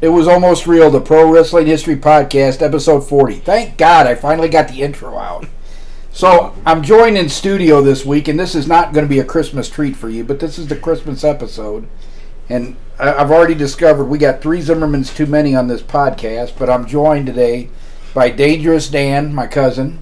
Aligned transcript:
It 0.00 0.08
was 0.08 0.26
almost 0.26 0.66
real. 0.66 0.90
The 0.90 0.98
Pro 0.98 1.30
Wrestling 1.30 1.66
History 1.66 1.96
Podcast, 1.96 2.62
episode 2.62 3.02
forty. 3.02 3.34
Thank 3.34 3.76
God, 3.76 4.06
I 4.06 4.14
finally 4.14 4.48
got 4.48 4.68
the 4.68 4.80
intro 4.80 5.18
out. 5.18 5.46
So 6.10 6.54
I'm 6.64 6.82
joined 6.82 7.18
in 7.18 7.28
studio 7.28 7.82
this 7.82 8.06
week, 8.06 8.26
and 8.26 8.40
this 8.40 8.54
is 8.54 8.66
not 8.66 8.94
going 8.94 9.04
to 9.04 9.10
be 9.10 9.18
a 9.18 9.24
Christmas 9.24 9.68
treat 9.68 9.94
for 9.94 10.08
you, 10.08 10.24
but 10.24 10.40
this 10.40 10.58
is 10.58 10.68
the 10.68 10.76
Christmas 10.76 11.22
episode. 11.22 11.86
And 12.48 12.76
I've 12.98 13.30
already 13.30 13.54
discovered 13.54 14.06
we 14.06 14.16
got 14.16 14.40
three 14.40 14.60
Zimmermans 14.60 15.14
too 15.14 15.26
many 15.26 15.54
on 15.54 15.68
this 15.68 15.82
podcast, 15.82 16.54
but 16.58 16.70
I'm 16.70 16.86
joined 16.86 17.26
today 17.26 17.68
by 18.14 18.30
Dangerous 18.30 18.88
Dan, 18.88 19.34
my 19.34 19.46
cousin. 19.46 20.00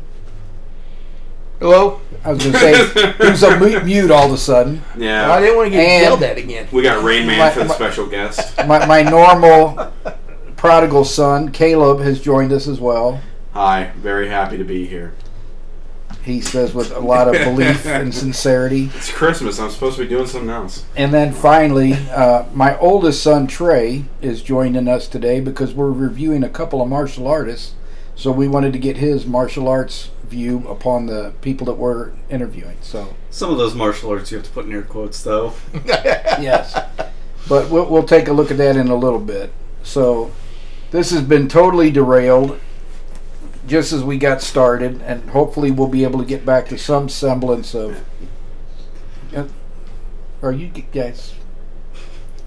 Hello. 1.60 2.00
I 2.24 2.32
was 2.32 2.38
going 2.42 2.52
to 2.52 2.58
say, 2.58 3.12
who's 3.18 3.42
a 3.42 3.58
mute, 3.58 3.84
mute 3.84 4.10
all 4.10 4.26
of 4.26 4.32
a 4.32 4.38
sudden. 4.38 4.82
Yeah. 4.96 5.32
I 5.32 5.40
didn't 5.40 5.56
want 5.56 5.66
to 5.66 5.70
get 5.70 5.80
And- 5.86 6.02
yelled 6.02 6.22
at 6.22 6.38
again. 6.38 6.68
We 6.70 6.82
got 6.82 7.02
Rain 7.02 7.26
Man 7.26 7.38
My- 7.38 7.50
for 7.50 7.60
the 7.60 7.64
my- 7.66 7.74
special 7.74 8.06
guest. 8.06 8.56
My, 8.66 8.86
my 8.86 9.02
normal 9.02 9.92
prodigal 10.56 11.04
son, 11.04 11.50
Caleb, 11.50 12.00
has 12.00 12.20
joined 12.20 12.52
us 12.52 12.68
as 12.68 12.80
well. 12.80 13.20
Hi, 13.54 13.92
very 13.96 14.28
happy 14.28 14.56
to 14.58 14.64
be 14.64 14.86
here. 14.86 15.14
He 16.22 16.40
says 16.40 16.74
with 16.74 16.92
a 16.94 17.00
lot 17.00 17.26
of 17.28 17.34
belief 17.44 17.86
and 17.86 18.14
sincerity. 18.14 18.90
It's 18.94 19.10
Christmas. 19.10 19.58
I'm 19.58 19.70
supposed 19.70 19.96
to 19.96 20.02
be 20.02 20.08
doing 20.08 20.26
something 20.26 20.50
else. 20.50 20.84
And 20.96 21.12
then 21.14 21.32
finally, 21.32 21.94
uh, 21.94 22.44
my 22.52 22.76
oldest 22.78 23.22
son 23.22 23.46
Trey 23.46 24.04
is 24.20 24.42
joining 24.42 24.86
us 24.88 25.08
today 25.08 25.40
because 25.40 25.72
we're 25.72 25.90
reviewing 25.90 26.44
a 26.44 26.48
couple 26.50 26.82
of 26.82 26.88
martial 26.88 27.26
artists. 27.26 27.74
So 28.14 28.30
we 28.30 28.46
wanted 28.46 28.72
to 28.74 28.78
get 28.78 28.98
his 28.98 29.26
martial 29.26 29.68
arts 29.68 30.10
view 30.28 30.66
upon 30.68 31.06
the 31.06 31.32
people 31.40 31.66
that 31.66 31.74
we're 31.74 32.12
interviewing. 32.30 32.76
So 32.80 33.14
Some 33.30 33.50
of 33.50 33.58
those 33.58 33.74
martial 33.74 34.10
arts 34.10 34.30
you 34.30 34.36
have 34.38 34.46
to 34.46 34.52
put 34.52 34.66
in 34.66 34.72
air 34.72 34.82
quotes, 34.82 35.22
though. 35.22 35.54
yes, 35.84 36.72
but 37.48 37.70
we'll, 37.70 37.86
we'll 37.90 38.04
take 38.04 38.28
a 38.28 38.32
look 38.32 38.50
at 38.50 38.56
that 38.58 38.76
in 38.76 38.88
a 38.88 38.96
little 38.96 39.18
bit. 39.20 39.52
So 39.82 40.30
this 40.90 41.10
has 41.10 41.22
been 41.22 41.48
totally 41.48 41.90
derailed 41.90 42.60
just 43.66 43.92
as 43.92 44.02
we 44.02 44.16
got 44.18 44.40
started, 44.40 45.02
and 45.02 45.28
hopefully 45.30 45.70
we'll 45.70 45.88
be 45.88 46.04
able 46.04 46.18
to 46.20 46.24
get 46.24 46.46
back 46.46 46.66
to 46.68 46.78
some 46.78 47.08
semblance 47.08 47.74
of. 47.74 48.02
Uh, 49.36 49.46
Are 50.42 50.52
you 50.52 50.68
g- 50.68 50.86
guys? 50.92 51.34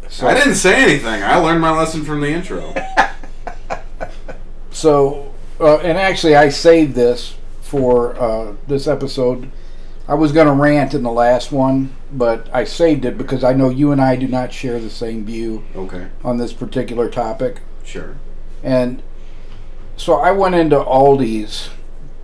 So, 0.09 0.27
I 0.27 0.33
didn't 0.33 0.55
say 0.55 0.81
anything. 0.83 1.23
I 1.23 1.37
learned 1.37 1.61
my 1.61 1.71
lesson 1.71 2.03
from 2.03 2.21
the 2.21 2.27
intro. 2.29 2.73
So, 4.73 5.33
uh, 5.59 5.77
and 5.77 5.97
actually, 5.97 6.35
I 6.35 6.49
saved 6.49 6.95
this 6.95 7.35
for 7.71 8.19
uh, 8.19 8.53
this 8.67 8.85
episode. 8.85 9.49
I 10.05 10.15
was 10.15 10.33
going 10.33 10.47
to 10.47 10.51
rant 10.53 10.93
in 10.93 11.03
the 11.03 11.11
last 11.11 11.53
one, 11.53 11.95
but 12.11 12.49
I 12.53 12.65
saved 12.65 13.05
it 13.05 13.17
because 13.17 13.45
I 13.45 13.53
know 13.53 13.69
you 13.69 13.93
and 13.93 14.01
I 14.01 14.17
do 14.17 14.27
not 14.27 14.51
share 14.51 14.77
the 14.77 14.89
same 14.89 15.23
view 15.23 15.63
Okay, 15.73 16.07
on 16.21 16.35
this 16.37 16.51
particular 16.51 17.09
topic. 17.09 17.61
sure. 17.85 18.17
And 18.61 19.01
so 19.95 20.15
I 20.15 20.31
went 20.31 20.55
into 20.55 20.75
Aldi's 20.75 21.69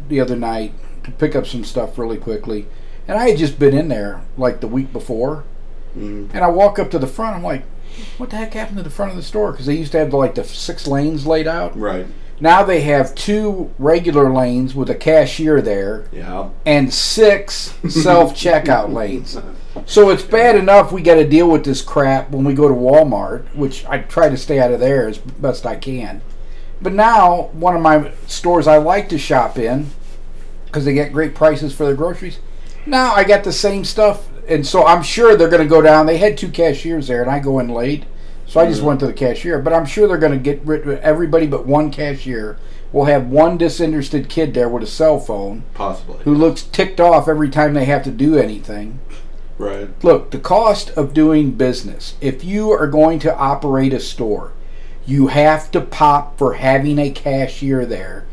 the 0.09 0.19
other 0.19 0.35
night 0.35 0.73
to 1.05 1.11
pick 1.11 1.33
up 1.33 1.47
some 1.47 1.63
stuff 1.63 1.97
really 1.97 2.17
quickly. 2.17 2.67
And 3.07 3.17
I 3.17 3.29
had 3.29 3.37
just 3.37 3.57
been 3.57 3.73
in 3.73 3.87
there 3.87 4.23
like 4.37 4.59
the 4.59 4.67
week 4.67 4.91
before. 4.91 5.45
Mm. 5.97 6.29
And 6.33 6.43
I 6.43 6.47
walk 6.49 6.77
up 6.77 6.91
to 6.91 6.99
the 6.99 7.07
front. 7.07 7.37
I'm 7.37 7.43
like, 7.43 7.63
what 8.17 8.31
the 8.31 8.35
heck 8.35 8.53
happened 8.53 8.77
to 8.77 8.83
the 8.83 8.89
front 8.89 9.11
of 9.11 9.17
the 9.17 9.23
store? 9.23 9.51
Because 9.51 9.65
they 9.65 9.75
used 9.75 9.93
to 9.93 9.99
have 9.99 10.13
like 10.13 10.35
the 10.35 10.43
six 10.43 10.87
lanes 10.87 11.25
laid 11.25 11.47
out. 11.47 11.77
Right. 11.77 12.05
Now 12.39 12.63
they 12.63 12.81
have 12.81 13.15
two 13.15 13.71
regular 13.79 14.31
lanes 14.31 14.75
with 14.75 14.89
a 14.89 14.95
cashier 14.95 15.61
there 15.61 16.05
Yeah. 16.11 16.49
and 16.65 16.93
six 16.93 17.73
self 17.89 18.35
checkout 18.35 18.93
lanes. 18.93 19.37
So 19.85 20.09
it's 20.09 20.23
bad 20.23 20.55
enough 20.55 20.91
we 20.91 21.01
got 21.01 21.15
to 21.15 21.27
deal 21.27 21.49
with 21.49 21.63
this 21.63 21.81
crap 21.81 22.29
when 22.31 22.43
we 22.45 22.53
go 22.53 22.67
to 22.67 22.73
Walmart, 22.73 23.43
which 23.55 23.85
I 23.85 23.99
try 23.99 24.29
to 24.29 24.37
stay 24.37 24.59
out 24.59 24.71
of 24.71 24.79
there 24.79 25.07
as 25.07 25.17
best 25.17 25.65
I 25.65 25.75
can. 25.75 26.21
But 26.81 26.93
now, 26.93 27.49
one 27.53 27.75
of 27.75 27.81
my 27.81 28.11
stores 28.27 28.67
I 28.67 28.77
like 28.77 29.09
to 29.09 29.17
shop 29.17 29.57
in 29.57 29.87
because 30.65 30.85
they 30.85 30.93
get 30.93 31.13
great 31.13 31.33
prices 31.33 31.73
for 31.73 31.85
their 31.85 31.95
groceries. 31.95 32.39
Now 32.85 33.13
I 33.13 33.23
got 33.23 33.43
the 33.43 33.51
same 33.51 33.83
stuff, 33.83 34.27
and 34.47 34.65
so 34.65 34.85
I'm 34.85 35.01
sure 35.01 35.35
they're 35.35 35.49
going 35.49 35.63
to 35.63 35.67
go 35.69 35.81
down. 35.81 36.05
They 36.05 36.17
had 36.17 36.37
two 36.37 36.49
cashiers 36.49 37.07
there, 37.07 37.21
and 37.23 37.31
I 37.31 37.39
go 37.39 37.57
in 37.59 37.67
late, 37.69 38.05
so 38.47 38.61
I 38.61 38.67
just 38.67 38.81
went 38.81 38.99
to 39.01 39.07
the 39.07 39.13
cashier. 39.13 39.59
But 39.59 39.73
I'm 39.73 39.85
sure 39.85 40.07
they're 40.07 40.17
going 40.17 40.31
to 40.31 40.37
get 40.37 40.65
rid 40.65 40.87
of 40.87 40.99
everybody 40.99 41.47
but 41.47 41.65
one 41.65 41.91
cashier. 41.91 42.57
Will 42.93 43.05
have 43.05 43.27
one 43.27 43.57
disinterested 43.57 44.29
kid 44.29 44.53
there 44.53 44.69
with 44.69 44.81
a 44.81 44.87
cell 44.87 45.19
phone 45.19 45.63
Possibly. 45.73 46.23
who 46.23 46.33
looks 46.33 46.63
ticked 46.63 47.01
off 47.01 47.27
every 47.27 47.49
time 47.49 47.73
they 47.73 47.83
have 47.83 48.01
to 48.05 48.11
do 48.11 48.37
anything. 48.37 48.99
Right. 49.57 49.89
Look, 50.03 50.31
the 50.31 50.39
cost 50.39 50.91
of 50.91 51.13
doing 51.13 51.51
business, 51.51 52.15
if 52.21 52.45
you 52.45 52.71
are 52.71 52.87
going 52.87 53.19
to 53.19 53.35
operate 53.35 53.91
a 53.91 53.99
store, 53.99 54.53
you 55.05 55.27
have 55.27 55.69
to 55.71 55.81
pop 55.81 56.37
for 56.37 56.53
having 56.53 56.97
a 56.97 57.11
cashier 57.11 57.85
there. 57.85 58.25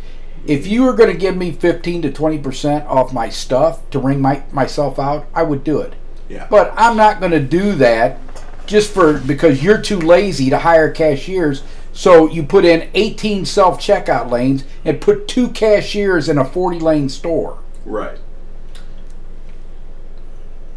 If 0.46 0.66
you 0.68 0.84
were 0.84 0.92
going 0.92 1.10
to 1.10 1.18
give 1.18 1.36
me 1.36 1.50
15 1.50 2.02
to 2.02 2.10
20% 2.10 2.86
off 2.86 3.12
my 3.12 3.30
stuff 3.30 3.88
to 3.90 3.98
ring 3.98 4.20
my, 4.20 4.44
myself 4.52 5.00
out, 5.00 5.26
I 5.34 5.42
would 5.42 5.64
do 5.64 5.80
it. 5.80 5.94
Yeah. 6.28 6.46
But 6.48 6.72
I'm 6.76 6.96
not 6.96 7.18
going 7.18 7.32
to 7.32 7.40
do 7.40 7.72
that 7.76 8.20
just 8.66 8.92
for 8.92 9.18
because 9.18 9.62
you're 9.62 9.80
too 9.80 9.98
lazy 10.00 10.50
to 10.50 10.58
hire 10.58 10.90
cashiers. 10.90 11.62
So 11.92 12.28
you 12.28 12.42
put 12.42 12.64
in 12.64 12.90
18 12.94 13.44
self 13.44 13.80
checkout 13.80 14.30
lanes 14.30 14.64
and 14.84 15.00
put 15.00 15.28
two 15.28 15.48
cashiers 15.50 16.28
in 16.28 16.38
a 16.38 16.44
40 16.44 16.80
lane 16.80 17.08
store. 17.08 17.58
Right. 17.84 18.18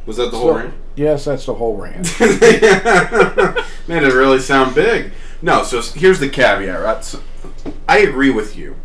Was 0.05 0.17
that 0.17 0.31
the 0.31 0.37
whole 0.37 0.53
So- 0.53 0.57
rant? 0.57 0.73
Yes, 0.95 1.25
that's 1.25 1.45
the 1.45 1.53
whole 1.53 1.75
rant. 1.77 2.19
Made 2.19 4.01
it 4.01 4.13
really 4.15 4.39
sound 4.39 4.73
big. 4.73 5.11
No, 5.43 5.61
so 5.61 5.79
here's 5.81 6.19
the 6.19 6.27
caveat, 6.27 6.81
right? 6.81 7.03
So, 7.05 7.21
I 7.87 7.99
agree 7.99 8.31
with 8.31 8.57
you 8.57 8.77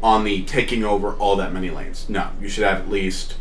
on 0.00 0.22
the 0.22 0.44
taking 0.44 0.84
over 0.84 1.14
all 1.14 1.34
that 1.34 1.52
many 1.52 1.70
lanes. 1.70 2.08
No, 2.08 2.28
you 2.40 2.48
should 2.48 2.62
have 2.62 2.78
at 2.82 2.88
least 2.88 3.34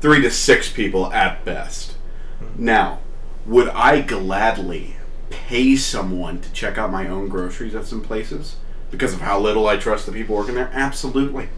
three 0.00 0.22
to 0.22 0.30
six 0.30 0.72
people 0.72 1.12
at 1.12 1.44
best. 1.44 1.96
Hmm. 2.38 2.64
Now, 2.64 2.98
would 3.46 3.68
I 3.70 4.00
gladly 4.00 4.96
pay 5.30 5.76
someone 5.76 6.40
to 6.40 6.52
check 6.52 6.76
out 6.78 6.90
my 6.90 7.08
own 7.08 7.28
groceries 7.28 7.74
at 7.74 7.86
some 7.86 8.02
places 8.02 8.56
because 8.90 9.12
of 9.12 9.20
how 9.20 9.38
little 9.40 9.66
I 9.68 9.76
trust 9.76 10.06
the 10.06 10.12
people 10.12 10.36
working 10.36 10.54
there? 10.54 10.70
Absolutely. 10.72 11.48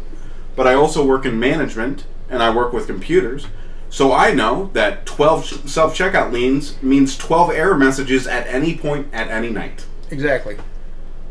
But 0.56 0.66
I 0.66 0.74
also 0.74 1.04
work 1.04 1.24
in 1.24 1.38
management 1.38 2.04
and 2.28 2.42
I 2.42 2.54
work 2.54 2.72
with 2.72 2.86
computers. 2.86 3.46
So 3.90 4.12
I 4.12 4.32
know 4.32 4.70
that 4.72 5.04
12 5.06 5.68
self 5.68 5.96
checkout 5.96 6.32
lanes 6.32 6.82
means 6.82 7.16
12 7.16 7.50
error 7.50 7.76
messages 7.76 8.26
at 8.26 8.46
any 8.46 8.76
point 8.76 9.08
at 9.12 9.28
any 9.28 9.50
night. 9.50 9.86
Exactly. 10.10 10.56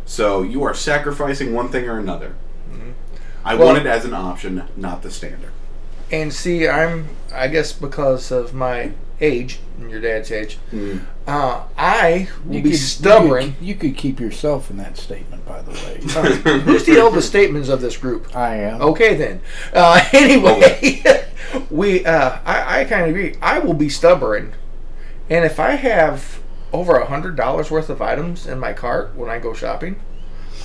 So 0.05 0.41
you 0.41 0.63
are 0.63 0.73
sacrificing 0.73 1.53
one 1.53 1.69
thing 1.69 1.87
or 1.87 1.97
another. 1.97 2.35
Mm-hmm. 2.71 2.91
I 3.45 3.55
Well- 3.55 3.67
want 3.67 3.79
it 3.79 3.85
as 3.87 4.05
an 4.05 4.13
option, 4.13 4.63
not 4.75 5.01
the 5.01 5.11
standard. 5.11 5.51
And 6.11 6.33
see, 6.33 6.67
I'm, 6.67 7.07
I 7.33 7.47
guess 7.47 7.71
because 7.71 8.31
of 8.31 8.53
my 8.53 8.91
age, 9.21 9.59
and 9.79 9.89
your 9.89 10.01
dad's 10.01 10.31
age, 10.31 10.57
uh, 11.27 11.63
I 11.77 12.27
will 12.45 12.61
be 12.61 12.73
stubborn. 12.73 13.45
You 13.45 13.51
could, 13.51 13.63
you 13.63 13.75
could 13.75 13.97
keep 13.97 14.19
yourself 14.19 14.69
in 14.69 14.77
that 14.77 14.97
statement, 14.97 15.45
by 15.45 15.61
the 15.61 15.71
way. 15.71 15.99
Who's 16.61 16.85
the 16.85 16.97
eldest 16.97 17.27
statements 17.27 17.69
of 17.69 17.81
this 17.81 17.97
group? 17.97 18.35
I 18.35 18.55
am. 18.55 18.81
Okay 18.81 19.15
then. 19.15 19.41
Uh, 19.73 20.03
anyway, 20.13 21.03
we 21.69 22.05
uh, 22.05 22.39
I, 22.45 22.81
I 22.81 22.85
kind 22.85 23.03
of 23.03 23.09
agree. 23.09 23.35
I 23.41 23.59
will 23.59 23.75
be 23.75 23.89
stubborn, 23.89 24.53
and 25.29 25.45
if 25.45 25.59
I 25.59 25.71
have 25.71 26.41
over 26.73 26.95
a 26.95 27.05
hundred 27.05 27.35
dollars 27.35 27.69
worth 27.69 27.89
of 27.89 28.01
items 28.01 28.47
in 28.47 28.57
my 28.59 28.73
cart 28.73 29.15
when 29.15 29.29
I 29.29 29.39
go 29.39 29.53
shopping, 29.53 29.99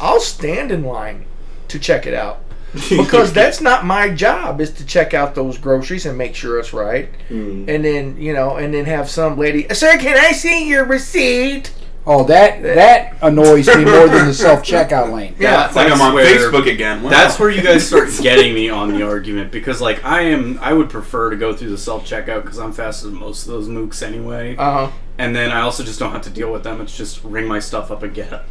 I'll 0.00 0.20
stand 0.20 0.70
in 0.70 0.84
line 0.84 1.26
to 1.68 1.78
check 1.78 2.06
it 2.06 2.14
out 2.14 2.45
because 2.90 3.32
that's 3.32 3.60
not 3.60 3.84
my 3.86 4.10
job 4.10 4.60
is 4.60 4.70
to 4.72 4.84
check 4.84 5.14
out 5.14 5.34
those 5.34 5.56
groceries 5.58 6.04
and 6.06 6.18
make 6.18 6.34
sure 6.34 6.58
it's 6.58 6.72
right, 6.72 7.08
Mm. 7.30 7.68
and 7.68 7.84
then 7.84 8.16
you 8.20 8.32
know, 8.32 8.56
and 8.56 8.74
then 8.74 8.84
have 8.84 9.08
some 9.08 9.38
lady, 9.38 9.66
sir, 9.74 9.96
can 9.98 10.16
I 10.18 10.32
see 10.32 10.68
your 10.68 10.84
receipt? 10.84 11.72
Oh, 12.08 12.22
that 12.24 12.62
that 12.62 13.16
annoys 13.20 13.66
me 13.66 13.84
more 13.84 14.06
than 14.08 14.26
the 14.28 14.34
self 14.34 14.62
checkout 14.62 15.12
lane. 15.12 15.34
Yeah, 15.40 15.66
It's 15.66 15.74
like 15.74 15.86
I'm 15.86 15.98
That's 15.98 16.00
on 16.02 16.14
where- 16.14 16.38
Facebook 16.38 16.70
again. 16.70 17.02
Wow. 17.02 17.10
That's 17.10 17.36
where 17.38 17.50
you 17.50 17.62
guys 17.62 17.84
start 17.88 18.10
getting 18.20 18.54
me 18.54 18.68
on 18.68 18.92
the 18.92 19.02
argument 19.04 19.50
because, 19.50 19.80
like, 19.80 20.04
I 20.04 20.20
am. 20.22 20.56
I 20.62 20.72
would 20.72 20.88
prefer 20.88 21.30
to 21.30 21.36
go 21.36 21.52
through 21.52 21.70
the 21.70 21.78
self 21.78 22.04
checkout 22.06 22.42
because 22.42 22.58
I'm 22.58 22.72
faster 22.72 23.08
than 23.08 23.18
most 23.18 23.42
of 23.46 23.48
those 23.48 23.68
mooks 23.68 24.04
anyway. 24.06 24.54
Uh 24.56 24.86
huh. 24.86 24.92
and 25.18 25.34
then 25.34 25.50
I 25.50 25.62
also 25.62 25.82
just 25.82 25.98
don't 25.98 26.12
have 26.12 26.22
to 26.22 26.30
deal 26.30 26.52
with 26.52 26.62
them. 26.62 26.80
It's 26.80 26.96
just 26.96 27.24
ring 27.24 27.46
my 27.48 27.58
stuff 27.58 27.90
up 27.90 28.04
and 28.04 28.14
get 28.14 28.44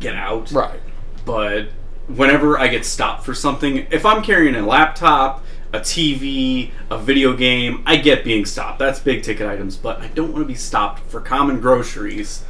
get 0.00 0.16
out. 0.16 0.50
Right. 0.50 0.80
But 1.24 1.68
whenever 2.08 2.58
I 2.58 2.68
get 2.68 2.84
stopped 2.84 3.24
for 3.24 3.34
something, 3.34 3.86
if 3.90 4.04
I'm 4.06 4.22
carrying 4.22 4.54
a 4.54 4.62
laptop, 4.66 5.44
a 5.72 5.80
TV, 5.80 6.70
a 6.90 6.98
video 6.98 7.32
game, 7.36 7.82
I 7.86 7.96
get 7.96 8.24
being 8.24 8.44
stopped. 8.44 8.78
That's 8.78 8.98
big 9.00 9.22
ticket 9.22 9.46
items. 9.46 9.76
But 9.76 10.00
I 10.00 10.08
don't 10.08 10.32
want 10.32 10.42
to 10.44 10.48
be 10.48 10.54
stopped 10.54 11.00
for 11.10 11.20
common 11.20 11.60
groceries. 11.60 12.44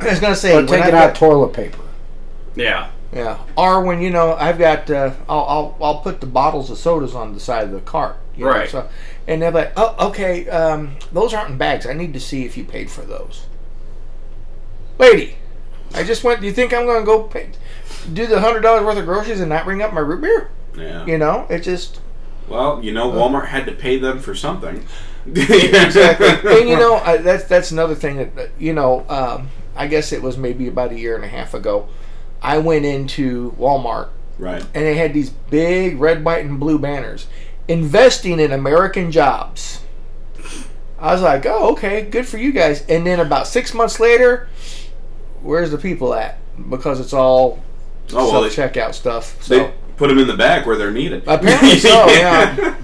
I 0.00 0.08
was 0.10 0.20
gonna 0.20 0.34
say 0.36 0.52
Or 0.52 0.56
when 0.56 0.66
taking 0.66 0.84
I've 0.86 0.94
out 0.94 1.06
got- 1.08 1.16
toilet 1.16 1.52
paper. 1.52 1.78
Yeah. 2.56 2.90
Yeah. 3.12 3.38
Or 3.56 3.82
when 3.84 4.00
you 4.02 4.10
know 4.10 4.34
I've 4.34 4.58
got 4.58 4.90
uh, 4.90 5.12
I'll, 5.28 5.44
I'll 5.44 5.76
I'll 5.80 5.98
put 6.00 6.20
the 6.20 6.26
bottles 6.26 6.68
of 6.70 6.78
sodas 6.78 7.14
on 7.14 7.32
the 7.32 7.38
side 7.40 7.62
of 7.64 7.70
the 7.70 7.80
cart. 7.80 8.16
you 8.36 8.44
know, 8.44 8.50
Right. 8.50 8.68
so, 8.68 8.88
and 9.28 9.40
they're 9.40 9.52
like, 9.52 9.72
oh, 9.76 10.08
okay, 10.08 10.48
um, 10.48 10.96
those 11.12 11.32
aren't 11.32 11.50
in 11.50 11.56
bags. 11.58 11.86
I 11.86 11.92
need 11.92 12.12
to 12.14 12.20
see 12.20 12.44
if 12.44 12.56
you 12.56 12.64
paid 12.64 12.90
for 12.90 13.02
those. 13.02 13.46
Lady, 14.98 15.36
I 15.94 16.02
just 16.02 16.24
went. 16.24 16.40
Do 16.40 16.46
you 16.46 16.52
think 16.52 16.72
I'm 16.74 16.86
going 16.86 17.00
to 17.00 17.06
go 17.06 17.22
pay, 17.22 17.50
do 18.12 18.26
the 18.26 18.40
hundred 18.40 18.60
dollars 18.60 18.84
worth 18.84 18.98
of 18.98 19.04
groceries 19.04 19.40
and 19.40 19.48
not 19.48 19.64
bring 19.64 19.82
up 19.82 19.92
my 19.92 20.00
root 20.00 20.20
beer? 20.20 20.50
Yeah. 20.76 21.06
You 21.06 21.18
know, 21.18 21.46
it 21.48 21.60
just 21.60 22.00
Well, 22.48 22.82
you 22.82 22.92
know, 22.92 23.10
Walmart 23.10 23.46
had 23.46 23.66
to 23.66 23.72
pay 23.72 23.98
them 23.98 24.18
for 24.18 24.34
something. 24.34 24.84
exactly. 25.26 26.60
and 26.60 26.68
you 26.68 26.76
know, 26.84 26.96
I, 26.96 27.16
that's 27.18 27.44
that's 27.44 27.70
another 27.70 27.94
thing 27.94 28.16
that 28.16 28.36
that, 28.36 28.50
you 28.58 28.72
know. 28.72 29.04
Um, 29.08 29.48
I 29.76 29.88
guess 29.88 30.12
it 30.12 30.22
was 30.22 30.36
maybe 30.38 30.68
about 30.68 30.92
a 30.92 30.98
year 30.98 31.16
and 31.16 31.24
a 31.24 31.28
half 31.28 31.52
ago. 31.52 31.88
I 32.40 32.58
went 32.58 32.84
into 32.84 33.50
Walmart 33.58 34.10
Right. 34.38 34.62
and 34.62 34.84
they 34.84 34.94
had 34.94 35.12
these 35.12 35.30
big 35.30 35.98
red, 35.98 36.24
white, 36.24 36.44
and 36.44 36.60
blue 36.60 36.78
banners 36.78 37.26
investing 37.66 38.38
in 38.38 38.52
American 38.52 39.10
jobs. 39.10 39.80
I 40.98 41.12
was 41.12 41.22
like, 41.22 41.44
oh, 41.44 41.72
okay, 41.72 42.02
good 42.02 42.26
for 42.26 42.38
you 42.38 42.52
guys. 42.52 42.84
And 42.88 43.04
then 43.04 43.18
about 43.18 43.48
six 43.48 43.74
months 43.74 43.98
later, 43.98 44.48
where's 45.42 45.70
the 45.72 45.78
people 45.78 46.14
at? 46.14 46.38
Because 46.70 47.00
it's 47.00 47.12
all 47.12 47.60
Oh 48.12 48.30
well, 48.32 48.42
they, 48.42 48.50
self 48.50 48.72
checkout 48.72 48.94
stuff. 48.94 49.42
So 49.42 49.58
they 49.58 49.74
put 49.96 50.08
them 50.08 50.18
in 50.18 50.26
the 50.28 50.36
bag 50.36 50.66
where 50.66 50.76
they're 50.76 50.90
needed. 50.90 51.22
Apparently 51.26 51.78
so, 51.78 52.06
yeah. 52.08 52.76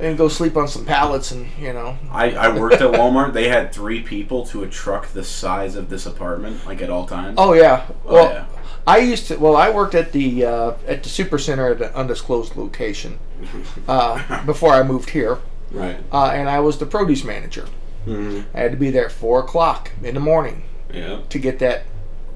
and 0.00 0.18
go 0.18 0.28
sleep 0.28 0.56
on 0.56 0.66
some 0.68 0.84
pallets 0.84 1.30
and 1.30 1.48
you 1.58 1.72
know. 1.72 1.96
I, 2.10 2.32
I 2.32 2.48
worked 2.58 2.80
at 2.82 2.92
Walmart. 2.92 3.32
They 3.32 3.48
had 3.48 3.72
three 3.72 4.02
people 4.02 4.44
to 4.46 4.64
a 4.64 4.68
truck 4.68 5.08
the 5.08 5.24
size 5.24 5.76
of 5.76 5.88
this 5.88 6.06
apartment, 6.06 6.66
like 6.66 6.82
at 6.82 6.90
all 6.90 7.06
times. 7.06 7.36
Oh 7.38 7.52
yeah. 7.52 7.86
Oh, 8.06 8.14
Well, 8.14 8.30
yeah. 8.32 8.46
I 8.86 8.98
used 8.98 9.28
to. 9.28 9.36
Well, 9.36 9.56
I 9.56 9.70
worked 9.70 9.94
at 9.94 10.12
the 10.12 10.44
uh, 10.44 10.72
at 10.86 11.02
the 11.02 11.08
super 11.08 11.38
center 11.38 11.68
at 11.68 11.80
an 11.80 11.92
undisclosed 11.94 12.56
location 12.56 13.18
uh, 13.88 14.44
before 14.44 14.72
I 14.74 14.82
moved 14.82 15.10
here, 15.10 15.38
Right. 15.70 15.96
uh, 16.12 16.26
and 16.26 16.48
I 16.50 16.60
was 16.60 16.78
the 16.78 16.86
produce 16.86 17.24
manager. 17.24 17.66
hmm 18.04 18.40
I 18.52 18.60
had 18.60 18.72
to 18.72 18.76
be 18.76 18.90
there 18.90 19.06
at 19.06 19.12
four 19.12 19.40
o'clock 19.40 19.90
in 20.02 20.14
the 20.14 20.20
morning 20.20 20.64
Yeah. 20.92 21.20
to 21.30 21.38
get 21.38 21.58
that 21.60 21.84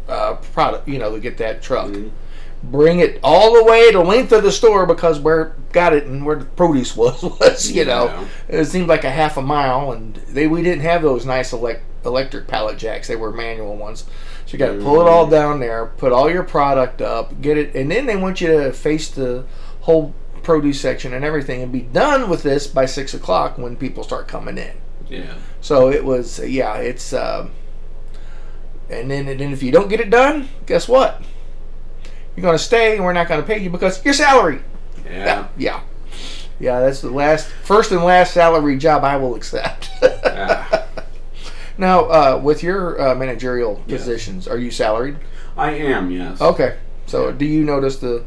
uh, 0.09 0.37
product. 0.55 0.89
You 0.89 0.99
know, 0.99 1.13
to 1.15 1.21
get 1.21 1.37
that 1.39 1.61
truck. 1.63 1.89
Mhm. 1.89 2.11
Bring 2.63 2.99
it 2.99 3.21
all 3.23 3.55
the 3.55 3.65
way 3.65 3.93
the 3.93 4.01
length 4.01 4.33
of 4.33 4.43
the 4.43 4.51
store 4.51 4.85
because 4.85 5.21
where 5.21 5.55
got 5.73 5.93
it 5.93 6.05
and 6.07 6.27
where 6.27 6.37
the 6.37 6.45
produce 6.45 6.97
was 6.97 7.23
was 7.41 7.71
you 7.71 7.85
know. 7.85 8.07
Yeah. 8.49 8.61
it 8.61 8.65
seemed 8.67 8.89
like 8.89 9.05
a 9.05 9.11
half 9.11 9.37
a 9.37 9.43
mile 9.43 9.93
and 9.93 10.17
they 10.17 10.47
we 10.49 10.63
didn't 10.63 10.83
have 10.83 11.03
those 11.03 11.25
nice 11.25 11.53
elect, 11.53 11.83
electric 12.05 12.49
pallet 12.49 12.77
jacks. 12.79 13.07
They 13.07 13.17
were 13.17 13.31
manual 13.33 13.77
ones. 13.77 14.05
So 14.47 14.53
you 14.53 14.59
got 14.59 14.73
to 14.73 14.81
pull 14.81 15.01
it 15.01 15.07
all 15.07 15.27
down 15.27 15.61
there 15.61 15.87
put 15.87 16.11
all 16.11 16.31
your 16.31 16.43
product 16.43 17.03
up 17.03 17.41
get 17.43 17.59
it 17.59 17.75
and 17.75 17.91
then 17.91 18.07
they 18.07 18.17
want 18.17 18.41
you 18.41 18.47
to 18.49 18.73
face 18.73 19.09
the 19.11 19.45
whole 19.83 20.15
produce 20.43 20.81
section 20.81 21.13
and 21.13 21.25
everything 21.25 21.63
and 21.63 21.71
be 21.71 21.83
done 21.83 22.31
with 22.31 22.43
this 22.43 22.67
by 22.67 22.87
six 22.87 23.13
o'clock 23.13 23.59
when 23.59 23.77
people 23.77 24.03
start 24.03 24.27
coming 24.27 24.57
in. 24.59 24.73
Yeah. 25.09 25.35
so 25.61 25.91
it 25.91 26.05
was 26.05 26.39
yeah 26.41 26.77
it's 26.77 27.13
um, 27.13 27.51
and 28.91 29.11
then 29.11 29.29
and 29.29 29.39
then 29.41 29.53
if 29.53 29.63
you 29.63 29.71
don't 29.71 29.89
get 29.89 30.01
it 30.01 30.11
done 30.11 30.49
guess 30.67 30.89
what 30.89 31.23
you're 32.39 32.43
going 32.43 32.57
to 32.57 32.63
stay 32.63 32.95
and 32.95 33.05
we're 33.05 33.13
not 33.13 33.27
going 33.27 33.41
to 33.41 33.47
pay 33.47 33.59
you 33.59 33.69
because 33.69 34.05
your 34.05 34.15
salary 34.15 34.61
Yeah. 35.05 35.49
yeah. 35.57 35.81
Yeah, 36.61 36.81
that's 36.81 37.01
the 37.01 37.11
last, 37.11 37.49
first 37.49 37.91
and 37.93 38.03
last 38.05 38.33
salary 38.35 38.77
job 38.79 39.03
I 39.05 39.17
will 39.17 39.35
accept. 39.35 39.91
Ah. 40.25 40.85
now, 41.77 42.05
uh, 42.05 42.41
with 42.43 42.63
your 42.63 43.01
uh, 43.01 43.15
managerial 43.17 43.83
Yeah. 43.89 43.97
positions, 43.97 44.47
are 44.47 44.57
you 44.59 44.71
salaried? 44.71 45.17
I 45.57 45.73
am. 45.73 46.11
Yes. 46.13 46.41
Okay. 46.41 46.77
So, 47.07 47.33
do 47.33 47.45
you 47.45 47.65
notice 47.65 47.97
the 47.97 48.23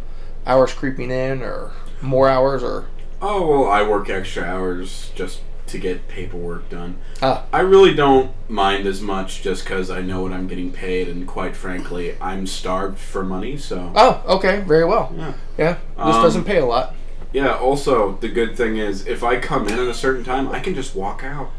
hours 0.45 0.73
creeping 0.73 1.09
in, 1.11 1.41
or 1.41 1.71
more 2.01 2.27
hours, 2.27 2.63
or 2.63 2.87
Oh 3.21 3.47
well, 3.47 3.71
I 3.71 3.81
work 3.83 4.09
extra 4.09 4.43
hours 4.43 5.11
just 5.15 5.39
to 5.71 5.79
get 5.79 6.07
paperwork 6.07 6.69
done. 6.69 6.97
ah, 7.21 7.45
I 7.51 7.61
really 7.61 7.93
don't 7.93 8.31
mind 8.49 8.85
as 8.85 9.01
much 9.01 9.41
just 9.41 9.63
because 9.63 9.89
I 9.89 10.01
know 10.01 10.21
what 10.21 10.31
I'm 10.31 10.47
getting 10.47 10.71
paid, 10.71 11.07
and 11.09 11.27
quite 11.27 11.55
frankly, 11.55 12.15
I'm 12.21 12.45
starved 12.47 12.99
for 12.99 13.23
money. 13.23 13.57
So 13.57 13.91
oh, 13.95 14.23
okay, 14.37 14.61
very 14.61 14.85
well. 14.85 15.13
yeah, 15.17 15.33
Yeah, 15.57 15.73
this 15.73 16.15
Um, 16.15 16.23
doesn't 16.23 16.43
pay 16.45 16.57
a 16.59 16.65
lot. 16.65 16.93
yeah. 17.33 17.55
Also, 17.55 18.17
the 18.21 18.29
good 18.29 18.55
thing 18.55 18.77
is, 18.77 19.07
if 19.07 19.23
I 19.23 19.39
come 19.39 19.67
in 19.67 19.73
at 19.73 19.87
a 19.87 19.93
certain 19.93 20.23
time, 20.23 20.49
I 20.49 20.59
can 20.59 20.75
just 20.75 20.95
walk 20.95 21.23
out. 21.23 21.49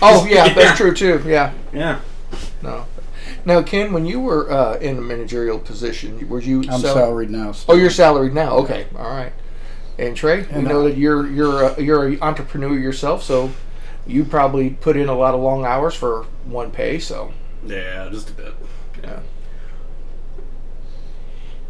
Oh, 0.00 0.26
yeah, 0.30 0.52
that's 0.52 0.76
true 0.78 0.94
too. 0.94 1.22
Yeah, 1.26 1.52
Yeah. 1.72 2.00
no. 2.62 2.86
Now, 3.44 3.60
Ken, 3.62 3.92
when 3.92 4.06
you 4.06 4.20
were 4.20 4.50
uh, 4.52 4.76
in 4.76 4.98
a 4.98 5.00
managerial 5.00 5.58
position, 5.58 6.28
were 6.28 6.40
you? 6.40 6.60
I'm 6.60 6.80
sal- 6.80 6.94
salaried 6.94 7.30
now. 7.30 7.52
Oh, 7.68 7.74
you're 7.74 7.90
salaried 7.90 8.34
now. 8.34 8.52
Okay, 8.58 8.86
all 8.96 9.10
right. 9.10 9.32
And 9.98 10.16
Trey, 10.16 10.46
we 10.54 10.62
know 10.62 10.84
that 10.84 10.96
you're 10.96 11.26
you're 11.26 11.62
a, 11.64 11.82
you're 11.82 12.06
an 12.06 12.18
entrepreneur 12.22 12.78
yourself, 12.78 13.22
so 13.22 13.50
you 14.06 14.24
probably 14.24 14.70
put 14.70 14.96
in 14.96 15.08
a 15.08 15.14
lot 15.14 15.34
of 15.34 15.40
long 15.40 15.64
hours 15.64 15.94
for 15.94 16.24
one 16.44 16.70
pay. 16.70 16.98
So, 16.98 17.32
Yeah, 17.64 18.08
just 18.10 18.30
a 18.30 18.32
bit. 18.32 18.54
yeah. 19.02 19.20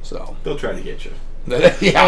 So, 0.03 0.37
They'll 0.43 0.59
try 0.59 0.73
to 0.73 0.81
get 0.81 1.05
you. 1.05 1.13
yeah. 1.81 2.07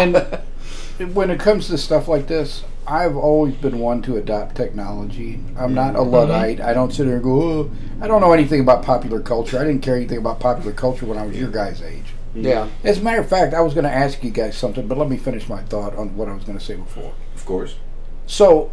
And 0.99 1.13
when 1.13 1.29
it 1.29 1.39
comes 1.39 1.67
to 1.67 1.77
stuff 1.77 2.07
like 2.07 2.27
this, 2.27 2.63
I've 2.87 3.15
always 3.15 3.55
been 3.55 3.79
one 3.79 4.01
to 4.03 4.15
adopt 4.15 4.55
technology. 4.55 5.41
I'm 5.57 5.73
not 5.73 5.95
a 5.95 5.99
mm-hmm. 5.99 6.11
luddite. 6.11 6.61
I 6.61 6.73
don't 6.73 6.93
sit 6.93 7.05
there 7.05 7.15
and 7.15 7.23
go, 7.23 7.41
oh, 7.41 7.71
I 8.01 8.07
don't 8.07 8.21
know 8.21 8.31
anything 8.31 8.61
about 8.61 8.83
popular 8.83 9.19
culture. 9.19 9.59
I 9.59 9.63
didn't 9.63 9.81
care 9.81 9.95
anything 9.95 10.19
about 10.19 10.39
popular 10.39 10.71
culture 10.71 11.05
when 11.05 11.17
I 11.17 11.25
was 11.25 11.37
your 11.37 11.49
guys' 11.49 11.81
age. 11.81 12.14
Yeah. 12.35 12.67
As 12.83 12.99
a 12.99 13.01
matter 13.01 13.21
of 13.21 13.29
fact, 13.29 13.53
I 13.53 13.61
was 13.61 13.73
going 13.73 13.85
to 13.85 13.91
ask 13.91 14.23
you 14.23 14.31
guys 14.31 14.57
something, 14.57 14.87
but 14.87 14.97
let 14.97 15.09
me 15.09 15.17
finish 15.17 15.47
my 15.47 15.61
thought 15.63 15.95
on 15.95 16.15
what 16.15 16.27
I 16.27 16.33
was 16.33 16.43
going 16.43 16.57
to 16.57 16.63
say 16.63 16.75
before. 16.75 17.13
Of 17.33 17.45
course. 17.45 17.75
So, 18.27 18.71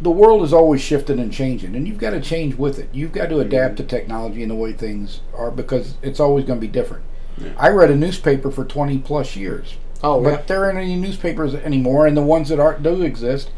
the 0.00 0.10
world 0.10 0.42
is 0.42 0.52
always 0.52 0.80
shifting 0.80 1.18
and 1.18 1.32
changing, 1.32 1.74
and 1.74 1.86
you've 1.86 1.98
got 1.98 2.10
to 2.10 2.20
change 2.20 2.54
with 2.54 2.78
it. 2.78 2.88
You've 2.92 3.12
got 3.12 3.26
to 3.26 3.36
mm-hmm. 3.36 3.48
adapt 3.48 3.76
to 3.78 3.84
technology 3.84 4.42
and 4.42 4.50
the 4.50 4.56
way 4.56 4.72
things 4.72 5.20
are 5.34 5.50
because 5.50 5.96
it's 6.02 6.20
always 6.20 6.44
going 6.44 6.60
to 6.60 6.66
be 6.66 6.72
different. 6.72 7.04
Yeah. 7.36 7.52
I 7.58 7.68
read 7.68 7.90
a 7.90 7.96
newspaper 7.96 8.50
for 8.50 8.64
20 8.64 8.98
plus 8.98 9.36
years, 9.36 9.76
Oh, 10.02 10.22
but 10.22 10.30
yeah. 10.30 10.42
there 10.46 10.64
aren't 10.64 10.78
any 10.78 10.96
newspapers 10.96 11.54
anymore, 11.54 12.06
and 12.06 12.16
the 12.16 12.22
ones 12.22 12.48
that 12.48 12.60
are 12.60 12.78
do 12.78 13.02
exist, 13.02 13.50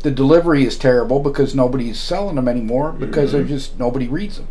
the 0.00 0.10
delivery 0.10 0.64
is 0.64 0.76
terrible 0.76 1.18
because 1.18 1.54
nobody's 1.54 1.98
selling 1.98 2.36
them 2.36 2.46
anymore 2.46 2.92
because 2.92 3.32
they're 3.32 3.42
mm-hmm. 3.42 3.54
just 3.54 3.78
nobody 3.78 4.06
reads 4.06 4.36
them. 4.36 4.48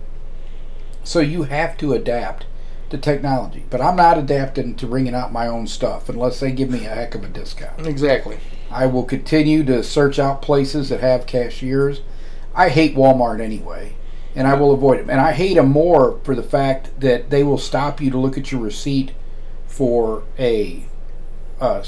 So 1.04 1.22
you 1.22 1.44
have 1.44 1.78
to 1.78 1.94
adapt 1.94 2.46
to 2.90 2.98
technology, 2.98 3.66
but 3.70 3.82
I'm 3.82 3.96
not 3.96 4.18
adapting 4.18 4.76
to 4.76 4.88
bringing 4.88 5.14
out 5.14 5.32
my 5.32 5.48
own 5.48 5.68
stuff 5.68 6.10
unless 6.10 6.40
they 6.40 6.52
give 6.52 6.70
me 6.70 6.86
a 6.86 6.90
heck 6.90 7.16
of 7.16 7.24
a 7.24 7.28
discount. 7.28 7.86
Exactly. 7.86 8.40
I 8.72 8.86
will 8.86 9.04
continue 9.04 9.64
to 9.66 9.84
search 9.84 10.20
out 10.20 10.42
places 10.42 10.90
that 10.90 11.02
have 11.02 11.26
cashiers. 11.26 12.02
I 12.56 12.70
hate 12.70 12.96
Walmart 12.96 13.42
anyway, 13.42 13.96
and 14.36 14.48
I 14.48 14.54
will 14.56 14.72
avoid 14.72 15.00
them. 15.00 15.10
And 15.10 15.20
I 15.20 15.34
hate 15.34 15.56
them 15.56 15.70
more 15.70 16.20
for 16.24 16.36
the 16.36 16.44
fact 16.44 17.00
that 17.00 17.30
they 17.30 17.44
will 17.44 17.58
stop 17.58 18.02
you 18.02 18.10
to 18.12 18.18
look 18.18 18.38
at 18.38 18.52
your 18.52 18.62
receipt 18.62 19.12
for 19.68 20.24
a, 20.40 20.86
uh 21.60 21.84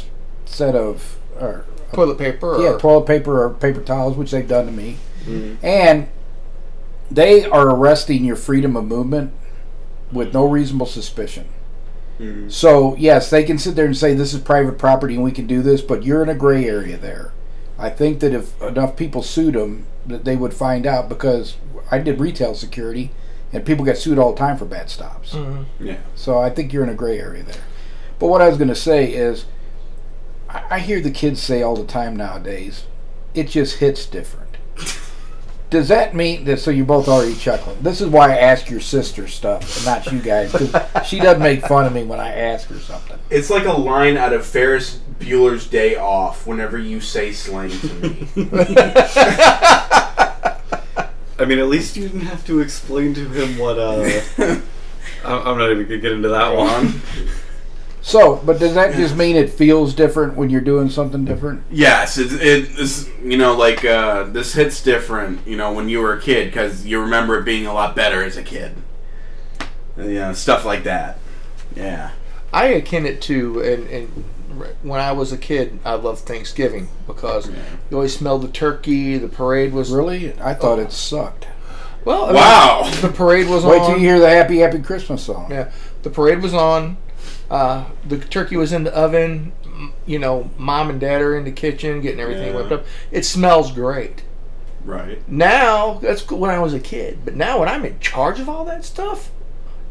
set 0.46 0.76
of 0.76 1.18
or, 1.40 1.66
Toilet 1.94 2.18
paper. 2.18 2.56
Or, 2.56 2.62
yeah 2.62 2.78
toilet 2.78 3.08
paper 3.08 3.44
or 3.44 3.50
paper 3.52 3.82
towels, 3.82 4.16
which 4.18 4.32
they've 4.32 4.48
done 4.48 4.66
to 4.68 4.72
me, 4.72 4.98
and 5.64 6.08
they 7.10 7.46
are 7.46 7.70
arresting 7.70 8.24
your 8.24 8.36
freedom 8.36 8.76
of 8.76 8.86
movement 8.86 9.34
with 10.12 10.34
no 10.34 10.46
reasonable 10.48 10.86
suspicion. 10.86 11.46
Mhm. 12.20 12.52
So 12.52 12.96
yes, 12.98 13.30
they 13.30 13.44
can 13.44 13.58
sit 13.58 13.76
there 13.76 13.86
and 13.86 13.96
say 13.96 14.14
this 14.14 14.34
is 14.34 14.40
private 14.42 14.78
property 14.78 15.16
and 15.16 15.24
we 15.24 15.32
can 15.32 15.48
do 15.48 15.62
this, 15.62 15.82
but 15.82 16.04
you're 16.04 16.24
in 16.24 16.30
a 16.30 16.36
gray 16.36 16.66
area 16.68 16.98
there. 16.98 17.32
I 17.78 17.90
think 17.90 18.20
that 18.20 18.34
if 18.34 18.62
enough 18.62 18.96
people 18.98 19.24
sued 19.24 19.56
them, 19.56 19.86
that 20.06 20.26
they 20.26 20.36
would 20.36 20.54
find 20.54 20.86
out 20.86 21.08
because 21.08 21.56
I 21.92 22.00
did 22.00 22.20
retail 22.20 22.56
security, 22.56 23.12
and 23.54 23.66
people 23.66 23.86
get 23.86 23.98
sued 23.98 24.20
all 24.20 24.34
the 24.34 24.38
time 24.40 24.58
for 24.58 24.66
bad 24.66 24.90
stops. 24.90 25.34
Mhm. 25.34 25.66
Yeah. 25.80 25.96
So 26.16 26.40
I 26.40 26.50
think 26.50 26.74
you're 26.74 26.84
in 26.84 26.90
a 26.90 26.94
gray 26.96 27.20
area 27.20 27.44
there. 27.44 27.56
But 28.20 28.28
what 28.28 28.42
I 28.42 28.50
was 28.50 28.58
going 28.58 28.68
to 28.68 28.76
say 28.76 29.06
is, 29.06 29.46
I, 30.50 30.62
I 30.72 30.80
hear 30.80 31.00
the 31.00 31.10
kids 31.12 31.42
say 31.42 31.62
all 31.62 31.76
the 31.76 31.86
time 31.86 32.16
nowadays, 32.18 32.84
it 33.34 33.48
just 33.48 33.78
hits 33.78 34.06
different. 34.06 34.49
Does 35.70 35.88
that 35.90 36.16
mean 36.16 36.46
that? 36.46 36.60
So 36.60 36.72
you're 36.72 36.86
both 36.86 37.08
already 37.08 37.36
chuckling. 37.36 37.78
This 37.82 38.02
is 38.02 38.08
why 38.08 38.32
I 38.34 38.38
ask 38.38 38.70
your 38.70 38.80
sister 38.80 39.28
stuff, 39.28 39.78
and 39.78 39.86
not 39.86 40.12
you 40.12 40.20
guys, 40.20 40.52
because 40.52 41.08
she 41.08 41.20
doesn't 41.20 41.44
make 41.44 41.64
fun 41.66 41.86
of 41.86 41.94
me 41.94 42.04
when 42.04 42.20
I 42.20 42.34
ask 42.34 42.68
her 42.70 42.80
something. 42.80 43.20
It's 43.30 43.52
like 43.52 43.66
a 43.66 43.74
line 43.74 44.18
out 44.18 44.34
of 44.34 44.46
Ferris 44.46 45.00
Bueller's 45.20 45.68
Day 45.68 45.96
Off. 45.96 46.48
Whenever 46.48 46.80
you 46.80 47.00
say 47.00 47.32
slang 47.32 47.70
to 47.70 47.88
me, 47.96 48.28
I 51.38 51.46
mean, 51.46 51.60
at 51.60 51.68
least 51.68 51.96
you 51.96 52.04
didn't 52.08 52.22
have 52.22 52.46
to 52.48 52.60
explain 52.62 53.14
to 53.14 53.30
him 53.30 53.58
what. 53.60 53.78
uh 53.78 54.10
I'm 55.24 55.48
I'm 55.48 55.58
not 55.58 55.70
even 55.72 55.84
gonna 55.84 55.98
get 56.00 56.14
into 56.14 56.30
that 56.30 56.56
one. 56.56 57.02
On. 58.00 58.04
So, 58.06 58.36
but 58.46 58.60
does 58.60 58.74
that 58.76 58.96
just 58.96 59.16
mean 59.16 59.36
it 59.36 59.50
feels 59.50 59.94
different 59.94 60.36
when 60.36 60.50
you're 60.50 60.62
doing 60.62 60.90
something 60.90 61.26
different? 61.26 61.64
Yes, 61.70 62.18
it, 62.18 62.32
it 62.34 62.80
is. 62.80 63.10
You 63.24 63.38
know, 63.38 63.56
like 63.56 63.84
uh, 63.86 64.24
this 64.24 64.54
hits 64.54 64.82
different. 64.82 65.46
You 65.46 65.58
know, 65.58 65.74
when 65.74 65.90
you 65.90 66.00
were 66.00 66.14
a 66.14 66.22
kid, 66.22 66.46
because 66.46 66.86
you 66.86 67.00
remember 67.02 67.38
it 67.40 67.46
being 67.46 67.66
a 67.68 67.74
lot 67.74 67.96
better 67.96 68.24
as 68.24 68.38
a 68.38 68.44
kid. 68.44 68.76
Uh, 69.98 70.04
Yeah, 70.04 70.32
stuff 70.34 70.66
like 70.66 70.84
that. 70.84 71.18
Yeah. 71.76 72.12
I 72.52 72.66
akin 72.68 73.06
it 73.06 73.22
to, 73.24 73.62
and, 73.62 73.88
and 73.90 74.08
when 74.82 75.00
I 75.00 75.12
was 75.12 75.32
a 75.32 75.38
kid, 75.38 75.78
I 75.86 75.94
loved 75.94 76.22
Thanksgiving 76.22 76.88
because 77.06 77.48
Yeah. 77.50 77.56
you 77.92 77.98
always 77.98 78.18
smelled 78.18 78.42
the 78.42 78.48
turkey. 78.48 79.18
The 79.18 79.28
parade 79.28 79.72
was 79.74 79.92
Really? 79.92 80.34
I 80.42 80.54
thought 80.56 80.80
Oh. 80.80 80.82
it 80.82 80.92
sucked. 80.92 81.48
Well, 82.06 82.24
I 82.24 82.28
mean, 82.28 82.36
Wow. 82.36 82.92
the 83.02 83.10
parade 83.10 83.48
was 83.50 83.64
Wait 83.66 83.74
on. 83.74 83.80
Wait 83.82 83.86
till 83.88 83.98
you 84.02 84.10
hear 84.10 84.20
the 84.20 84.30
Happy 84.30 84.60
Happy 84.60 84.80
Christmas 84.80 85.22
song. 85.22 85.48
Yeah, 85.52 85.70
the 86.02 86.10
parade 86.10 86.42
was 86.42 86.54
on. 86.56 86.98
Uh, 87.50 87.86
the 88.08 88.18
turkey 88.18 88.58
was 88.58 88.72
in 88.74 88.84
the 88.84 88.96
oven. 88.96 89.52
You 90.06 90.20
know, 90.20 90.50
mom 90.58 90.90
and 90.90 91.00
dad 91.00 91.22
are 91.22 91.38
in 91.38 91.46
the 91.46 91.52
kitchen 91.52 92.02
getting 92.02 92.20
everything 92.20 92.48
Yeah. 92.50 92.56
whipped 92.56 92.72
up. 92.72 92.86
It 93.12 93.26
smells 93.26 93.72
great. 93.72 94.24
Right. 94.84 95.22
Now, 95.30 96.00
that's 96.02 96.30
when 96.30 96.50
I 96.52 96.60
was 96.60 96.74
a 96.74 96.80
kid, 96.80 97.20
but 97.26 97.36
now 97.36 97.60
when 97.60 97.70
I'm 97.70 97.86
in 97.86 98.00
charge 98.00 98.40
of 98.40 98.50
all 98.50 98.66
that 98.66 98.84
stuff, 98.86 99.30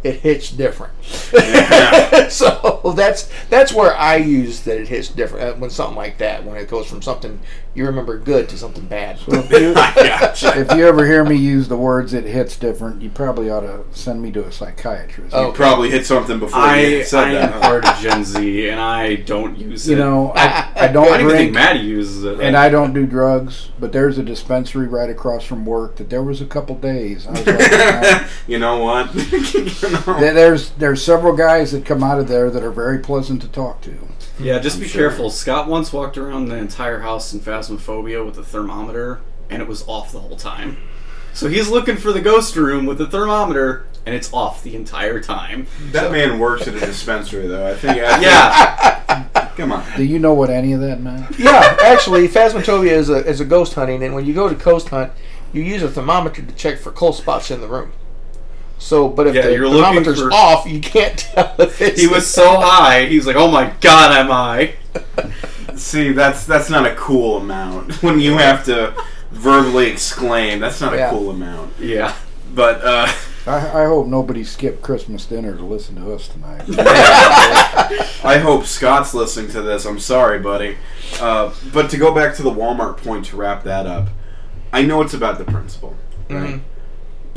it 0.02 0.20
hits 0.20 0.50
different. 0.50 0.92
Yeah. 1.32 2.28
so 2.28 2.94
that's 2.96 3.30
that's 3.50 3.72
where 3.72 3.96
I 3.96 4.16
use 4.16 4.60
that 4.60 4.80
it 4.80 4.88
hits 4.88 5.08
different 5.08 5.44
uh, 5.44 5.58
when 5.58 5.70
something 5.70 5.96
like 5.96 6.18
that 6.18 6.44
when 6.44 6.56
it 6.56 6.68
goes 6.68 6.86
from 6.86 7.02
something 7.02 7.40
you 7.78 7.86
remember 7.86 8.18
good 8.18 8.48
to 8.48 8.58
something 8.58 8.86
bad. 8.86 9.20
If 9.28 9.50
you, 9.52 9.72
if 10.62 10.76
you 10.76 10.86
ever 10.86 11.06
hear 11.06 11.24
me 11.24 11.36
use 11.36 11.68
the 11.68 11.76
words 11.76 12.12
"it 12.12 12.24
hits 12.24 12.56
different," 12.56 13.00
you 13.00 13.08
probably 13.08 13.50
ought 13.50 13.60
to 13.60 13.84
send 13.92 14.20
me 14.20 14.32
to 14.32 14.44
a 14.44 14.50
psychiatrist. 14.50 15.34
Oh. 15.34 15.46
You 15.46 15.52
probably 15.52 15.88
hit 15.88 16.04
something 16.04 16.40
before 16.40 16.58
I, 16.58 16.80
you 16.80 17.04
said 17.04 17.28
I 17.28 17.32
that. 17.34 17.54
am 17.54 17.60
part 17.60 17.84
of 17.84 17.96
Gen 17.98 18.24
Z, 18.24 18.68
and 18.68 18.80
I 18.80 19.14
don't 19.14 19.56
use 19.56 19.86
it. 19.86 19.92
You 19.92 19.98
know, 19.98 20.32
I, 20.34 20.46
I 20.46 20.72
I 20.76 20.88
don't 20.88 21.06
don't 21.06 21.20
even 21.20 21.28
think 21.28 21.52
drink 21.52 21.54
Maddie 21.54 21.86
uses 21.86 22.24
it. 22.24 22.40
and 22.40 22.56
I 22.56 22.68
don't 22.68 22.92
do 22.92 23.06
drugs, 23.06 23.70
but 23.78 23.92
there's 23.92 24.18
a 24.18 24.24
dispensary 24.24 24.88
right 24.88 25.08
across 25.08 25.44
from 25.44 25.64
work 25.64 25.96
that 25.96 26.10
there 26.10 26.22
was 26.22 26.40
a 26.40 26.46
couple 26.46 26.74
days. 26.74 27.28
I 27.28 27.30
was 27.30 27.46
like, 27.46 28.26
you 28.48 28.58
know 28.58 28.78
what? 28.78 29.12
You 29.90 29.96
know? 30.06 30.20
there- 30.20 30.34
there's 30.34 30.70
there's 30.70 31.02
several 31.02 31.34
guys 31.36 31.72
that 31.72 31.84
come 31.84 32.02
out 32.02 32.18
of 32.18 32.28
there 32.28 32.50
that 32.50 32.62
are 32.62 32.70
very 32.70 32.98
pleasant 32.98 33.42
to 33.42 33.48
talk 33.48 33.80
to. 33.82 33.94
Yeah, 34.40 34.58
just 34.60 34.76
I'm 34.76 34.82
be 34.82 34.88
sure. 34.88 35.08
careful. 35.08 35.30
Scott 35.30 35.68
once 35.68 35.92
walked 35.92 36.16
around 36.16 36.46
the 36.48 36.56
entire 36.56 37.00
house 37.00 37.32
in 37.32 37.40
Phasmophobia 37.40 38.24
with 38.24 38.38
a 38.38 38.44
thermometer, 38.44 39.20
and 39.50 39.60
it 39.60 39.66
was 39.68 39.86
off 39.88 40.12
the 40.12 40.20
whole 40.20 40.36
time. 40.36 40.76
So 41.34 41.48
he's 41.48 41.68
looking 41.68 41.96
for 41.96 42.12
the 42.12 42.20
ghost 42.20 42.54
room 42.56 42.86
with 42.86 42.98
the 42.98 43.06
thermometer, 43.06 43.86
and 44.06 44.14
it's 44.14 44.32
off 44.32 44.62
the 44.62 44.74
entire 44.76 45.20
time. 45.20 45.66
that 45.92 46.10
man 46.12 46.38
works 46.38 46.66
at 46.68 46.74
a 46.74 46.80
dispensary, 46.80 47.46
though. 47.48 47.66
I 47.66 47.74
think. 47.74 47.98
I 47.98 48.10
think 48.12 48.22
Yeah, 48.22 49.48
Come 49.56 49.72
on. 49.72 49.84
Do 49.96 50.04
you 50.04 50.18
know 50.20 50.34
what 50.34 50.50
any 50.50 50.72
of 50.72 50.80
that 50.82 51.00
meant? 51.00 51.36
yeah, 51.38 51.76
actually, 51.82 52.28
Phasmophobia 52.28 52.92
is 52.92 53.08
a 53.10 53.26
is 53.26 53.40
a 53.40 53.44
ghost 53.44 53.74
hunting, 53.74 54.02
and 54.04 54.14
when 54.14 54.24
you 54.24 54.34
go 54.34 54.48
to 54.48 54.54
ghost 54.54 54.88
hunt, 54.90 55.12
you 55.52 55.62
use 55.62 55.82
a 55.82 55.88
thermometer 55.90 56.42
to 56.42 56.52
check 56.54 56.78
for 56.78 56.92
cold 56.92 57.16
spots 57.16 57.50
in 57.50 57.60
the 57.60 57.66
room. 57.68 57.90
So, 58.78 59.08
but 59.08 59.26
if 59.26 59.34
Yeah, 59.34 59.42
the 59.42 59.52
you're 59.54 59.68
thermometer's 59.70 60.20
for- 60.20 60.32
off, 60.32 60.66
you 60.66 60.80
can't 60.80 61.18
tell 61.18 61.54
if 61.58 61.80
it's. 61.82 62.00
he 62.00 62.06
was 62.06 62.26
so 62.26 62.60
high. 62.60 63.06
He's 63.06 63.26
like, 63.26 63.36
"Oh 63.36 63.50
my 63.50 63.72
god, 63.80 64.12
I'm 64.12 64.28
high." 64.28 64.74
See, 65.76 66.12
that's 66.12 66.44
that's 66.46 66.70
not 66.70 66.86
a 66.86 66.94
cool 66.94 67.38
amount. 67.38 67.92
When 68.02 68.18
you 68.20 68.34
have 68.38 68.64
to 68.66 68.94
verbally 69.32 69.88
exclaim, 69.90 70.60
that's 70.60 70.80
not 70.80 70.94
a 70.94 71.08
cool 71.10 71.30
amount. 71.30 71.72
Yeah. 71.78 72.14
But 72.54 72.82
uh, 72.82 73.06
I, 73.46 73.82
I 73.82 73.84
hope 73.86 74.06
nobody 74.06 74.42
skipped 74.42 74.82
Christmas 74.82 75.26
dinner 75.26 75.54
to 75.56 75.62
listen 75.64 75.96
to 75.96 76.12
us 76.14 76.28
tonight. 76.28 76.62
I 78.24 78.38
hope 78.42 78.64
Scott's 78.64 79.12
listening 79.14 79.50
to 79.52 79.62
this. 79.62 79.84
I'm 79.84 79.98
sorry, 79.98 80.38
buddy. 80.38 80.76
Uh, 81.20 81.52
but 81.72 81.90
to 81.90 81.96
go 81.98 82.12
back 82.14 82.34
to 82.36 82.42
the 82.42 82.50
Walmart 82.50 82.96
point 82.98 83.26
to 83.26 83.36
wrap 83.36 83.64
that 83.64 83.86
up, 83.86 84.08
I 84.72 84.82
know 84.82 85.02
it's 85.02 85.14
about 85.14 85.38
the 85.38 85.44
principal, 85.44 85.94
right? 86.30 86.54
Mhm. 86.56 86.60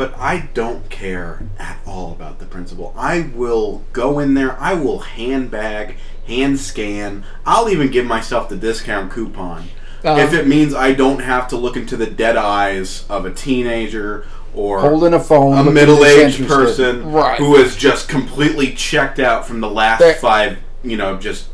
But 0.01 0.17
I 0.17 0.49
don't 0.55 0.89
care 0.89 1.43
at 1.59 1.77
all 1.85 2.11
about 2.11 2.39
the 2.39 2.47
principal. 2.47 2.91
I 2.97 3.29
will 3.35 3.83
go 3.93 4.17
in 4.17 4.33
there. 4.33 4.59
I 4.59 4.73
will 4.73 4.97
handbag, 4.97 5.95
hand 6.25 6.59
scan. 6.59 7.23
I'll 7.45 7.69
even 7.69 7.91
give 7.91 8.07
myself 8.07 8.49
the 8.49 8.55
discount 8.55 9.11
coupon 9.11 9.65
Uh-huh. 10.03 10.19
if 10.19 10.33
it 10.33 10.47
means 10.47 10.73
I 10.73 10.93
don't 10.93 11.19
have 11.19 11.47
to 11.49 11.55
look 11.55 11.77
into 11.77 11.95
the 11.97 12.07
dead 12.07 12.35
eyes 12.35 13.05
of 13.11 13.27
a 13.27 13.31
teenager 13.31 14.25
or 14.55 14.79
Holding 14.79 15.13
a 15.13 15.19
phone, 15.19 15.55
a 15.67 15.69
middle-aged 15.69 16.47
person 16.47 17.11
Right. 17.11 17.37
who 17.37 17.55
is 17.57 17.75
just 17.75 18.09
completely 18.09 18.71
checked 18.73 19.19
out 19.19 19.45
from 19.45 19.61
the 19.61 19.69
last 19.69 19.99
They're- 19.99 20.15
five, 20.15 20.57
you 20.83 20.97
know, 20.97 21.17
just 21.17 21.45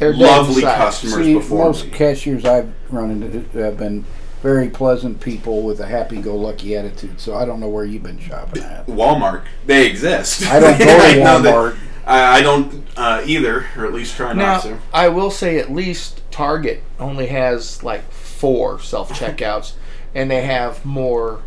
lovely 0.00 0.62
customers 0.62 1.24
See, 1.24 1.34
before 1.34 1.66
most 1.66 1.84
me. 1.84 1.90
cashiers 1.92 2.44
I've 2.44 2.72
run 2.90 3.12
into 3.12 3.44
have 3.60 3.78
been 3.78 4.04
very 4.46 4.68
pleasant 4.70 5.20
people 5.20 5.62
with 5.62 5.80
a 5.80 5.86
happy-go-lucky 5.86 6.76
attitude. 6.76 7.20
So 7.20 7.34
I 7.34 7.44
don't 7.44 7.58
know 7.58 7.68
where 7.68 7.84
you've 7.84 8.04
been 8.04 8.20
shopping 8.20 8.62
at. 8.62 8.86
Walmart, 8.86 9.42
they 9.66 9.88
exist. 9.88 10.46
I 10.46 10.60
don't 10.60 10.78
go 10.78 10.84
to 10.84 10.92
I 10.92 11.14
know 11.16 11.42
that- 11.42 11.52
Walmart. 11.54 11.76
I, 12.06 12.38
I 12.38 12.40
don't 12.42 12.86
uh, 12.96 13.22
either, 13.26 13.66
or 13.76 13.84
at 13.84 13.92
least 13.92 14.14
try 14.14 14.32
Now, 14.32 14.52
not 14.52 14.62
to. 14.62 14.78
I 14.94 15.08
will 15.08 15.32
say 15.32 15.58
at 15.58 15.72
least 15.72 16.22
Target 16.30 16.84
only 17.00 17.26
has 17.26 17.82
like 17.82 18.08
four 18.12 18.78
self 18.78 19.10
checkouts, 19.10 19.72
and 20.14 20.30
they 20.30 20.42
have 20.42 20.84
more 20.84 21.42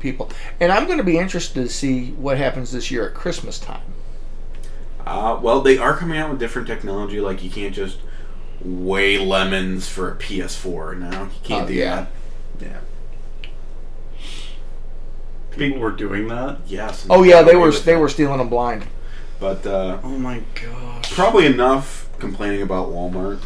people. 0.00 0.30
And 0.58 0.72
I'm 0.72 0.86
going 0.86 0.96
to 0.96 1.04
be 1.04 1.18
interested 1.18 1.62
to 1.62 1.68
see 1.68 2.12
what 2.12 2.38
happens 2.38 2.72
this 2.72 2.90
year 2.90 3.06
at 3.06 3.14
Christmas 3.14 3.58
time. 3.58 3.82
Uh, 5.04 5.38
well, 5.42 5.60
they 5.60 5.76
are 5.76 5.94
coming 5.94 6.16
out 6.16 6.30
with 6.30 6.38
different 6.40 6.66
technology. 6.66 7.20
Like 7.20 7.44
you 7.44 7.50
can't 7.50 7.74
just 7.74 7.98
weigh 8.62 9.18
lemons 9.18 9.88
for 9.88 10.10
a 10.10 10.16
PS4 10.16 10.96
now. 10.98 11.24
You 11.24 11.30
can't 11.42 11.64
Oh, 11.64 11.68
do 11.68 11.74
yeah. 11.74 11.94
that. 11.96 12.10
Yeah. 12.60 12.78
People 15.50 15.80
were 15.80 15.90
doing 15.92 16.28
that. 16.28 16.58
Yes. 16.66 17.06
Oh 17.10 17.22
yeah, 17.24 17.42
they 17.42 17.56
were 17.56 17.72
they 17.72 17.96
were 17.96 18.08
stealing 18.08 18.38
them 18.38 18.48
blind. 18.48 18.86
But 19.40 19.66
uh, 19.66 19.98
Oh 20.02 20.18
my 20.18 20.42
gosh. 20.54 21.12
probably 21.12 21.46
enough 21.46 22.08
complaining 22.18 22.62
about 22.62 22.88
Walmart. 22.90 23.40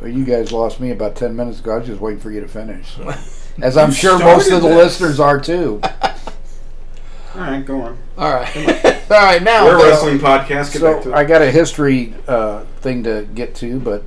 Well, 0.00 0.10
you 0.10 0.24
guys 0.24 0.52
lost 0.52 0.80
me 0.80 0.90
about 0.90 1.16
ten 1.16 1.34
minutes 1.36 1.60
ago. 1.60 1.74
I 1.74 1.78
was 1.78 1.86
just 1.86 2.00
waiting 2.00 2.20
for 2.20 2.30
you 2.30 2.40
to 2.40 2.48
finish. 2.48 2.94
So. 2.96 3.08
As 3.62 3.76
I'm 3.76 3.90
You 3.90 3.94
sure 3.94 4.18
most 4.18 4.50
of 4.50 4.62
the 4.62 4.68
this. 4.68 4.76
listeners 5.00 5.20
are 5.20 5.38
too. 5.40 5.80
All 7.34 7.40
right, 7.40 7.64
go 7.64 7.80
on. 7.82 7.98
All 8.18 8.30
right, 8.30 8.54
all 9.10 9.16
right. 9.24 9.42
Now, 9.42 9.64
We're 9.64 9.78
a 9.78 9.88
wrestling 9.88 10.18
podcast. 10.18 10.70
Get 10.74 11.04
So. 11.04 11.14
I 11.14 11.24
got 11.24 11.40
a 11.40 11.50
history 11.50 12.12
uh, 12.28 12.64
thing 12.82 13.04
to 13.04 13.26
get 13.34 13.54
to, 13.56 13.80
but 13.80 14.04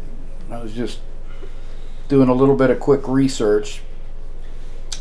I 0.52 0.62
was 0.62 0.74
just 0.74 1.00
doing 2.08 2.30
a 2.30 2.34
little 2.34 2.56
bit 2.56 2.70
of 2.70 2.80
quick 2.80 3.08
research 3.08 3.82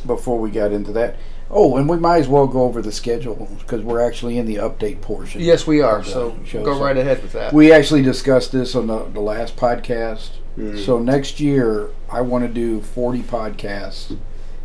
before 0.07 0.39
we 0.39 0.51
got 0.51 0.73
into 0.73 0.93
that. 0.93 1.17
Oh, 1.51 1.77
and 1.77 1.89
we 1.89 1.97
might 1.99 2.19
as 2.19 2.29
well 2.29 2.47
go 2.47 2.63
over 2.63 2.83
the 2.83 2.91
schedule 2.91 3.49
because 3.59 3.83
we're 3.83 4.01
actually 4.01 4.39
in 4.39 4.47
the 4.47 4.57
update 4.57 5.01
portion. 5.03 5.41
yes, 5.41 5.67
we 5.67 5.83
are. 5.83 6.03
So 6.03 6.37
show. 6.45 6.65
go 6.65 6.75
So 6.75 6.83
right 6.83 6.97
ahead 6.97 7.23
with 7.23 7.33
that. 7.33 7.53
We 7.53 7.71
actually 7.73 8.03
discussed 8.03 8.51
this 8.53 8.75
on 8.75 8.87
the, 8.87 9.05
the 9.05 9.21
last 9.21 9.57
podcast. 9.57 10.31
Mm. 10.59 10.85
So 10.85 10.99
next 10.99 11.41
year, 11.41 11.91
I 12.11 12.23
want 12.23 12.47
to 12.47 12.53
do 12.53 12.81
40 12.81 13.21
podcasts, 13.23 14.17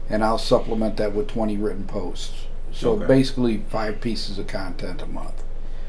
and 0.10 0.24
I'll 0.24 0.38
supplement 0.38 0.98
that 0.98 1.14
with 1.14 1.28
20 1.28 1.58
written 1.58 1.86
posts. 1.86 2.46
So 2.72 2.92
Okay. 2.94 3.06
basically, 3.08 3.58
five 3.70 4.00
pieces 4.00 4.40
of 4.40 4.48
content 4.48 5.02
a 5.02 5.06
month. 5.08 5.44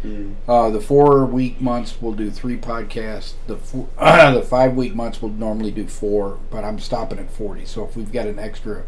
Mm. 0.04 0.34
Uh, 0.48 0.70
the 0.70 0.80
four 0.80 1.24
week 1.26 1.60
months 1.60 1.96
we'll 2.00 2.12
do 2.14 2.30
three 2.30 2.56
podcasts. 2.56 3.34
The 3.46 3.56
four, 3.56 3.88
the 3.98 4.44
five 4.48 4.74
week 4.74 4.94
months 4.94 5.20
we'll 5.20 5.32
normally 5.32 5.70
do 5.70 5.86
four, 5.86 6.38
but 6.50 6.64
I'm 6.64 6.78
stopping 6.78 7.18
at 7.18 7.30
40. 7.30 7.64
So 7.66 7.84
if 7.84 7.96
we've 7.96 8.10
got 8.12 8.26
an 8.26 8.38
extra, 8.38 8.84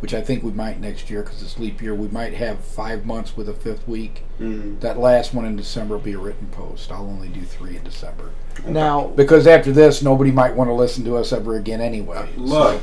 which 0.00 0.14
I 0.14 0.20
think 0.20 0.42
we 0.42 0.50
might 0.52 0.80
next 0.80 1.10
year 1.10 1.22
because 1.22 1.42
it's 1.42 1.58
leap 1.58 1.80
year, 1.82 1.94
we 1.94 2.08
might 2.08 2.34
have 2.34 2.60
five 2.64 3.04
months 3.06 3.36
with 3.36 3.48
a 3.48 3.54
fifth 3.54 3.86
week. 3.88 4.22
Mm. 4.40 4.80
That 4.80 4.98
last 4.98 5.34
one 5.34 5.44
in 5.44 5.56
December 5.56 5.96
will 5.96 6.02
be 6.02 6.12
a 6.14 6.18
written 6.18 6.48
post. 6.48 6.90
I'll 6.90 7.06
only 7.06 7.28
do 7.28 7.42
three 7.42 7.76
in 7.76 7.84
December 7.84 8.30
Now, 8.66 9.08
because 9.08 9.46
after 9.46 9.72
this, 9.72 10.02
nobody 10.02 10.30
might 10.30 10.54
want 10.54 10.68
to 10.68 10.74
listen 10.74 11.04
to 11.04 11.16
us 11.16 11.32
ever 11.32 11.56
again 11.56 11.80
anyway. 11.80 12.28
Look, 12.36 12.82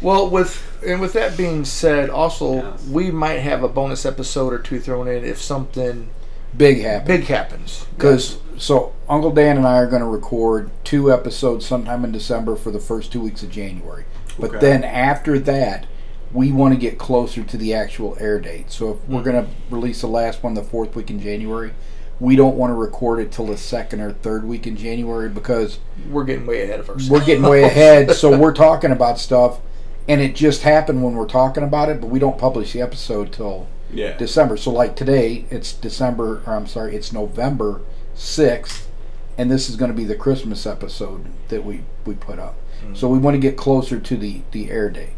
well, 0.00 0.28
with 0.30 0.64
and 0.86 1.00
with 1.00 1.12
that 1.14 1.36
being 1.36 1.64
said, 1.64 2.08
also 2.10 2.54
Yes. 2.54 2.86
we 2.86 3.10
might 3.10 3.38
have 3.40 3.64
a 3.64 3.68
bonus 3.68 4.06
episode 4.06 4.52
or 4.52 4.58
two 4.60 4.78
thrown 4.78 5.08
in 5.08 5.24
if 5.24 5.40
something 5.42 6.10
big 6.58 6.80
happen. 6.80 7.06
big 7.06 7.24
happens. 7.24 7.86
Because 7.96 8.38
so 8.58 8.92
Uncle 9.08 9.30
Dan 9.30 9.56
and 9.56 9.66
I 9.66 9.78
are 9.78 9.86
going 9.86 10.02
to 10.02 10.08
record 10.08 10.70
two 10.84 11.12
episodes 11.12 11.64
sometime 11.64 12.04
in 12.04 12.12
December 12.12 12.56
for 12.56 12.70
the 12.70 12.80
first 12.80 13.12
two 13.12 13.20
weeks 13.20 13.42
of 13.42 13.50
January. 13.50 14.04
But 14.38 14.50
Okay. 14.50 14.58
then 14.58 14.84
after 14.84 15.38
that, 15.40 15.86
we 16.32 16.52
want 16.52 16.74
to 16.74 16.80
get 16.80 16.98
closer 16.98 17.42
to 17.42 17.56
the 17.56 17.72
actual 17.72 18.16
air 18.20 18.38
date. 18.38 18.70
So 18.70 18.90
if 18.92 19.08
we're 19.08 19.20
hmm. 19.20 19.30
going 19.30 19.46
to 19.46 19.50
release 19.70 20.02
the 20.02 20.08
last 20.08 20.42
one 20.42 20.54
the 20.54 20.62
fourth 20.62 20.94
week 20.94 21.10
in 21.10 21.20
January, 21.20 21.72
we 22.20 22.36
don't 22.36 22.56
want 22.56 22.70
to 22.72 22.74
record 22.74 23.20
it 23.20 23.30
till 23.30 23.46
the 23.46 23.56
second 23.56 24.00
or 24.00 24.12
third 24.12 24.44
week 24.44 24.66
in 24.66 24.76
January 24.76 25.28
because 25.28 25.78
we're 26.10 26.24
getting 26.24 26.46
way 26.46 26.64
ahead 26.64 26.80
of 26.80 26.88
ourselves. 26.88 27.10
we're 27.10 27.24
getting 27.24 27.44
way 27.44 27.62
ahead. 27.62 28.10
So 28.12 28.36
we're 28.38 28.54
talking 28.54 28.90
about 28.90 29.18
stuff, 29.20 29.60
and 30.08 30.20
it 30.20 30.34
just 30.34 30.62
happened 30.62 31.04
when 31.04 31.14
we're 31.14 31.28
talking 31.28 31.62
about 31.62 31.88
it, 31.88 32.00
but 32.00 32.10
we 32.10 32.18
don't 32.18 32.36
publish 32.36 32.72
the 32.72 32.82
episode 32.82 33.32
till 33.32 33.68
yeah. 33.92 34.16
December. 34.16 34.56
So 34.56 34.70
like 34.70 34.96
today, 34.96 35.44
it's 35.50 35.72
December, 35.72 36.42
or 36.46 36.54
I'm 36.54 36.66
sorry, 36.66 36.94
it's 36.94 37.12
November 37.12 37.80
sixth, 38.14 38.88
and 39.36 39.50
this 39.50 39.68
is 39.70 39.76
going 39.76 39.90
to 39.90 39.96
be 39.96 40.04
the 40.04 40.14
Christmas 40.16 40.66
episode 40.66 41.26
that 41.48 41.64
we 41.64 41.82
we 42.04 42.14
put 42.14 42.38
up. 42.38 42.56
So 42.94 43.08
we 43.08 43.18
want 43.18 43.34
to 43.34 43.40
get 43.40 43.56
closer 43.56 43.98
to 43.98 44.16
the 44.16 44.42
the 44.52 44.70
air 44.70 44.88
date. 44.90 45.14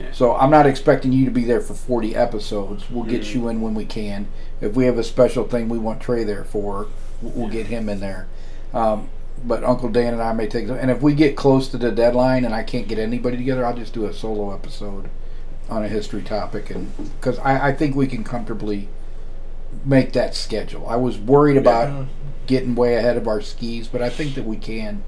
Yeah. 0.00 0.06
So 0.12 0.34
I'm 0.34 0.50
not 0.50 0.66
expecting 0.66 1.12
you 1.12 1.24
to 1.26 1.30
be 1.30 1.44
there 1.44 1.60
for 1.60 1.74
40 1.74 2.16
episodes. 2.16 2.90
We'll 2.90 3.04
get 3.04 3.22
Mhm. 3.22 3.34
you 3.34 3.48
in 3.48 3.60
when 3.60 3.74
we 3.74 3.84
can. 3.84 4.26
If 4.60 4.74
we 4.74 4.86
have 4.86 4.98
a 4.98 5.04
special 5.04 5.44
thing 5.44 5.68
we 5.68 5.78
want 5.78 6.00
Trey 6.00 6.24
there 6.24 6.42
for, 6.44 6.88
we'll 7.22 7.48
get 7.48 7.68
him 7.68 7.88
in 7.88 8.00
there. 8.00 8.26
Um, 8.72 9.08
but 9.44 9.62
Uncle 9.62 9.88
Dan 9.90 10.12
and 10.12 10.20
I 10.22 10.32
may 10.32 10.48
take, 10.48 10.68
and 10.68 10.90
if 10.90 11.00
we 11.00 11.14
get 11.14 11.36
close 11.36 11.68
to 11.68 11.78
the 11.78 11.92
deadline 11.92 12.44
and 12.44 12.52
I 12.54 12.64
can't 12.64 12.88
get 12.88 12.98
anybody 12.98 13.36
together, 13.36 13.64
I'll 13.64 13.76
just 13.76 13.92
do 13.94 14.06
a 14.06 14.12
solo 14.12 14.52
episode 14.52 15.08
on 15.68 15.84
a 15.84 15.88
history 15.88 16.22
topic, 16.22 16.70
and 16.70 16.92
because 17.18 17.38
I, 17.38 17.68
I 17.68 17.72
think 17.72 17.96
we 17.96 18.06
can 18.06 18.24
comfortably 18.24 18.88
make 19.84 20.12
that 20.12 20.34
schedule. 20.34 20.88
I 20.88 20.96
was 20.96 21.18
worried 21.18 21.56
about 21.56 22.06
getting 22.46 22.74
way 22.74 22.96
ahead 22.96 23.16
of 23.16 23.26
our 23.26 23.40
skis, 23.40 23.88
but 23.88 24.02
I 24.02 24.10
think 24.10 24.34
that 24.34 24.44
we 24.44 24.56
can 24.56 25.02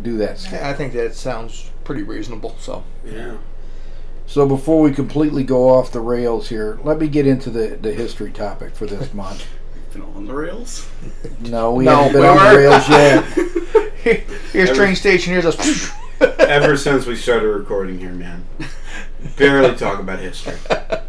do 0.00 0.16
that 0.18 0.38
schedule. 0.38 0.66
I 0.66 0.74
think 0.74 0.92
that 0.94 1.14
sounds 1.14 1.70
pretty 1.84 2.02
reasonable. 2.02 2.56
So 2.58 2.84
Yeah. 3.04 3.36
So 4.26 4.46
before 4.46 4.80
we 4.80 4.92
completely 4.92 5.44
go 5.44 5.68
off 5.68 5.92
the 5.92 6.00
rails 6.00 6.48
here, 6.48 6.78
let 6.84 6.98
me 6.98 7.06
get 7.08 7.26
into 7.26 7.50
the, 7.50 7.76
the 7.76 7.92
history 7.92 8.30
topic 8.30 8.74
for 8.74 8.86
this 8.86 9.12
month. 9.12 9.46
Been 9.92 10.02
on 10.02 10.26
the 10.26 10.32
rails. 10.32 10.88
No, 11.40 11.74
we 11.74 11.84
No, 11.84 11.96
haven't 12.04 12.12
been 12.12 12.22
we 12.22 12.28
on 12.28 12.52
the 12.52 12.58
rails 12.58 12.88
yet. 12.88 13.24
here's 14.52 14.72
train 14.72 14.96
station. 14.96 15.34
Here's 15.34 15.44
us. 15.44 15.92
Ever 16.20 16.78
since 16.78 17.04
we 17.04 17.14
started 17.14 17.48
recording 17.48 17.98
here, 17.98 18.12
man, 18.12 18.42
barely 19.36 19.76
talk 19.76 20.00
about 20.00 20.18
history. 20.18 20.56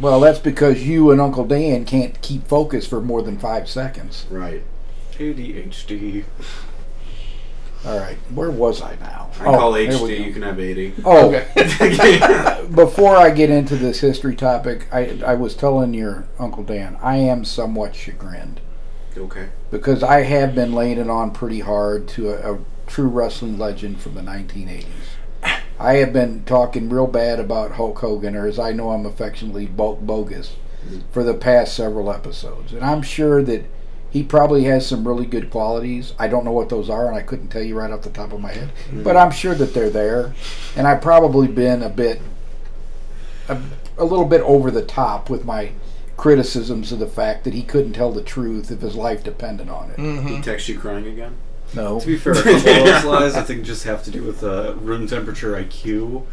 Well, 0.00 0.20
that's 0.20 0.38
because 0.38 0.86
you 0.86 1.10
and 1.10 1.20
Uncle 1.20 1.44
Dan 1.44 1.84
can't 1.84 2.20
keep 2.22 2.46
focus 2.46 2.86
for 2.86 3.00
more 3.00 3.20
than 3.20 3.36
five 3.36 3.68
seconds. 3.68 4.26
Right. 4.30 4.62
ADHD. 5.14 6.24
All 7.84 7.98
right, 7.98 8.16
where 8.34 8.50
was 8.50 8.82
I 8.82 8.96
now? 8.96 9.30
I 9.40 9.44
call 9.44 9.74
oh, 9.74 9.76
HD. 9.76 10.26
You 10.26 10.32
can 10.32 10.42
have 10.42 10.58
80. 10.58 10.94
Oh, 11.04 11.28
Okay. 11.28 12.66
before 12.74 13.16
I 13.16 13.30
get 13.30 13.50
into 13.50 13.76
this 13.76 14.00
history 14.00 14.34
topic, 14.34 14.88
I, 14.92 15.20
I 15.24 15.34
was 15.34 15.54
telling 15.54 15.94
your 15.94 16.26
Uncle 16.38 16.64
Dan, 16.64 16.98
I 17.00 17.16
am 17.16 17.44
somewhat 17.44 17.94
chagrined 17.94 18.60
okay. 19.16 19.48
because 19.70 20.02
I 20.02 20.22
have 20.22 20.56
been 20.56 20.72
laying 20.72 20.98
it 20.98 21.08
on 21.08 21.30
pretty 21.30 21.60
hard 21.60 22.08
to 22.08 22.30
a, 22.30 22.54
a 22.54 22.58
true 22.88 23.08
wrestling 23.08 23.58
legend 23.58 24.00
from 24.00 24.14
the 24.14 24.22
1980s. 24.22 24.86
I 25.78 25.94
have 25.94 26.12
been 26.12 26.44
talking 26.44 26.88
real 26.88 27.06
bad 27.06 27.38
about 27.38 27.72
Hulk 27.72 27.98
Hogan, 27.98 28.34
or 28.34 28.46
as 28.46 28.58
I 28.58 28.72
know 28.72 28.92
him 28.92 29.06
affectionately, 29.06 29.66
Bulk 29.66 30.00
Bogus, 30.00 30.56
for 31.12 31.22
the 31.22 31.34
past 31.34 31.74
several 31.74 32.10
episodes. 32.10 32.72
And 32.72 32.84
I'm 32.84 33.02
sure 33.02 33.42
that 33.42 33.64
he 34.10 34.22
probably 34.22 34.64
has 34.64 34.86
some 34.86 35.06
really 35.06 35.26
good 35.26 35.50
qualities. 35.50 36.14
I 36.18 36.28
don't 36.28 36.44
know 36.44 36.52
what 36.52 36.68
those 36.68 36.88
are, 36.90 37.06
and 37.06 37.16
I 37.16 37.22
couldn't 37.22 37.48
tell 37.48 37.62
you 37.62 37.78
right 37.78 37.90
off 37.90 38.02
the 38.02 38.10
top 38.10 38.32
of 38.32 38.40
my 38.40 38.52
head. 38.52 38.70
Mm-hmm. 38.86 39.02
But 39.02 39.16
I'm 39.16 39.30
sure 39.30 39.54
that 39.54 39.74
they're 39.74 39.90
there. 39.90 40.34
And 40.76 40.86
I've 40.86 41.02
probably 41.02 41.46
been 41.46 41.82
a 41.82 41.90
bit, 41.90 42.20
a, 43.48 43.60
a 43.98 44.04
little 44.04 44.24
bit 44.24 44.40
over 44.40 44.70
the 44.70 44.84
top 44.84 45.30
with 45.30 45.44
my 45.44 45.72
criticisms 46.16 46.90
of 46.90 46.98
the 46.98 47.06
fact 47.06 47.44
that 47.44 47.54
he 47.54 47.62
couldn't 47.62 47.92
tell 47.92 48.10
the 48.10 48.22
truth 48.22 48.70
if 48.70 48.80
his 48.80 48.96
life 48.96 49.22
depended 49.22 49.68
on 49.68 49.90
it. 49.90 49.98
Mm-hmm. 49.98 50.26
He 50.26 50.40
texts 50.40 50.68
you 50.68 50.78
crying 50.78 51.06
again? 51.06 51.36
No. 51.74 52.00
To 52.00 52.06
be 52.06 52.16
fair, 52.16 52.32
a 52.38 52.42
couple 52.42 52.56
of 52.56 52.62
those 52.62 53.04
lies 53.04 53.34
I 53.34 53.42
think 53.42 53.64
just 53.64 53.84
have 53.84 54.02
to 54.04 54.10
do 54.10 54.22
with 54.22 54.42
uh, 54.42 54.74
room 54.76 55.06
temperature 55.06 55.52
IQ, 55.52 56.24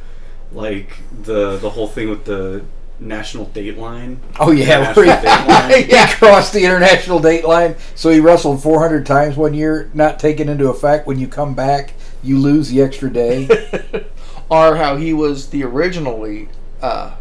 like 0.51 0.97
the 1.23 1.57
the 1.57 1.69
whole 1.71 1.87
thing 1.87 2.09
with 2.09 2.25
the 2.25 2.63
national 2.99 3.45
date 3.45 3.77
line. 3.77 4.19
Oh 4.39 4.51
yeah, 4.51 4.79
National 4.79 5.05
where 5.05 5.69
date 5.69 5.85
he, 5.87 5.95
he 5.95 6.13
crossed 6.13 6.53
the 6.53 6.63
international 6.63 7.19
date 7.19 7.45
line. 7.45 7.75
So 7.95 8.09
he 8.09 8.19
wrestled 8.19 8.63
400 8.63 9.05
times 9.05 9.35
one 9.35 9.53
year, 9.53 9.89
not 9.93 10.19
taken 10.19 10.49
into 10.49 10.69
effect. 10.69 11.07
When 11.07 11.19
you 11.19 11.27
come 11.27 11.53
back, 11.53 11.93
you 12.23 12.39
lose 12.39 12.69
the 12.69 12.81
extra 12.81 13.11
day. 13.11 13.47
or 14.49 14.77
how 14.77 14.95
he 14.97 15.13
was 15.13 15.49
the 15.49 15.63
originally 15.63 16.49
uh, 16.81 17.15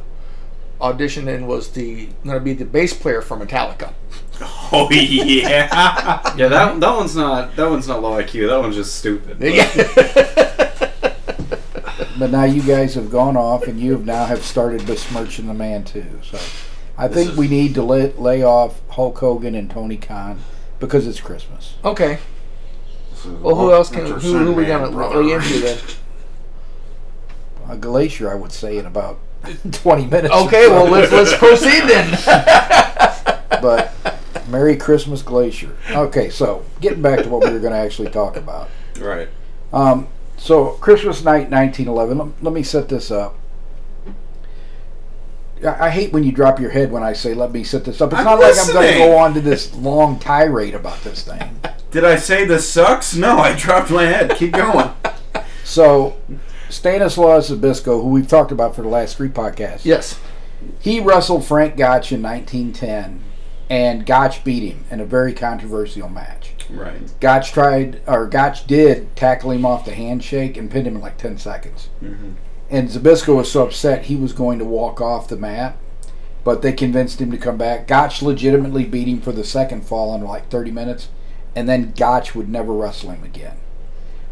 auditioned 0.80 1.34
and 1.34 1.48
was 1.48 1.70
the 1.70 2.06
going 2.24 2.36
to 2.36 2.40
be 2.40 2.52
the 2.52 2.64
bass 2.64 2.92
player 2.92 3.22
for 3.22 3.36
Metallica. 3.36 3.94
Oh, 4.76 4.88
yeah. 4.90 6.32
Yeah, 6.36 6.48
that 6.48 6.80
that 6.80 6.96
one's 6.96 7.14
not 7.14 7.54
that 7.56 7.70
one's 7.70 7.86
not 7.86 8.02
low 8.02 8.20
IQ. 8.20 8.48
That 8.48 8.58
one's 8.60 8.74
just 8.74 8.96
stupid. 8.96 9.38
but- 9.38 10.90
but 12.18 12.30
now 12.30 12.44
you 12.44 12.62
guys 12.62 12.94
have 12.94 13.10
gone 13.10 13.36
off, 13.36 13.64
and 13.68 13.78
you 13.78 13.92
have 13.92 14.04
now 14.04 14.24
have 14.24 14.42
started 14.42 14.84
besmirching 14.86 15.46
the 15.46 15.54
man 15.54 15.84
too. 15.84 16.06
So 16.22 16.38
I 16.98 17.06
This 17.08 17.16
think 17.16 17.30
is- 17.32 17.36
we 17.36 17.46
need 17.48 17.74
to 17.74 17.82
lay, 17.82 18.10
lay 18.12 18.42
off 18.42 18.80
Hulk 18.90 19.18
Hogan 19.18 19.54
and 19.54 19.70
Tony 19.70 19.96
Khan 19.96 20.40
because 20.80 21.06
it's 21.06 21.20
Christmas. 21.20 21.74
okay. 21.84 22.18
Well, 23.40 23.54
who 23.56 23.72
else 23.72 23.88
can? 23.90 24.04
Who, 24.06 24.14
who 24.38 24.52
we 24.52 24.66
gonna 24.66 24.90
lay 24.90 25.32
into 25.32 25.60
then? 25.60 25.78
A 27.70 27.76
glacier, 27.76 28.30
I 28.30 28.34
would 28.34 28.52
say, 28.52 28.76
in 28.76 28.84
about 28.84 29.18
20 29.72 30.06
minutes. 30.06 30.34
Okay, 30.34 30.68
well 30.68 30.84
let's 30.90 31.10
let's 31.10 31.34
proceed 31.36 31.84
then. 31.88 32.10
but 33.62 33.93
Merry 34.48 34.76
Christmas 34.76 35.22
Glacier. 35.22 35.76
Okay, 35.90 36.30
so 36.30 36.64
getting 36.80 37.02
back 37.02 37.22
to 37.22 37.28
what 37.28 37.44
we 37.44 37.50
were 37.50 37.60
going 37.60 37.72
to 37.72 37.78
actually 37.78 38.10
talk 38.10 38.36
about. 38.36 38.68
Right. 38.98 39.28
Um, 39.72 40.08
so 40.36 40.70
Christmas 40.72 41.24
night, 41.24 41.50
1911. 41.50 42.18
Let, 42.18 42.42
let 42.42 42.54
me 42.54 42.62
set 42.62 42.88
this 42.88 43.10
up. 43.10 43.36
I, 45.64 45.86
I 45.86 45.90
hate 45.90 46.12
when 46.12 46.24
you 46.24 46.32
drop 46.32 46.60
your 46.60 46.70
head 46.70 46.90
when 46.90 47.02
I 47.02 47.12
say 47.12 47.34
"Let 47.34 47.52
me 47.52 47.64
set 47.64 47.84
this 47.84 48.00
up." 48.00 48.12
It's 48.12 48.18
I'm 48.18 48.24
not 48.24 48.40
like 48.40 48.58
I'm 48.58 48.72
going 48.72 48.92
to 48.92 48.98
go 48.98 49.16
on 49.16 49.34
to 49.34 49.40
this 49.40 49.74
long 49.74 50.18
tirade 50.18 50.74
about 50.74 51.02
this 51.02 51.22
thing. 51.22 51.60
Did 51.90 52.04
I 52.04 52.16
say 52.16 52.44
this 52.44 52.68
sucks? 52.68 53.14
No, 53.14 53.38
I 53.38 53.54
dropped 53.54 53.90
my 53.90 54.02
head. 54.02 54.36
Keep 54.36 54.52
going. 54.52 54.90
So 55.62 56.16
Stanislaus 56.68 57.50
Zbyszko, 57.50 58.02
who 58.02 58.08
we've 58.08 58.26
talked 58.26 58.50
about 58.50 58.74
for 58.74 58.82
the 58.82 58.88
last 58.88 59.16
three 59.16 59.28
podcasts, 59.28 59.84
yes. 59.84 60.18
he 60.80 60.98
wrestled 60.98 61.44
Frank 61.44 61.76
Gotch 61.76 62.10
in 62.10 62.20
1910, 62.20 63.22
and 63.70 64.04
Gotch 64.04 64.44
beat 64.44 64.62
him 64.62 64.84
in 64.90 65.00
a 65.00 65.04
very 65.04 65.32
controversial 65.32 66.08
match. 66.08 66.52
Right. 66.68 67.12
Gotch 67.20 67.52
tried, 67.52 68.00
or 68.06 68.26
Gotch 68.26 68.66
did 68.66 69.14
tackle 69.16 69.50
him 69.50 69.64
off 69.64 69.84
the 69.84 69.94
handshake 69.94 70.56
and 70.56 70.70
pinned 70.70 70.86
him 70.86 70.96
in 70.96 71.02
like 71.02 71.16
10 71.16 71.38
seconds. 71.38 71.88
Mm-hmm. 72.02 72.32
And 72.70 72.88
Zbyszko 72.88 73.36
was 73.36 73.50
so 73.50 73.66
upset 73.66 74.04
he 74.04 74.16
was 74.16 74.32
going 74.32 74.58
to 74.58 74.64
walk 74.64 75.00
off 75.00 75.28
the 75.28 75.36
mat, 75.36 75.76
but 76.42 76.62
they 76.62 76.72
convinced 76.72 77.20
him 77.20 77.30
to 77.30 77.38
come 77.38 77.56
back. 77.56 77.86
Gotch 77.86 78.22
legitimately 78.22 78.84
beat 78.84 79.08
him 79.08 79.20
for 79.20 79.32
the 79.32 79.44
second 79.44 79.86
fall 79.86 80.14
in 80.14 80.22
like 80.22 80.48
30 80.48 80.70
minutes, 80.70 81.08
and 81.54 81.68
then 81.68 81.92
Gotch 81.96 82.34
would 82.34 82.48
never 82.48 82.72
wrestle 82.72 83.10
him 83.10 83.22
again. 83.22 83.56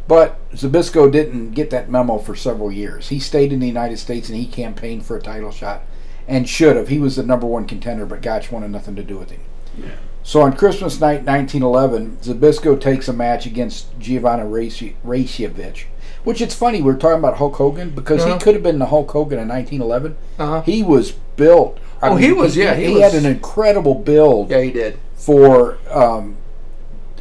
But 0.09 0.39
Zbyszko 0.51 1.11
didn't 1.11 1.53
get 1.53 1.71
that 1.71 1.91
memo 1.91 2.19
for 2.19 2.35
several 2.35 2.73
years. 2.73 3.09
He 3.09 3.21
stayed 3.21 3.53
in 3.53 3.61
the 3.61 3.69
United 3.69 3.99
States 3.99 4.29
and 4.29 4.37
he 4.37 4.47
campaigned 4.47 5.07
for 5.07 5.17
a 5.17 5.23
title 5.23 5.53
shot 5.53 5.83
and 6.29 6.49
should 6.49 6.77
have. 6.77 6.89
He 6.89 6.99
was 6.99 7.17
the 7.17 7.23
number 7.23 7.47
one 7.47 7.67
contender, 7.67 8.07
but 8.07 8.23
Gotch 8.23 8.51
wanted 8.53 8.71
nothing 8.71 8.97
to 8.97 9.03
do 9.03 9.17
with 9.19 9.31
him. 9.31 9.41
Yeah. 9.79 9.91
So 10.23 10.41
on 10.43 10.57
Christmas 10.57 11.01
night 11.01 11.25
1911, 11.25 12.19
Zbyszko 12.23 12.81
takes 12.81 13.09
a 13.09 13.13
match 13.13 13.45
against 13.47 13.99
Giovanni 13.99 14.45
Raci- 14.45 14.95
Raicevich, 15.05 15.85
which 16.23 16.41
it's 16.41 16.55
funny 16.55 16.81
we're 16.81 16.97
talking 16.97 17.19
about 17.19 17.39
Hulk 17.39 17.57
Hogan 17.57 17.91
because 17.91 18.23
Uh-huh. 18.23 18.35
he 18.35 18.41
could 18.41 18.55
have 18.55 18.63
been 18.63 18.79
the 18.79 18.87
Hulk 18.87 19.11
Hogan 19.11 19.39
in 19.41 19.49
1911. 19.49 20.17
Uh-huh. 20.39 20.63
He 20.63 20.83
was 20.83 21.13
built. 21.37 21.79
I 22.01 22.09
Oh, 22.11 22.17
he 22.17 22.33
was, 22.33 22.57
yeah, 22.57 22.75
He, 22.75 22.87
he 22.87 22.95
he 22.95 23.01
had 23.01 23.15
an 23.15 23.27
incredible 23.27 23.95
build 23.97 24.51
Yeah, 24.51 24.61
he 24.61 24.71
did. 24.73 24.99
for. 25.17 25.79
Um, 25.91 26.37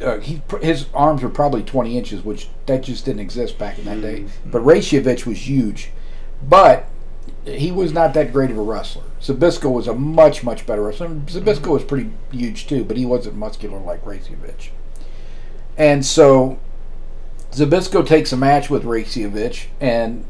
uh, 0.02 0.18
he 0.18 0.42
his 0.60 0.86
arms 0.94 1.22
were 1.22 1.28
probably 1.28 1.62
20 1.62 1.96
inches, 1.96 2.24
which 2.24 2.48
that 2.66 2.82
just 2.82 3.04
didn't 3.04 3.20
exist 3.20 3.56
back 3.58 3.78
in 3.78 3.84
that 3.84 4.00
day. 4.00 4.24
But 4.44 4.62
Raicevich 4.62 5.26
was 5.26 5.46
huge, 5.48 5.90
but 6.48 6.86
he 7.44 7.72
was 7.72 7.92
not 7.92 8.14
that 8.14 8.32
great 8.32 8.50
of 8.50 8.58
a 8.58 8.62
wrestler. 8.62 9.02
Zbyszko 9.20 9.70
was 9.70 9.88
a 9.88 9.94
much 9.94 10.44
much 10.44 10.66
better 10.66 10.82
wrestler. 10.82 11.08
Zbyszko 11.08 11.42
mm-hmm. 11.42 11.70
was 11.70 11.84
pretty 11.84 12.10
huge 12.30 12.66
too, 12.66 12.84
but 12.84 12.96
he 12.96 13.06
wasn't 13.06 13.36
muscular 13.36 13.78
like 13.78 14.04
Raicevich. 14.04 14.70
And 15.76 16.04
so 16.04 16.58
Zbyszko 17.52 18.06
takes 18.06 18.32
a 18.32 18.36
match 18.36 18.70
with 18.70 18.84
Raicevich 18.84 19.66
and 19.80 20.24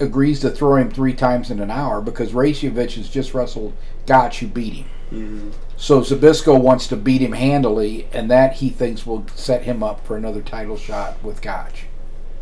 agrees 0.00 0.40
to 0.40 0.50
throw 0.50 0.76
him 0.76 0.90
three 0.90 1.14
times 1.14 1.50
in 1.50 1.60
an 1.60 1.70
hour 1.70 2.00
because 2.00 2.32
Raicevich 2.32 2.96
has 2.96 3.08
just 3.08 3.34
wrestled 3.34 3.72
Gotch 4.06 4.40
who 4.40 4.46
beat 4.46 4.74
him. 4.74 4.90
Mm-hmm. 5.10 5.50
So 5.76 6.00
Zbyszko 6.00 6.60
wants 6.60 6.86
to 6.88 6.96
beat 6.96 7.20
him 7.20 7.32
handily, 7.32 8.06
and 8.12 8.30
that 8.30 8.54
he 8.54 8.70
thinks 8.70 9.04
will 9.04 9.26
set 9.34 9.64
him 9.64 9.82
up 9.82 10.06
for 10.06 10.16
another 10.16 10.40
title 10.40 10.76
shot 10.76 11.22
with 11.24 11.42
Gotch. 11.42 11.84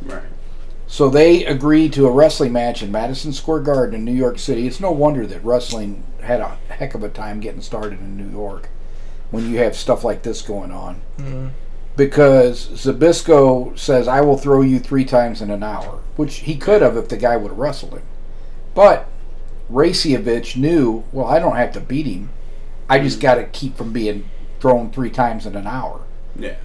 Right. 0.02 0.22
So 0.90 1.08
they 1.08 1.44
agreed 1.44 1.92
to 1.92 2.08
a 2.08 2.10
wrestling 2.10 2.52
match 2.52 2.82
in 2.82 2.90
Madison 2.90 3.32
Square 3.32 3.60
Garden 3.60 3.94
in 3.94 4.04
New 4.04 4.12
York 4.12 4.40
City. 4.40 4.66
It's 4.66 4.80
no 4.80 4.90
wonder 4.90 5.24
that 5.24 5.44
wrestling 5.44 6.02
had 6.20 6.40
a 6.40 6.58
heck 6.68 6.96
of 6.96 7.04
a 7.04 7.08
time 7.08 7.38
getting 7.38 7.60
started 7.60 8.00
in 8.00 8.16
New 8.16 8.28
York 8.28 8.68
when 9.30 9.48
you 9.48 9.58
have 9.58 9.76
stuff 9.76 10.02
like 10.02 10.24
this 10.24 10.42
going 10.42 10.72
on. 10.72 11.00
Mm-hmm. 11.18 11.46
Because 11.96 12.66
Zbyszko 12.70 13.78
says, 13.78 14.08
I 14.08 14.20
will 14.22 14.36
throw 14.36 14.62
you 14.62 14.80
three 14.80 15.04
times 15.04 15.40
in 15.40 15.50
an 15.50 15.62
hour, 15.62 16.00
which 16.16 16.38
he 16.38 16.56
could 16.56 16.82
have 16.82 16.96
if 16.96 17.08
the 17.08 17.16
guy 17.16 17.36
would 17.36 17.52
have 17.52 17.58
wrestled 17.58 17.92
him. 17.92 18.02
But 18.74 19.06
Raicevich 19.70 20.56
knew, 20.56 21.04
well, 21.12 21.26
I 21.26 21.38
don't 21.38 21.56
have 21.56 21.72
to 21.74 21.80
beat 21.80 22.06
him. 22.06 22.30
I 22.88 22.98
just 22.98 23.18
mm. 23.18 23.22
got 23.22 23.36
to 23.36 23.44
keep 23.44 23.76
from 23.76 23.92
being 23.92 24.28
thrown 24.58 24.90
three 24.90 25.10
times 25.10 25.46
in 25.46 25.54
an 25.54 25.68
hour. 25.68 26.00
Yeah. 26.34 26.56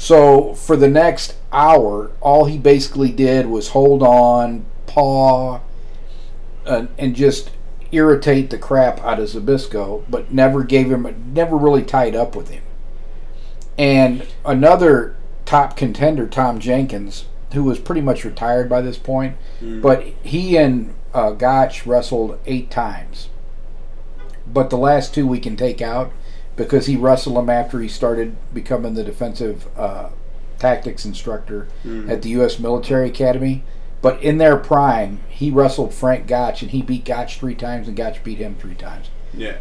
So 0.00 0.54
for 0.54 0.76
the 0.76 0.88
next 0.88 1.34
hour, 1.52 2.10
all 2.22 2.46
he 2.46 2.56
basically 2.56 3.12
did 3.12 3.48
was 3.48 3.68
hold 3.68 4.02
on, 4.02 4.64
paw, 4.86 5.60
uh, 6.64 6.86
and 6.96 7.14
just 7.14 7.50
irritate 7.92 8.48
the 8.48 8.56
crap 8.56 8.98
out 9.00 9.20
of 9.20 9.28
Zbyszko, 9.28 10.04
but 10.08 10.32
never 10.32 10.64
gave 10.64 10.90
him, 10.90 11.32
never 11.34 11.54
really 11.54 11.82
tied 11.82 12.16
up 12.16 12.34
with 12.34 12.48
him. 12.48 12.62
And 13.76 14.26
another 14.42 15.16
top 15.44 15.76
contender, 15.76 16.26
Tom 16.26 16.60
Jenkins, 16.60 17.26
who 17.52 17.62
was 17.62 17.78
pretty 17.78 18.00
much 18.00 18.24
retired 18.24 18.70
by 18.70 18.80
this 18.80 18.96
point, 18.96 19.36
but 19.82 20.04
he 20.22 20.56
and 20.56 20.94
uh, 21.12 21.32
Gotch 21.32 21.84
wrestled 21.84 22.38
eight 22.46 22.70
times, 22.70 23.28
but 24.46 24.70
the 24.70 24.78
last 24.78 25.12
two 25.12 25.26
we 25.26 25.40
can 25.40 25.56
take 25.56 25.82
out 25.82 26.10
because 26.60 26.84
he 26.84 26.94
wrestled 26.94 27.38
him 27.38 27.48
after 27.48 27.80
he 27.80 27.88
started 27.88 28.36
becoming 28.52 28.92
the 28.92 29.02
defensive 29.02 29.66
uh, 29.78 30.10
tactics 30.58 31.06
instructor 31.06 31.68
at 32.06 32.20
the 32.20 32.28
U.S. 32.30 32.58
Military 32.58 33.08
Academy. 33.08 33.64
But 34.02 34.22
in 34.22 34.36
their 34.36 34.58
prime, 34.58 35.20
he 35.30 35.50
wrestled 35.50 35.94
Frank 35.94 36.26
Gotch, 36.26 36.60
and 36.60 36.70
he 36.70 36.82
beat 36.82 37.06
Gotch 37.06 37.38
three 37.38 37.54
times, 37.54 37.88
and 37.88 37.96
Gotch 37.96 38.22
beat 38.22 38.36
him 38.36 38.56
three 38.56 38.74
times. 38.74 39.08
Yeah. 39.32 39.56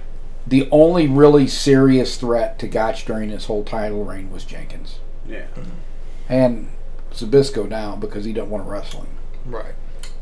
The 0.46 0.68
only 0.72 1.08
really 1.08 1.48
serious 1.48 2.18
threat 2.18 2.60
to 2.60 2.68
Gotch 2.68 3.06
during 3.06 3.30
his 3.30 3.46
whole 3.46 3.64
title 3.64 4.04
reign 4.04 4.30
was 4.30 4.44
Jenkins. 4.44 5.00
Yeah. 5.26 5.48
And 6.28 6.70
Zbyszko 7.14 7.70
now 7.70 7.96
because 7.96 8.26
he 8.26 8.34
doesn't 8.34 8.50
want 8.50 8.66
to 8.66 8.70
wrestle 8.70 9.04
him. 9.04 9.18
Right. 9.46 9.76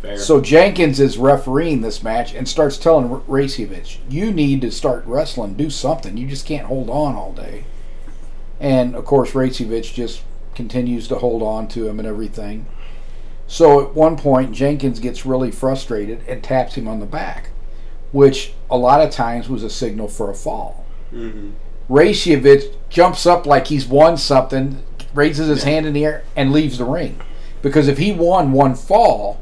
Fair. 0.07 0.17
So 0.17 0.39
Jenkins 0.39 1.01
is 1.01 1.17
refereeing 1.17 1.81
this 1.81 2.01
match 2.01 2.33
and 2.33 2.47
starts 2.47 2.77
telling 2.77 3.11
R- 3.11 3.21
Raicevich, 3.27 3.97
"You 4.09 4.31
need 4.31 4.61
to 4.61 4.71
start 4.71 5.03
wrestling, 5.05 5.55
do 5.55 5.69
something. 5.69 6.15
You 6.15 6.27
just 6.27 6.45
can't 6.45 6.67
hold 6.67 6.89
on 6.89 7.15
all 7.15 7.33
day." 7.33 7.65
And 8.59 8.95
of 8.95 9.03
course, 9.03 9.31
Raicevich 9.31 9.93
just 9.93 10.21
continues 10.55 11.09
to 11.09 11.15
hold 11.15 11.43
on 11.43 11.67
to 11.69 11.87
him 11.87 11.99
and 11.99 12.07
everything. 12.07 12.67
So 13.47 13.81
at 13.81 13.95
one 13.95 14.15
point, 14.15 14.53
Jenkins 14.53 14.99
gets 14.99 15.25
really 15.25 15.51
frustrated 15.51 16.21
and 16.27 16.41
taps 16.41 16.75
him 16.75 16.87
on 16.87 17.01
the 17.01 17.05
back, 17.05 17.49
which 18.11 18.53
a 18.71 18.77
lot 18.77 19.01
of 19.01 19.11
times 19.11 19.49
was 19.49 19.63
a 19.63 19.69
signal 19.69 20.07
for 20.07 20.29
a 20.29 20.33
fall. 20.33 20.85
Mm-hmm. 21.13 21.49
Raicevich 21.89 22.73
jumps 22.89 23.25
up 23.25 23.45
like 23.45 23.67
he's 23.67 23.87
won 23.87 24.15
something, 24.17 24.83
raises 25.13 25.47
his 25.47 25.63
hand 25.63 25.85
in 25.85 25.93
the 25.93 26.05
air, 26.05 26.23
and 26.35 26.53
leaves 26.53 26.77
the 26.77 26.85
ring. 26.85 27.19
Because 27.61 27.87
if 27.87 27.97
he 27.97 28.11
won 28.11 28.51
one 28.51 28.75
fall, 28.75 29.39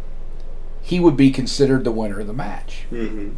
he 0.85 0.99
would 0.99 1.17
be 1.17 1.31
considered 1.31 1.83
the 1.83 1.91
winner 1.91 2.19
of 2.19 2.27
the 2.27 2.33
match. 2.33 2.85
Mhm. 2.91 3.31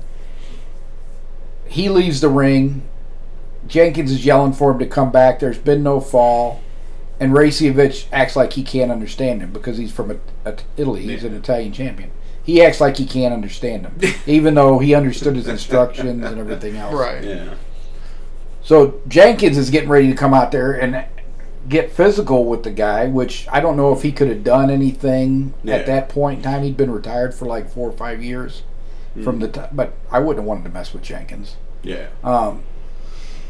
He 1.66 1.88
leaves 1.88 2.20
the 2.20 2.28
ring. 2.28 2.82
Jenkins 3.68 4.12
is 4.12 4.26
yelling 4.26 4.52
for 4.52 4.72
him 4.72 4.80
to 4.80 4.86
come 4.86 5.12
back. 5.12 5.40
There's 5.40 5.58
been 5.58 5.82
no 5.82 6.02
fall. 6.02 6.60
And 7.22 7.32
Raicevich 7.34 8.06
acts 8.12 8.36
like 8.36 8.54
he 8.54 8.64
can't 8.64 8.92
understand 8.92 9.42
him 9.42 9.52
because 9.52 9.78
he's 9.78 9.92
from 9.94 10.12
a, 10.12 10.16
a- 10.50 10.58
Italy. 10.76 11.04
He's 11.04 11.24
an 11.24 11.34
Italian 11.34 11.72
champion. 11.72 12.12
He 12.44 12.62
acts 12.62 12.80
like 12.82 12.98
he 12.98 13.06
can't 13.06 13.34
understand 13.34 13.86
him, 13.88 13.98
even 14.28 14.54
though 14.54 14.80
he 14.80 14.94
understood 14.94 15.36
his 15.38 15.48
instructions 15.48 16.26
and 16.26 16.38
everything 16.40 16.76
else. 16.76 16.94
Right. 16.94 17.24
Yeah. 17.24 17.54
So 18.62 19.00
Jenkins 19.08 19.58
is 19.58 19.70
getting 19.70 19.90
ready 19.90 20.08
to 20.10 20.16
come 20.16 20.34
out 20.34 20.52
there 20.52 20.74
and 20.74 21.06
get 21.68 21.92
physical 21.92 22.46
with 22.46 22.64
the 22.64 22.72
guy, 22.72 23.08
which 23.08 23.48
I 23.52 23.60
don't 23.60 23.76
know 23.78 23.92
if 23.94 24.02
he 24.04 24.12
could 24.12 24.30
have 24.30 24.44
done 24.44 24.70
anything 24.70 25.54
Yeah. 25.64 25.76
at 25.76 25.86
that 25.88 26.10
point 26.10 26.40
in 26.40 26.44
time. 26.44 26.64
He'd 26.64 26.78
been 26.78 26.92
retired 26.92 27.34
for 27.34 27.46
like 27.46 27.70
four 27.70 27.90
or 27.90 27.94
five 27.94 28.24
years 28.24 28.64
from 29.24 29.40
the 29.40 29.48
time, 29.48 29.70
but 29.74 29.94
I 30.12 30.20
wouldn't 30.20 30.38
have 30.44 30.48
wanted 30.48 30.64
to 30.66 30.70
mess 30.70 30.94
with 30.94 31.02
Jenkins. 31.02 31.56
Yeah. 31.82 32.08
Um, 32.24 32.62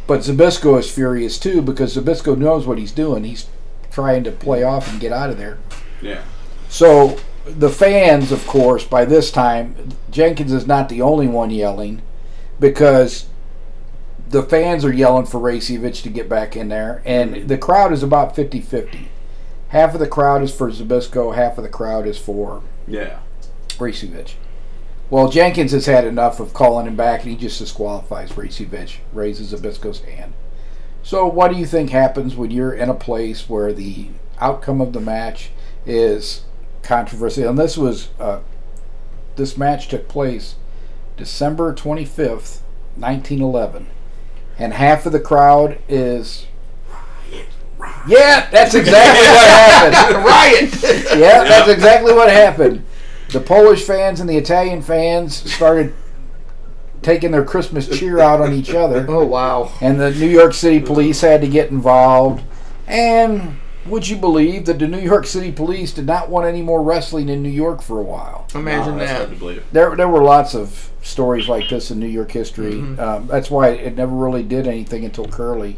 but 0.08 0.22
Zbyszko 0.22 0.80
is 0.80 0.90
furious 0.90 1.38
too 1.38 1.62
because 1.62 1.96
Zbyszko 1.98 2.38
knows 2.38 2.66
what 2.66 2.78
he's 2.78 2.94
doing. 2.94 3.26
He's 3.26 3.48
trying 3.92 4.24
to 4.24 4.32
play 4.32 4.64
off 4.64 4.90
and 4.90 5.00
get 5.02 5.12
out 5.12 5.30
of 5.30 5.38
there. 5.38 5.58
Yeah. 6.02 6.22
So 6.70 7.18
the 7.46 7.70
fans, 7.70 8.32
of 8.32 8.48
course, 8.48 8.86
by 8.86 9.04
this 9.06 9.30
time, 9.32 9.76
Jenkins 10.10 10.54
is 10.54 10.66
not 10.68 10.88
the 10.90 11.02
only 11.02 11.28
one 11.28 11.50
yelling 11.52 12.02
because 12.60 13.26
the 14.30 14.44
fans 14.44 14.84
are 14.84 14.92
yelling 14.94 15.26
for 15.26 15.40
Raicevich 15.40 16.02
to 16.04 16.10
get 16.10 16.28
back 16.30 16.56
in 16.56 16.70
there, 16.70 17.02
and 17.06 17.48
the 17.48 17.58
crowd 17.58 17.94
is 17.94 18.04
about 18.04 18.36
50 18.36 18.62
50. 18.62 19.10
Half 19.70 19.94
of 19.94 20.00
the 20.00 20.08
crowd 20.08 20.44
is 20.44 20.54
for 20.54 20.70
Zbyszko, 20.72 21.36
half 21.36 21.58
of 21.58 21.64
the 21.64 21.70
crowd 21.70 22.08
is 22.08 22.18
for 22.18 22.62
Yeah. 22.88 23.20
Raicevich. 23.78 24.34
Well, 25.10 25.30
Jenkins 25.30 25.72
has 25.72 25.86
had 25.86 26.06
enough 26.06 26.40
of 26.40 26.54
calling 26.54 26.86
him 26.88 26.96
back, 26.96 27.22
and 27.24 27.32
he 27.32 27.38
just 27.38 27.60
disqualifies 27.60 28.34
Raicevich, 28.34 28.98
raises 29.14 29.54
Zbyszko's 29.54 30.00
hand. 30.02 30.34
So, 31.04 31.26
what 31.28 31.52
do 31.52 31.58
you 31.58 31.66
think 31.66 31.90
happens 31.92 32.36
when 32.36 32.52
you're 32.52 32.74
in 32.74 32.90
a 32.90 32.94
place 32.94 33.50
where 33.50 33.72
the 33.72 34.08
outcome 34.42 34.82
of 34.82 34.92
the 34.92 35.00
match 35.00 35.52
is 35.86 36.42
controversy? 36.84 37.44
And 37.44 37.58
this 37.58 37.78
was 37.78 38.10
uh, 38.20 38.40
this 39.38 39.58
match 39.58 39.88
took 39.88 40.10
place 40.10 40.56
December 41.16 41.74
twenty 41.74 42.04
fifth, 42.04 42.62
nineteen 42.98 43.42
eleven, 43.42 43.88
and 44.58 44.74
half 44.74 45.06
of 45.06 45.12
the 45.12 45.20
crowd 45.20 45.80
is. 45.88 46.46
Yeah, 48.08 48.50
that's 48.50 48.74
exactly 48.74 49.28
what 49.28 49.48
happened. 49.48 50.26
Riot. 50.26 51.20
Yeah, 51.20 51.44
that's 51.44 51.70
exactly 51.70 52.14
what 52.14 52.30
happened. 52.30 52.84
The 53.32 53.42
Polish 53.42 53.84
fans 53.84 54.20
and 54.20 54.30
the 54.30 54.38
Italian 54.38 54.82
fans 54.82 55.36
started 55.54 55.94
taking 57.02 57.32
their 57.32 57.44
Christmas 57.46 57.88
cheer 57.88 58.20
out 58.20 58.42
on 58.42 58.54
each 58.54 58.72
other, 58.72 59.06
oh 59.10 59.26
wow. 59.26 59.72
and 59.82 60.00
the 60.00 60.12
New 60.12 60.30
York 60.30 60.54
City 60.54 60.80
police 60.80 61.22
had 61.22 61.42
to 61.42 61.48
get 61.48 61.70
involved. 61.70 62.44
And 62.88 63.58
would 63.90 64.08
you 64.08 64.18
believe 64.18 64.66
that 64.66 64.80
the 64.80 64.88
New 64.88 65.00
York 65.00 65.26
City 65.26 65.52
police 65.52 65.94
did 65.94 66.06
not 66.06 66.30
want 66.30 66.46
any 66.46 66.62
more 66.62 66.82
wrestling 66.84 67.30
in 67.30 67.42
New 67.44 67.50
York 67.50 67.82
for 67.82 68.00
a 68.00 68.04
while? 68.04 68.48
Imagine 68.56 68.94
Wow, 68.94 69.00
that's 69.00 69.12
that. 69.12 69.18
hard 69.18 69.30
to 69.32 69.36
believe. 69.36 69.64
There, 69.72 69.96
there 69.96 70.08
were 70.10 70.24
lots 70.24 70.54
of 70.56 70.90
stories 71.02 71.48
like 71.48 71.70
this 71.70 71.90
in 71.92 72.00
New 72.00 72.08
York 72.08 72.32
history. 72.32 72.80
Um, 72.98 73.28
that's 73.28 73.50
why 73.52 73.70
it 73.70 73.96
never 73.96 74.14
really 74.16 74.44
did 74.44 74.68
anything 74.68 75.06
until 75.06 75.26
Curley 75.26 75.78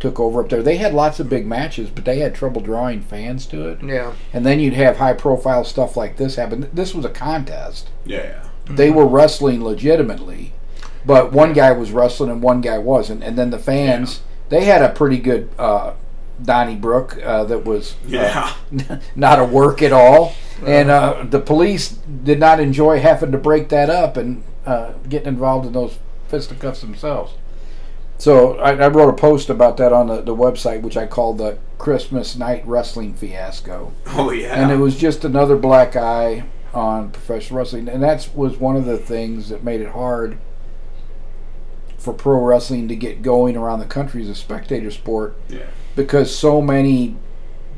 took 0.00 0.20
over 0.20 0.40
up 0.42 0.48
there. 0.48 0.62
They 0.62 0.76
had 0.76 0.94
lots 0.94 1.18
of 1.18 1.28
big 1.28 1.46
matches, 1.46 1.90
but 1.90 2.04
they 2.04 2.18
had 2.20 2.34
trouble 2.34 2.60
drawing 2.60 3.00
fans 3.00 3.46
to 3.46 3.68
it. 3.68 3.82
Yeah. 3.82 4.12
And 4.32 4.46
then 4.46 4.60
you'd 4.60 4.74
have 4.74 4.98
high 4.98 5.14
profile 5.14 5.64
stuff 5.64 5.96
like 5.96 6.16
this 6.16 6.36
happen. 6.36 6.68
This 6.72 6.94
was 6.94 7.04
a 7.04 7.10
contest. 7.10 7.90
Yeah. 8.04 8.44
They 8.66 8.90
were 8.90 9.06
wrestling 9.06 9.64
legitimately, 9.64 10.52
but 11.04 11.32
one 11.32 11.52
guy 11.54 11.72
was 11.72 11.90
wrestling 11.90 12.30
and 12.30 12.42
one 12.42 12.60
guy 12.60 12.78
wasn't. 12.78 13.24
And 13.24 13.36
then 13.38 13.50
the 13.50 13.58
fans, 13.58 14.20
they 14.50 14.66
had 14.66 14.82
a 14.82 14.90
pretty 14.90 15.18
good 15.18 15.48
uh, 15.58 15.94
Donnybrook 16.42 17.18
uh, 17.22 17.44
that 17.44 17.64
was 17.64 17.96
uh, 18.12 19.00
not 19.16 19.38
a 19.38 19.44
work 19.44 19.82
at 19.82 19.92
all. 19.92 20.34
And 20.66 20.90
uh, 20.90 21.24
the 21.28 21.38
police 21.40 21.90
did 21.90 22.40
not 22.40 22.58
enjoy 22.58 22.98
having 23.00 23.30
to 23.32 23.38
break 23.38 23.68
that 23.68 23.88
up 23.90 24.16
and 24.16 24.42
uh, 24.66 24.92
getting 25.08 25.28
involved 25.28 25.66
in 25.66 25.72
those 25.72 25.98
fisticuffs 26.28 26.80
themselves. 26.80 27.32
So 28.18 28.58
I, 28.58 28.72
I 28.72 28.88
wrote 28.88 29.08
a 29.08 29.12
post 29.16 29.48
about 29.50 29.76
that 29.76 29.92
on 29.92 30.08
the, 30.08 30.20
the 30.20 30.34
website, 30.34 30.82
which 30.82 30.96
I 30.96 31.06
called 31.06 31.38
the 31.38 31.58
Christmas 31.78 32.34
Night 32.36 32.66
Wrestling 32.66 33.14
Fiasco 33.14 33.92
Oh 34.08 34.32
yeah. 34.32 34.60
and 34.60 34.72
it 34.72 34.76
was 34.78 34.96
just 34.98 35.24
another 35.24 35.56
black 35.56 35.94
eye 35.94 36.42
on 36.74 37.12
professional 37.12 37.58
wrestling 37.58 37.88
and 37.88 38.02
that 38.02 38.28
was 38.34 38.56
one 38.58 38.74
of 38.74 38.84
the 38.84 38.98
things 38.98 39.48
that 39.50 39.62
made 39.62 39.80
it 39.80 39.90
hard 39.90 40.38
for 41.96 42.12
pro 42.12 42.40
wrestling 42.42 42.88
to 42.88 42.96
get 42.96 43.22
going 43.22 43.56
around 43.56 43.78
the 43.78 43.84
country 43.86 44.22
as 44.22 44.28
a 44.28 44.34
spectator 44.34 44.90
sport 44.90 45.36
Yeah. 45.48 45.66
Because 46.06 46.34
so 46.36 46.60
many 46.60 47.16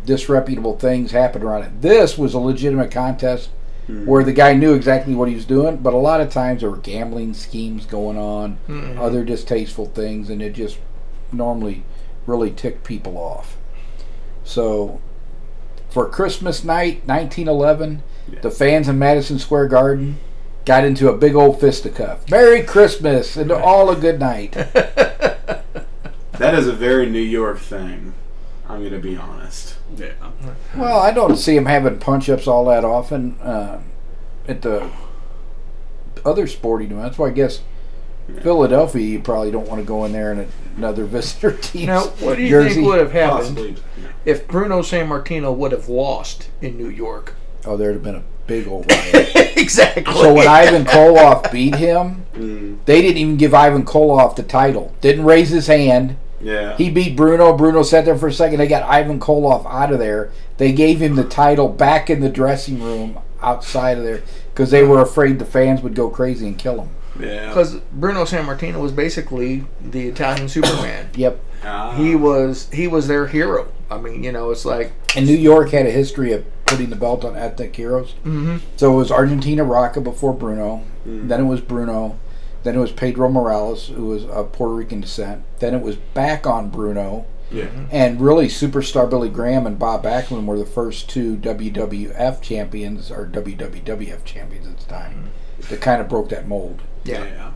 disreputable 0.04 0.78
things 0.78 1.10
happened 1.10 1.44
around 1.44 1.62
it 1.62 1.82
this 1.82 2.16
was 2.16 2.34
a 2.34 2.38
legitimate 2.38 2.90
contest 2.90 3.50
hmm. 3.86 4.06
where 4.06 4.24
the 4.24 4.32
guy 4.32 4.52
knew 4.52 4.74
exactly 4.74 5.14
what 5.14 5.28
he 5.28 5.34
was 5.34 5.44
doing 5.44 5.76
but 5.76 5.92
a 5.92 5.98
lot 5.98 6.20
of 6.20 6.30
times 6.30 6.60
there 6.60 6.70
were 6.70 6.76
gambling 6.78 7.34
schemes 7.34 7.84
going 7.86 8.16
on 8.16 8.52
hmm. 8.66 8.98
other 8.98 9.24
distasteful 9.24 9.86
things 9.86 10.30
and 10.30 10.40
it 10.40 10.52
just 10.52 10.78
normally 11.32 11.82
really 12.26 12.50
ticked 12.50 12.84
people 12.84 13.18
off 13.18 13.56
so 14.44 15.00
for 15.90 16.08
Christmas 16.08 16.64
night, 16.64 17.02
1911, 17.06 18.02
Yeah. 18.32 18.40
the 18.40 18.50
fans 18.50 18.88
in 18.88 18.98
Madison 18.98 19.38
Square 19.38 19.66
Garden 19.66 20.18
got 20.64 20.84
into 20.84 21.08
a 21.08 21.16
big 21.16 21.34
old 21.34 21.60
fisticuff. 21.60 22.30
Merry 22.30 22.62
Christmas 22.62 23.36
and 23.36 23.50
all 23.50 23.90
a 23.90 23.96
good 23.96 24.20
night. 24.20 24.56
That 26.40 26.54
is 26.54 26.66
a 26.66 26.72
very 26.72 27.06
New 27.08 27.20
York 27.20 27.58
thing. 27.58 28.14
I'm 28.68 28.82
gonna 28.82 28.98
be 28.98 29.16
honest. 29.16 29.76
Yeah. 29.96 30.12
well, 30.76 30.98
I 31.00 31.10
don't 31.12 31.36
see 31.36 31.56
him 31.56 31.66
having 31.66 31.98
punch-ups 31.98 32.46
all 32.46 32.64
that 32.66 32.84
often 32.84 33.38
uh, 33.40 33.80
at 34.48 34.62
the 34.62 34.88
other 36.24 36.46
sporting 36.46 36.92
events. 36.92 37.18
Well, 37.18 37.28
I 37.28 37.32
guess 37.32 37.60
Philadelphia, 38.42 39.02
you 39.02 39.20
probably 39.20 39.50
don't 39.50 39.68
want 39.68 39.80
to 39.80 39.86
go 39.86 40.04
in 40.04 40.12
there 40.12 40.32
and 40.32 40.50
another 40.76 41.04
visitor 41.16 41.52
team. 41.56 41.86
Now, 41.86 42.04
what 42.20 42.36
do 42.36 42.42
you 42.42 42.50
jersey. 42.50 42.76
think 42.76 42.86
would 42.86 43.00
have 43.00 43.12
happened 43.12 43.56
Possibly. 43.56 43.76
if 44.24 44.46
Bruno 44.46 44.80
Sammartino 44.82 45.54
would 45.54 45.72
have 45.72 45.88
lost 45.88 46.48
in 46.62 46.76
New 46.76 46.88
York? 46.88 47.34
Oh, 47.66 47.76
there'd 47.76 47.94
have 47.94 48.04
been 48.04 48.14
a 48.14 48.22
big 48.46 48.68
old 48.68 48.86
riot. 48.90 49.56
exactly. 49.56 50.14
so 50.14 50.32
when 50.32 50.46
Ivan 50.48 50.84
Koloff 50.84 51.50
beat 51.52 51.74
him, 51.74 52.24
Mm, 52.34 52.78
they 52.86 53.02
didn't 53.02 53.18
even 53.18 53.36
give 53.36 53.52
Ivan 53.52 53.84
Koloff 53.84 54.36
the 54.36 54.42
title. 54.44 54.94
Didn't 55.00 55.24
raise 55.24 55.50
his 55.50 55.66
hand. 55.66 56.16
Yeah. 56.40 56.76
He 56.76 56.90
beat 56.90 57.16
Bruno. 57.16 57.56
Bruno 57.56 57.82
sat 57.82 58.04
there 58.04 58.16
for 58.18 58.28
a 58.28 58.32
second. 58.32 58.58
They 58.58 58.66
got 58.68 58.82
Ivan 58.82 59.20
Koloff 59.20 59.64
out 59.66 59.92
of 59.92 59.98
there. 59.98 60.32
They 60.56 60.72
gave 60.72 61.00
him 61.00 61.16
the 61.16 61.24
title 61.24 61.68
back 61.68 62.10
in 62.10 62.20
the 62.20 62.28
dressing 62.28 62.82
room 62.82 63.18
outside 63.42 63.98
of 63.98 64.04
there 64.04 64.22
because 64.52 64.70
they 64.70 64.82
were 64.82 65.00
afraid 65.00 65.38
the 65.38 65.44
fans 65.46 65.80
would 65.82 65.94
go 65.94 66.10
crazy 66.10 66.46
and 66.46 66.58
kill 66.58 66.80
him. 66.82 66.90
yeah. 67.18 67.48
Because 67.48 67.76
Bruno 67.92 68.24
San 68.24 68.44
Martino 68.46 68.80
was 68.80 68.92
basically 68.92 69.64
the 69.80 70.08
Italian 70.08 70.48
Superman. 70.48 71.08
Yep. 71.16 71.40
Ah. 71.64 71.94
He 71.96 72.14
was 72.14 72.70
he 72.72 72.86
was 72.88 73.06
their 73.08 73.26
hero. 73.26 73.68
I 73.90 73.98
mean, 73.98 74.24
you 74.24 74.32
know, 74.32 74.50
it's 74.50 74.64
like 74.64 74.92
And 75.16 75.26
New 75.26 75.36
York 75.36 75.70
had 75.70 75.84
a 75.86 75.90
history 75.90 76.32
of 76.32 76.44
putting 76.64 76.88
the 76.88 76.96
belt 76.96 77.24
on 77.24 77.36
ethnic 77.36 77.74
heroes. 77.76 78.14
Mm-hmm. 78.24 78.58
So 78.76 78.92
it 78.92 78.96
was 78.96 79.10
Argentina 79.10 79.64
Rocca 79.64 80.00
before 80.00 80.32
Bruno. 80.32 80.84
Then 81.04 81.40
it 81.40 81.44
was 81.44 81.60
Bruno. 81.60 82.18
Then 82.62 82.76
it 82.76 82.80
was 82.80 82.92
Pedro 82.92 83.28
Morales, 83.28 83.88
who 83.88 84.06
was 84.06 84.24
of 84.26 84.52
Puerto 84.52 84.74
Rican 84.74 85.00
descent. 85.00 85.44
Then 85.60 85.74
it 85.74 85.82
was 85.82 85.96
back 85.96 86.46
on 86.46 86.70
Bruno. 86.70 87.26
Yeah. 87.50 87.68
And 87.90 88.20
really, 88.20 88.46
Superstar 88.46 89.08
Billy 89.10 89.28
Graham 89.28 89.66
and 89.66 89.78
Bob 89.78 90.04
Backlund 90.04 90.46
were 90.46 90.58
the 90.58 90.66
first 90.66 91.08
two 91.08 91.36
WWF 91.36 92.40
champions, 92.40 93.10
or 93.10 93.26
WWF 93.26 94.24
champions 94.24 94.68
at 94.68 94.78
the 94.78 94.84
time, 94.86 95.12
mm-hmm. 95.12 95.68
that 95.68 95.80
kind 95.80 96.00
of 96.00 96.08
broke 96.08 96.28
that 96.28 96.46
mold. 96.46 96.82
Yeah. 97.04 97.24
Yeah. 97.24 97.50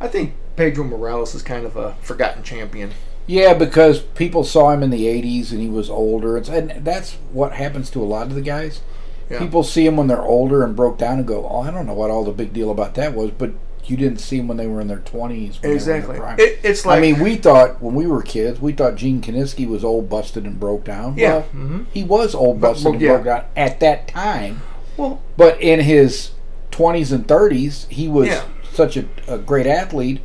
I 0.00 0.08
think 0.08 0.34
Pedro 0.56 0.84
Morales 0.84 1.34
is 1.34 1.42
kind 1.42 1.64
of 1.64 1.76
a 1.76 1.94
forgotten 1.94 2.42
champion. 2.42 2.92
Yeah, 3.26 3.54
because 3.54 4.00
people 4.00 4.44
saw 4.44 4.70
him 4.70 4.82
in 4.82 4.90
the 4.90 5.06
80s 5.06 5.50
and 5.50 5.60
he 5.60 5.68
was 5.68 5.88
older. 5.88 6.36
And 6.36 6.84
that's 6.84 7.14
what 7.32 7.52
happens 7.52 7.90
to 7.90 8.02
a 8.02 8.04
lot 8.04 8.26
of 8.26 8.34
the 8.34 8.42
guys. 8.42 8.82
Yeah. 9.30 9.38
People 9.38 9.62
see 9.62 9.84
them 9.84 9.96
when 9.96 10.06
they're 10.06 10.22
older 10.22 10.62
and 10.62 10.76
broke 10.76 10.98
down 10.98 11.18
and 11.18 11.26
go, 11.26 11.48
oh, 11.48 11.60
I 11.62 11.70
don't 11.70 11.86
know 11.86 11.94
what 11.94 12.10
all 12.10 12.24
the 12.24 12.32
big 12.32 12.52
deal 12.52 12.70
about 12.70 12.94
that 12.96 13.14
was, 13.14 13.30
but 13.30 13.52
you 13.86 13.96
didn't 13.96 14.18
see 14.18 14.38
them 14.38 14.48
when 14.48 14.56
they 14.56 14.66
were 14.66 14.80
in 14.80 14.88
their 14.88 14.98
20s. 14.98 15.10
when 15.12 15.28
they 15.28 15.28
were 15.28 15.36
in 15.36 15.60
their 15.60 15.72
Exactly. 15.74 16.16
prime. 16.18 16.40
It, 16.40 16.58
it's 16.62 16.86
like 16.86 16.98
I 16.98 17.00
mean, 17.00 17.20
we 17.20 17.36
thought 17.36 17.82
when 17.82 17.94
we 17.94 18.06
were 18.06 18.22
kids, 18.22 18.60
we 18.60 18.72
thought 18.72 18.96
Gene 18.96 19.20
Kiniski 19.20 19.66
was 19.68 19.84
old, 19.84 20.08
busted, 20.08 20.44
and 20.44 20.58
broke 20.60 20.84
down. 20.84 21.14
yeah. 21.16 21.30
Well, 21.32 21.42
hmm 21.42 21.82
he 21.92 22.02
was 22.02 22.34
old, 22.34 22.60
busted, 22.60 22.84
but 22.84 22.92
and 22.94 23.00
yeah. 23.02 23.12
broke 23.12 23.24
down 23.24 23.44
at 23.56 23.80
that 23.80 24.08
time. 24.08 24.62
Well, 24.96 25.20
But 25.36 25.60
in 25.60 25.80
his 25.80 26.30
20s 26.70 27.12
and 27.12 27.26
30s, 27.26 27.88
he 27.90 28.08
was 28.08 28.28
Yeah. 28.28 28.42
such 28.72 28.96
a, 28.96 29.04
a 29.28 29.38
great 29.38 29.66
athlete. 29.66 30.20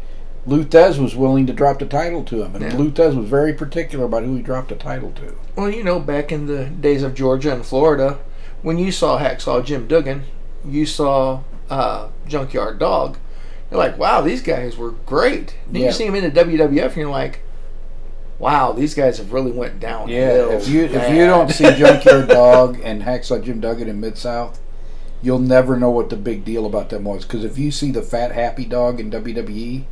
Lou 0.45 0.63
Thesz 0.63 0.97
was 0.97 1.15
willing 1.15 1.45
to 1.47 1.53
drop 1.53 1.79
the 1.79 1.85
title 1.85 2.23
to 2.23 2.43
him, 2.43 2.55
and 2.55 2.63
Yeah. 2.63 2.77
Lou 2.77 2.91
Thesz 2.91 3.15
was 3.15 3.27
very 3.29 3.53
particular 3.53 4.05
about 4.05 4.23
who 4.23 4.35
he 4.35 4.41
dropped 4.41 4.69
the 4.69 4.75
title 4.75 5.11
to. 5.17 5.35
well, 5.55 5.69
you 5.69 5.83
know, 5.83 5.99
back 5.99 6.31
in 6.31 6.45
the 6.47 6.65
days 6.65 7.03
of 7.03 7.13
Georgia 7.13 7.51
and 7.53 7.65
Florida, 7.65 8.17
when 8.61 8.77
you 8.77 8.91
saw 8.91 9.19
Hacksaw 9.19 9.63
Jim 9.65 9.87
Duggan, 9.87 10.23
you 10.65 10.85
saw 10.85 11.41
uh, 11.69 12.09
Junkyard 12.27 12.79
Dog. 12.79 13.17
You're 13.71 13.77
like, 13.79 13.97
wow, 13.97 14.21
these 14.21 14.41
guys 14.41 14.77
were 14.77 14.91
great. 14.91 15.55
Then 15.71 15.81
Yeah. 15.81 15.87
you 15.87 15.93
see 15.93 16.05
them 16.05 16.15
in 16.15 16.23
the 16.23 16.31
WWF, 16.31 16.87
and 16.87 16.95
you're 16.97 17.09
like, 17.09 17.41
wow, 18.39 18.71
these 18.71 18.93
guys 18.95 19.17
have 19.17 19.31
really 19.33 19.51
went 19.51 19.79
downhill. 19.79 20.49
Yeah, 20.51 20.55
if 20.57 20.67
you 20.67 20.85
if 20.85 21.09
you 21.13 21.25
don't 21.27 21.49
see 21.51 21.71
Junkyard 21.75 22.27
Dog 22.29 22.79
and 22.83 23.03
Hacksaw 23.03 23.43
Jim 23.43 23.59
Duggan 23.59 23.87
in 23.87 23.99
Mid 23.99 24.17
South, 24.17 24.59
you'll 25.21 25.39
never 25.39 25.77
know 25.77 25.89
what 25.91 26.09
the 26.09 26.15
big 26.15 26.43
deal 26.45 26.65
about 26.65 26.89
them 26.89 27.03
was. 27.03 27.25
Because 27.25 27.43
if 27.43 27.57
you 27.57 27.71
see 27.71 27.91
the 27.91 28.01
Fat 28.01 28.31
Happy 28.31 28.65
Dog 28.65 28.99
in 28.99 29.11
WWE, 29.11 29.85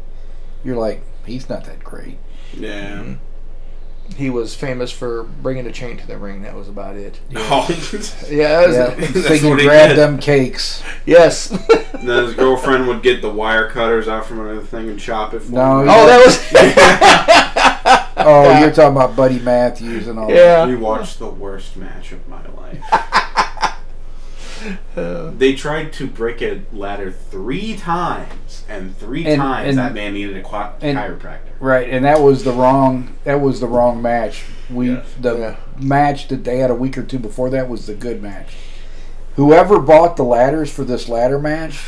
you're 0.63 0.77
like, 0.77 1.03
he's 1.25 1.47
not 1.49 1.65
that 1.65 1.83
great. 1.83 2.17
Yeah. 2.55 3.15
He 4.15 4.29
was 4.29 4.55
famous 4.55 4.91
for 4.91 5.23
bringing 5.23 5.65
a 5.67 5.71
chain 5.71 5.97
to 5.97 6.07
the 6.07 6.17
ring. 6.17 6.41
That 6.43 6.55
was 6.55 6.67
about 6.69 6.95
it. 6.95 7.19
Oh. 7.35 7.67
Yeah, 8.29 8.61
that 8.61 8.67
was 8.67 8.75
Yeah, 8.77 8.95
it. 8.97 9.23
so 9.27 9.33
you 9.33 9.49
what 9.49 9.59
he 9.59 9.65
grab 9.65 9.95
them 9.95 10.17
cakes. 10.19 10.81
yes. 11.05 11.51
And 11.51 11.59
then 12.07 12.25
his 12.25 12.33
girlfriend 12.35 12.87
would 12.87 13.01
get 13.03 13.21
the 13.21 13.29
wire 13.31 13.69
cutters 13.69 14.07
out 14.07 14.25
from 14.25 14.39
another 14.39 14.61
thing 14.65 14.89
and 14.89 14.99
chop 14.99 15.33
it 15.33 15.39
for 15.41 15.51
No, 15.51 15.81
him. 15.81 15.87
oh, 15.89 16.07
that 16.07 16.25
was. 16.25 16.37
Oh, 18.19 18.59
you're 18.59 18.71
talking 18.71 18.95
about 18.97 19.15
Buddy 19.15 19.39
Matthews 19.39 20.07
and 20.07 20.17
all. 20.19 20.29
Yeah. 20.31 20.65
We 20.65 20.75
watched 20.75 21.19
the 21.19 21.29
worst 21.29 21.77
match 21.77 22.11
of 22.11 22.27
my 22.27 22.41
life. 22.57 22.83
They 25.37 25.53
tried 25.53 25.93
to 25.93 26.07
break 26.07 26.41
a 26.41 26.61
ladder 26.73 27.11
three 27.11 27.75
times, 27.75 28.63
and 28.67 28.97
three 28.97 29.25
And- 29.25 29.41
times 29.41 29.69
and- 29.69 29.77
that 29.77 29.93
man 29.93 30.13
needed 30.13 30.37
a 30.37 30.41
qui- 30.41 30.59
and- 30.81 30.97
chiropractor. 30.97 31.39
Right, 31.59 31.89
and 31.89 32.05
that 32.05 32.21
was 32.21 32.43
the 32.43 32.51
wrong. 32.51 33.09
That 33.23 33.41
was 33.41 33.59
the 33.59 33.67
wrong 33.67 34.01
match. 34.01 34.43
We 34.69 34.91
Yes. 34.91 35.05
the 35.19 35.37
Yeah. 35.37 35.55
match 35.79 36.27
that 36.29 36.43
they 36.43 36.57
had 36.59 36.69
a 36.71 36.75
week 36.75 36.97
or 36.97 37.03
two 37.03 37.19
before 37.19 37.49
that 37.51 37.69
was 37.69 37.85
the 37.87 37.93
good 37.93 38.21
match. 38.21 38.55
Whoever 39.35 39.79
bought 39.79 40.17
the 40.17 40.23
ladders 40.23 40.71
for 40.71 40.83
this 40.83 41.07
ladder 41.07 41.39
match, 41.39 41.79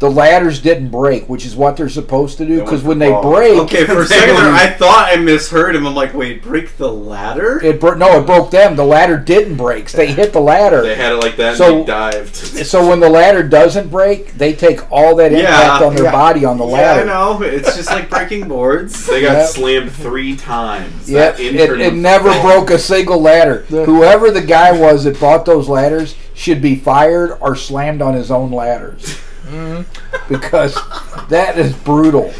the 0.00 0.08
ladders 0.08 0.60
didn't 0.62 0.90
break, 0.90 1.28
which 1.28 1.44
is 1.44 1.56
what 1.56 1.76
they're 1.76 1.88
supposed 1.88 2.38
to 2.38 2.46
do. 2.46 2.60
Because 2.60 2.84
when 2.84 3.00
they 3.00 3.10
ball. 3.10 3.32
break, 3.34 3.58
Okay, 3.62 3.84
for 3.84 4.02
a 4.02 4.06
second 4.06 4.36
there, 4.36 4.52
I 4.52 4.68
thought 4.68 5.08
I 5.12 5.16
misheard 5.16 5.74
him. 5.74 5.86
I'm 5.88 5.94
like, 5.96 6.14
wait, 6.14 6.40
break 6.40 6.76
the 6.76 6.90
ladder? 6.92 7.60
it 7.64 7.80
bro- 7.80 7.94
no, 7.94 8.20
it 8.20 8.24
broke 8.26 8.52
them. 8.52 8.76
The 8.76 8.84
ladder 8.84 9.16
didn't 9.16 9.56
break. 9.56 9.90
They 9.90 10.06
hit 10.12 10.32
the 10.32 10.40
ladder. 10.40 10.82
They 10.82 10.94
had 10.94 11.12
it 11.12 11.16
like 11.16 11.36
that, 11.38 11.56
So- 11.56 11.78
and 11.78 11.82
they 11.82 11.86
dived. 11.86 12.36
so 12.66 12.88
when 12.88 13.00
the 13.00 13.08
ladder 13.10 13.42
doesn't 13.42 13.90
break, 13.90 14.34
they 14.34 14.52
take 14.52 14.88
all 14.92 15.16
that 15.16 15.32
Yeah, 15.32 15.38
impact 15.40 15.82
on 15.82 15.94
their 15.96 16.04
yeah. 16.04 16.12
body 16.12 16.44
on 16.44 16.58
the 16.58 16.66
yeah, 16.66 16.72
ladder. 16.72 17.00
I 17.02 17.04
know. 17.04 17.42
It's 17.42 17.74
just 17.76 17.90
like 17.90 18.08
breaking 18.08 18.46
boards. 18.48 19.06
They 19.18 19.22
got 19.22 19.32
Yep. 19.38 19.48
slammed 19.48 19.92
three 19.92 20.36
times. 20.36 21.10
Yep, 21.10 21.40
it, 21.40 21.56
it 21.56 21.70
was- 21.76 21.92
never 21.94 22.30
broke 22.40 22.70
a 22.70 22.78
single 22.78 23.20
ladder. 23.20 23.62
Whoever 23.68 24.30
the 24.30 24.42
guy 24.42 24.70
was 24.70 25.02
that 25.04 25.18
bought 25.18 25.44
those 25.44 25.68
ladders 25.68 26.14
should 26.34 26.62
be 26.62 26.76
fired 26.76 27.36
or 27.40 27.56
slammed 27.56 28.00
on 28.00 28.14
his 28.14 28.30
own 28.30 28.52
ladders 28.52 29.18
mhm. 29.48 29.86
because 30.28 30.74
that 31.28 31.58
is 31.58 31.74
brutal. 31.74 32.32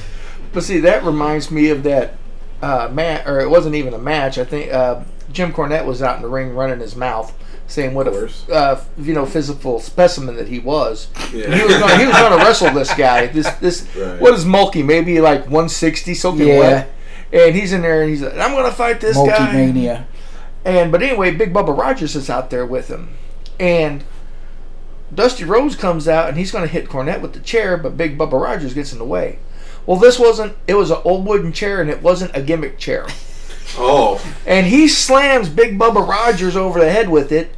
But 0.53 0.65
see, 0.65 0.81
that 0.81 1.05
reminds 1.05 1.51
me 1.51 1.71
of 1.71 1.83
that 1.83 2.15
uh, 2.63 2.89
match, 2.93 3.27
or 3.27 3.41
it 3.41 3.51
wasn't 3.51 3.75
even 3.75 3.95
a 3.95 3.99
match. 3.99 4.39
I 4.39 4.45
think 4.45 4.73
uh, 4.73 5.03
Jim 5.33 5.53
Cornette 5.53 5.85
was 5.85 6.03
out 6.03 6.17
in 6.17 6.23
the 6.23 6.29
ring 6.29 6.55
running 6.55 6.81
his 6.81 6.97
mouth, 6.97 7.33
saying 7.67 7.95
what 7.95 8.09
a 8.09 8.31
uh, 8.53 8.83
you 8.99 9.15
know 9.15 9.27
physical 9.27 9.79
specimen 9.81 10.37
that 10.37 10.49
he 10.49 10.59
was. 10.59 11.09
Yeah. 11.33 11.55
He 11.55 11.65
was 11.65 11.79
gonna, 11.79 11.99
he 11.99 12.07
was 12.07 12.17
going 12.17 12.33
to 12.39 12.45
wrestle 12.45 12.73
this 12.73 12.93
guy. 12.95 13.27
This 13.27 13.49
this 13.55 13.87
Right. 13.97 14.21
what 14.21 14.35
is 14.35 14.45
Mulkey? 14.45 14.85
Maybe 14.85 15.21
like 15.21 15.43
160 15.43 16.15
something. 16.15 16.47
Yeah. 16.47 16.59
wet. 16.59 16.91
And 17.31 17.55
he's 17.55 17.75
in 17.75 17.83
there, 17.83 18.01
and 18.01 18.11
he's 18.11 18.23
like, 18.23 18.39
"I'm 18.39 18.53
going 18.53 18.65
to 18.65 18.75
fight 18.75 19.01
this 19.01 19.15
guy." 19.15 19.27
Multi-mania. 19.27 20.07
And 20.65 20.91
but 20.91 21.03
anyway, 21.03 21.31
Big 21.31 21.53
Bubba 21.53 21.77
Rogers 21.77 22.17
is 22.17 22.31
out 22.31 22.49
there 22.49 22.65
with 22.65 22.89
him, 22.89 23.11
and 23.61 24.03
Dusty 25.15 25.45
Rhodes 25.45 25.75
comes 25.77 26.07
out 26.09 26.29
and 26.29 26.37
he's 26.37 26.51
going 26.51 26.65
to 26.65 26.71
hit 26.73 26.89
Cornette 26.89 27.21
with 27.21 27.33
the 27.33 27.41
chair, 27.41 27.77
but 27.77 27.97
Big 27.97 28.19
Bubba 28.19 28.41
Rogers 28.41 28.75
gets 28.75 28.93
in 28.93 28.99
the 28.99 29.05
way. 29.05 29.39
Well, 29.87 29.97
this 29.97 30.19
wasn't. 30.19 30.55
It 30.67 30.75
was 30.75 30.91
an 30.91 30.99
old 31.05 31.25
wooden 31.27 31.53
chair, 31.53 31.81
and 31.81 31.89
it 31.89 32.03
wasn't 32.03 32.37
a 32.37 32.43
gimmick 32.43 32.79
chair. 32.79 33.07
Oh, 33.77 34.19
And 34.47 34.67
he 34.67 34.89
slams 34.89 35.51
Big 35.51 35.79
Bubba 35.79 36.09
Rogers 36.09 36.57
over 36.57 36.81
the 36.81 36.91
head 36.91 37.11
with 37.11 37.33
it, 37.33 37.55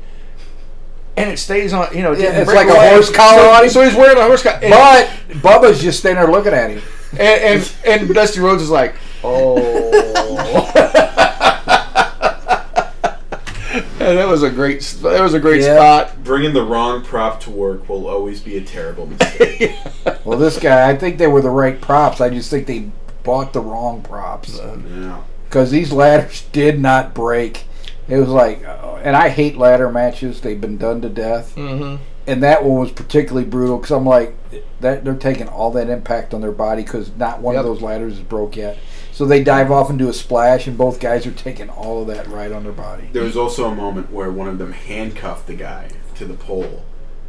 and 1.16 1.30
it 1.30 1.38
stays 1.38 1.72
on. 1.72 1.96
You 1.96 2.02
know, 2.02 2.12
it 2.12 2.18
Yeah, 2.18 2.32
it's 2.40 2.50
break 2.50 2.66
like 2.66 2.76
a 2.76 2.90
horse 2.90 3.10
collar 3.12 3.42
So, 3.42 3.50
on 3.52 3.62
him. 3.64 3.70
so 3.70 3.82
he's 3.84 3.94
wearing 3.94 4.18
a 4.18 4.22
horse 4.22 4.42
collar. 4.42 4.58
But 4.60 5.08
Bubba's 5.40 5.80
just 5.80 6.00
standing 6.00 6.20
there 6.24 6.30
looking 6.32 6.52
at 6.52 6.70
him. 6.70 6.82
and, 7.12 7.20
and 7.22 7.72
and 7.86 8.12
Dusty 8.14 8.40
Rhodes 8.40 8.60
is 8.60 8.70
like, 8.70 8.96
oh. 9.22 10.66
And 14.00 14.18
that 14.18 14.19
was 14.30 14.42
a 14.42 14.50
great. 14.50 14.80
That 15.02 15.20
was 15.20 15.34
a 15.34 15.40
great 15.40 15.62
Yeah. 15.62 15.76
spot. 15.76 16.24
bringing 16.24 16.52
the 16.54 16.62
wrong 16.64 17.02
prop 17.02 17.40
to 17.42 17.50
work 17.50 17.88
will 17.88 18.06
always 18.08 18.40
be 18.40 18.56
a 18.56 18.60
terrible 18.62 19.06
mistake. 19.18 19.74
Well, 20.24 20.38
this 20.38 20.58
guy, 20.58 20.88
I 20.88 20.96
think 20.96 21.18
they 21.18 21.26
were 21.26 21.42
the 21.42 21.50
right 21.50 21.80
props. 21.80 22.20
I 22.20 22.30
just 22.30 22.50
think 22.50 22.66
they 22.66 22.90
bought 23.22 23.52
the 23.52 23.60
wrong 23.60 24.02
props 24.02 24.58
yeah. 24.58 25.20
because 25.48 25.70
these 25.70 25.92
ladders 25.92 26.42
did 26.52 26.80
not 26.80 27.12
break. 27.14 27.64
It 28.08 28.16
was 28.16 28.28
like, 28.28 28.64
uh, 28.64 28.96
and 29.02 29.14
I 29.16 29.28
hate 29.28 29.56
ladder 29.56 29.90
matches. 29.90 30.40
They've 30.40 30.60
been 30.60 30.78
done 30.78 31.00
to 31.02 31.08
death. 31.08 31.54
Mm-hmm. 31.56 32.02
and 32.26 32.42
that 32.42 32.64
one 32.64 32.80
was 32.80 32.90
particularly 32.92 33.46
brutal 33.46 33.76
because 33.78 33.90
I'm 33.92 34.06
like, 34.06 34.36
that 34.80 35.04
they're 35.04 35.14
taking 35.14 35.48
all 35.48 35.70
that 35.72 35.88
impact 35.88 36.32
on 36.34 36.40
their 36.40 36.52
body 36.52 36.82
because 36.82 37.10
not 37.16 37.40
one 37.40 37.54
Yep. 37.54 37.60
of 37.60 37.66
those 37.66 37.82
ladders 37.82 38.14
is 38.14 38.20
broke 38.20 38.56
yet. 38.56 38.78
So 39.20 39.26
they 39.26 39.44
dive 39.44 39.70
off 39.70 39.90
and 39.90 39.98
do 39.98 40.08
a 40.08 40.14
splash, 40.14 40.66
and 40.66 40.78
both 40.78 40.98
guys 40.98 41.26
are 41.26 41.30
taking 41.30 41.68
all 41.68 42.00
of 42.00 42.06
that 42.06 42.26
right 42.28 42.50
on 42.50 42.62
their 42.64 42.72
body. 42.72 43.10
There 43.12 43.22
was 43.22 43.36
also 43.36 43.66
a 43.70 43.74
moment 43.74 44.10
where 44.10 44.30
one 44.30 44.48
of 44.48 44.56
them 44.56 44.72
handcuffed 44.72 45.46
the 45.46 45.52
guy 45.52 45.90
to 46.14 46.24
the 46.24 46.32
pole, 46.32 46.84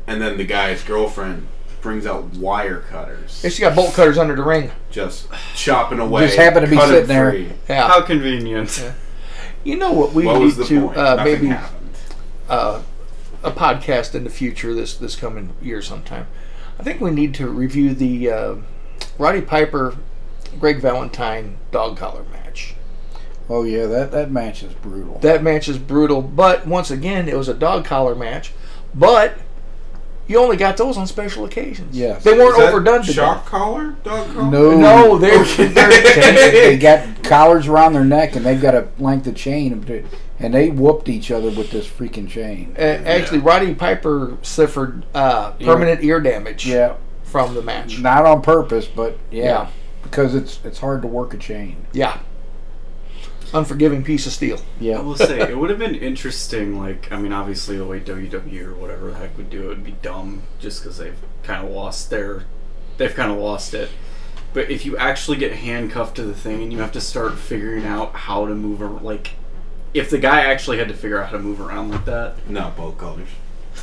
and 0.07 0.21
then 0.21 0.37
the 0.37 0.45
guy's 0.45 0.83
girlfriend 0.83 1.47
brings 1.81 2.05
out 2.05 2.23
wire 2.35 2.79
cutters, 2.79 3.43
And 3.43 3.51
she 3.51 3.59
got 3.59 3.75
bolt 3.75 3.93
cutters 3.93 4.17
under 4.17 4.37
the 4.37 4.41
ring. 4.43 4.71
just 4.89 5.27
chopping 5.53 5.99
away. 5.99 6.27
Just 6.27 6.37
happened 6.37 6.65
to 6.65 6.71
be 6.71 6.77
sitting 6.79 7.07
there. 7.07 7.31
free. 7.31 7.51
Yeah. 7.67 7.89
How 7.89 8.01
convenient. 8.01 8.79
Yeah. 8.81 8.93
You 9.65 9.75
know 9.75 9.91
what 9.91 10.13
we 10.13 10.25
What 10.25 10.39
need 10.39 10.45
was 10.45 10.55
the 10.55 10.63
to 10.63 10.85
point? 10.87 10.97
uh, 10.97 11.21
maybe 11.25 11.47
happened. 11.47 11.89
uh, 12.47 12.81
a 13.43 13.51
podcast 13.51 14.15
in 14.15 14.23
the 14.23 14.29
future 14.29 14.73
this 14.73 14.95
this 14.95 15.17
coming 15.17 15.53
year 15.61 15.81
sometime. 15.81 16.25
I 16.79 16.83
think 16.83 17.01
we 17.01 17.11
need 17.11 17.33
to 17.35 17.49
review 17.49 17.93
the 17.93 18.31
uh, 18.31 18.55
Roddy 19.19 19.41
Piper, 19.41 19.97
Greg 20.59 20.79
Valentine 20.79 21.57
dog 21.71 21.97
collar 21.97 22.23
match. 22.31 22.75
Oh 23.49 23.63
yeah, 23.63 23.85
that 23.87 24.11
that 24.11 24.31
match 24.31 24.63
is 24.63 24.73
brutal. 24.73 25.19
That 25.19 25.43
match 25.43 25.67
is 25.67 25.77
brutal, 25.77 26.21
but 26.21 26.65
once 26.67 26.91
again, 26.91 27.27
it 27.27 27.35
was 27.35 27.47
a 27.49 27.53
dog 27.53 27.85
collar 27.85 28.15
match. 28.15 28.51
But 28.93 29.37
you 30.27 30.37
only 30.37 30.55
got 30.55 30.77
those 30.77 30.97
on 30.97 31.07
special 31.07 31.43
occasions. 31.45 31.97
Yes. 31.97 32.23
they 32.23 32.31
weren't 32.37 32.51
Is 32.51 32.57
that 32.57 32.69
overdone. 32.69 33.03
To 33.03 33.11
Shock 33.13 33.45
collar, 33.45 33.91
dog 34.03 34.27
collar. 34.33 34.51
no, 34.51 34.77
No, 34.77 35.17
they're, 35.17 35.43
they're 35.43 35.67
they, 35.89 36.51
they 36.51 36.77
got 36.77 37.23
collars 37.23 37.67
around 37.67 37.93
their 37.93 38.05
neck, 38.05 38.35
and 38.35 38.45
they've 38.45 38.61
got 38.61 38.75
a 38.75 38.87
length 38.99 39.27
of 39.27 39.35
chain, 39.35 39.73
and- 39.73 40.05
and 40.39 40.53
they 40.55 40.69
whooped 40.71 41.07
each 41.07 41.29
other 41.29 41.51
with 41.51 41.69
this 41.69 41.87
freaking 41.87 42.27
chain. 42.27 42.73
uh, 42.75 42.81
actually 42.81 43.37
Roddy 43.39 43.75
Piper 43.75 44.37
suffered 44.41 45.05
uh, 45.13 45.51
permanent 45.51 46.03
ear 46.03 46.19
damage 46.19 46.65
Yeah, 46.65 46.95
from 47.23 47.53
the 47.53 47.61
match. 47.61 47.99
not 47.99 48.25
on 48.25 48.41
purpose, 48.41 48.87
but 48.87 49.19
yeah, 49.29 49.43
Yeah. 49.43 49.67
Because 50.03 50.35
it's 50.35 50.59
it's 50.63 50.79
hard 50.79 51.01
to 51.03 51.07
work 51.07 51.33
a 51.33 51.37
chain. 51.37 51.85
Yeah. 51.93 52.19
unforgiving 53.53 54.03
piece 54.03 54.25
of 54.25 54.31
steel. 54.33 54.59
Yeah. 54.79 54.99
I 54.99 55.01
will 55.01 55.15
say 55.17 55.41
it 55.41 55.57
would 55.57 55.69
have 55.69 55.79
been 55.79 55.95
interesting. 55.95 56.77
Like, 56.79 57.11
I 57.11 57.17
mean, 57.17 57.33
obviously 57.33 57.77
the 57.77 57.85
way 57.85 57.99
WWE 57.99 58.65
or 58.65 58.73
whatever 58.75 59.11
the 59.11 59.17
heck 59.17 59.35
would 59.37 59.49
do 59.49 59.63
it 59.65 59.67
would 59.67 59.83
be 59.83 59.91
dumb, 60.01 60.43
just 60.59 60.81
because 60.81 60.97
they've 60.97 61.17
kind 61.43 61.65
of 61.65 61.71
lost 61.73 62.09
their, 62.09 62.45
they've 62.97 63.13
kind 63.13 63.31
of 63.31 63.37
lost 63.37 63.73
it. 63.73 63.89
But 64.53 64.69
if 64.69 64.85
you 64.85 64.95
actually 64.97 65.37
get 65.37 65.51
handcuffed 65.53 66.15
to 66.17 66.23
the 66.23 66.33
thing 66.33 66.61
and 66.63 66.71
you 66.71 66.79
have 66.79 66.91
to 66.93 67.01
start 67.01 67.37
figuring 67.37 67.85
out 67.85 68.13
how 68.13 68.45
to 68.47 68.55
move, 68.55 68.81
ar- 68.81 69.01
like, 69.01 69.31
if 69.93 70.09
the 70.09 70.17
guy 70.17 70.41
actually 70.45 70.77
had 70.77 70.87
to 70.87 70.93
figure 70.93 71.19
out 71.21 71.27
how 71.27 71.37
to 71.37 71.43
move 71.43 71.59
around 71.59 71.91
like 71.91 72.05
that, 72.05 72.49
not 72.49 72.77
both 72.77 72.97
colors. 72.97 73.27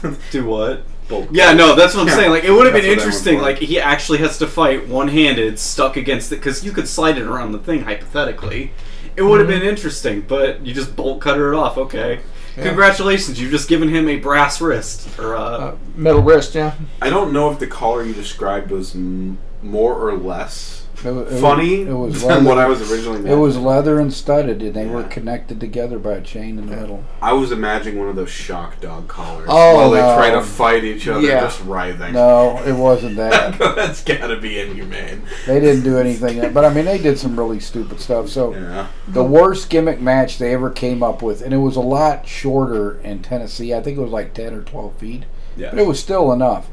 do 0.30 0.44
what? 0.46 0.82
Both. 1.08 1.28
Yeah, 1.32 1.52
no, 1.54 1.74
that's 1.74 1.94
what 1.94 2.02
I'm 2.02 2.08
Yeah, 2.08 2.16
saying. 2.16 2.30
Like, 2.30 2.44
it 2.44 2.50
would 2.52 2.66
have 2.66 2.74
been 2.74 2.84
interesting. 2.84 3.40
Like, 3.40 3.58
he 3.58 3.80
actually 3.80 4.18
has 4.18 4.36
to 4.38 4.46
fight 4.46 4.86
one-handed, 4.88 5.58
stuck 5.58 5.96
against 5.96 6.30
it, 6.32 6.36
because 6.36 6.64
you 6.64 6.70
could 6.72 6.86
slide 6.86 7.16
it 7.16 7.24
around 7.26 7.52
the 7.52 7.58
thing 7.58 7.82
hypothetically. 7.84 8.72
It 9.16 9.22
would 9.22 9.40
have 9.40 9.48
been 9.48 9.62
interesting, 9.62 10.20
but 10.20 10.64
you 10.66 10.74
just 10.74 10.94
bolt 10.94 11.20
cutter 11.22 11.52
it 11.52 11.56
off. 11.56 11.78
Okay, 11.78 12.20
Yeah. 12.56 12.62
congratulations, 12.64 13.40
you've 13.40 13.50
just 13.50 13.68
given 13.68 13.88
him 13.88 14.06
a 14.08 14.16
brass 14.16 14.60
wrist 14.60 15.08
or 15.18 15.34
uh, 15.34 15.40
Uh, 15.40 15.74
metal 15.96 16.20
wrist, 16.22 16.54
yeah. 16.54 16.74
I 17.00 17.08
don't 17.08 17.32
know 17.32 17.50
if 17.50 17.58
the 17.58 17.66
collar 17.66 18.02
you 18.04 18.12
described 18.12 18.70
was 18.70 18.94
m- 18.94 19.38
more 19.62 19.94
or 19.94 20.14
less 20.16 20.77
It 21.04 21.10
wa- 21.12 21.20
it 21.20 21.30
was- 21.32 21.40
funny 21.40 21.82
It 21.82 21.92
was 21.92 22.20
than 22.26 22.44
what 22.44 22.56
leather. 22.56 22.60
I 22.62 22.66
was 22.68 22.90
originally. 22.92 23.30
It 23.30 23.36
was 23.36 23.56
leather 23.56 24.00
and 24.00 24.12
studded, 24.12 24.62
and 24.62 24.74
they 24.74 24.86
were 24.86 25.02
Yeah. 25.02 25.08
connected 25.08 25.60
together 25.60 25.98
by 25.98 26.12
a 26.14 26.20
chain 26.20 26.58
in 26.58 26.66
the 26.68 26.76
middle. 26.76 27.04
I 27.22 27.32
was 27.34 27.52
imagining 27.52 27.98
one 28.00 28.08
of 28.08 28.16
those 28.16 28.30
shock 28.30 28.80
dog 28.80 29.06
collars 29.06 29.46
Oh, 29.48 29.74
while 29.76 29.90
they 29.90 30.00
try 30.00 30.30
to 30.30 30.40
fight 30.40 30.82
each 30.84 31.06
other, 31.06 31.20
Yeah. 31.26 31.40
just 31.42 31.62
writhing. 31.64 32.14
No, 32.14 32.60
it 32.66 32.72
wasn't 32.74 33.16
that. 33.16 33.58
That's 33.76 34.02
gotta 34.02 34.36
be 34.40 34.58
inhumane. 34.60 35.22
they 35.46 35.60
didn't 35.60 35.84
do 35.84 35.98
anything, 35.98 36.52
but 36.52 36.64
I 36.64 36.72
mean, 36.74 36.84
they 36.86 36.98
did 36.98 37.18
some 37.18 37.38
really 37.38 37.60
stupid 37.60 38.00
stuff. 38.00 38.28
So 38.28 38.52
Yeah. 38.54 38.86
the 39.06 39.22
worst 39.24 39.70
gimmick 39.70 40.00
match 40.00 40.38
they 40.38 40.52
ever 40.52 40.70
came 40.70 41.02
up 41.02 41.22
with, 41.22 41.42
and 41.42 41.54
it 41.54 41.58
was 41.58 41.76
a 41.76 41.80
lot 41.80 42.26
shorter 42.26 42.98
in 43.04 43.20
Tennessee. 43.20 43.72
I 43.72 43.80
think 43.80 43.98
it 43.98 44.00
was 44.00 44.10
like 44.10 44.34
ten 44.34 44.52
or 44.52 44.62
twelve 44.62 44.94
feet, 44.94 45.24
Yeah. 45.56 45.70
but 45.70 45.78
it 45.78 45.86
was 45.86 46.00
still 46.00 46.32
enough. 46.32 46.66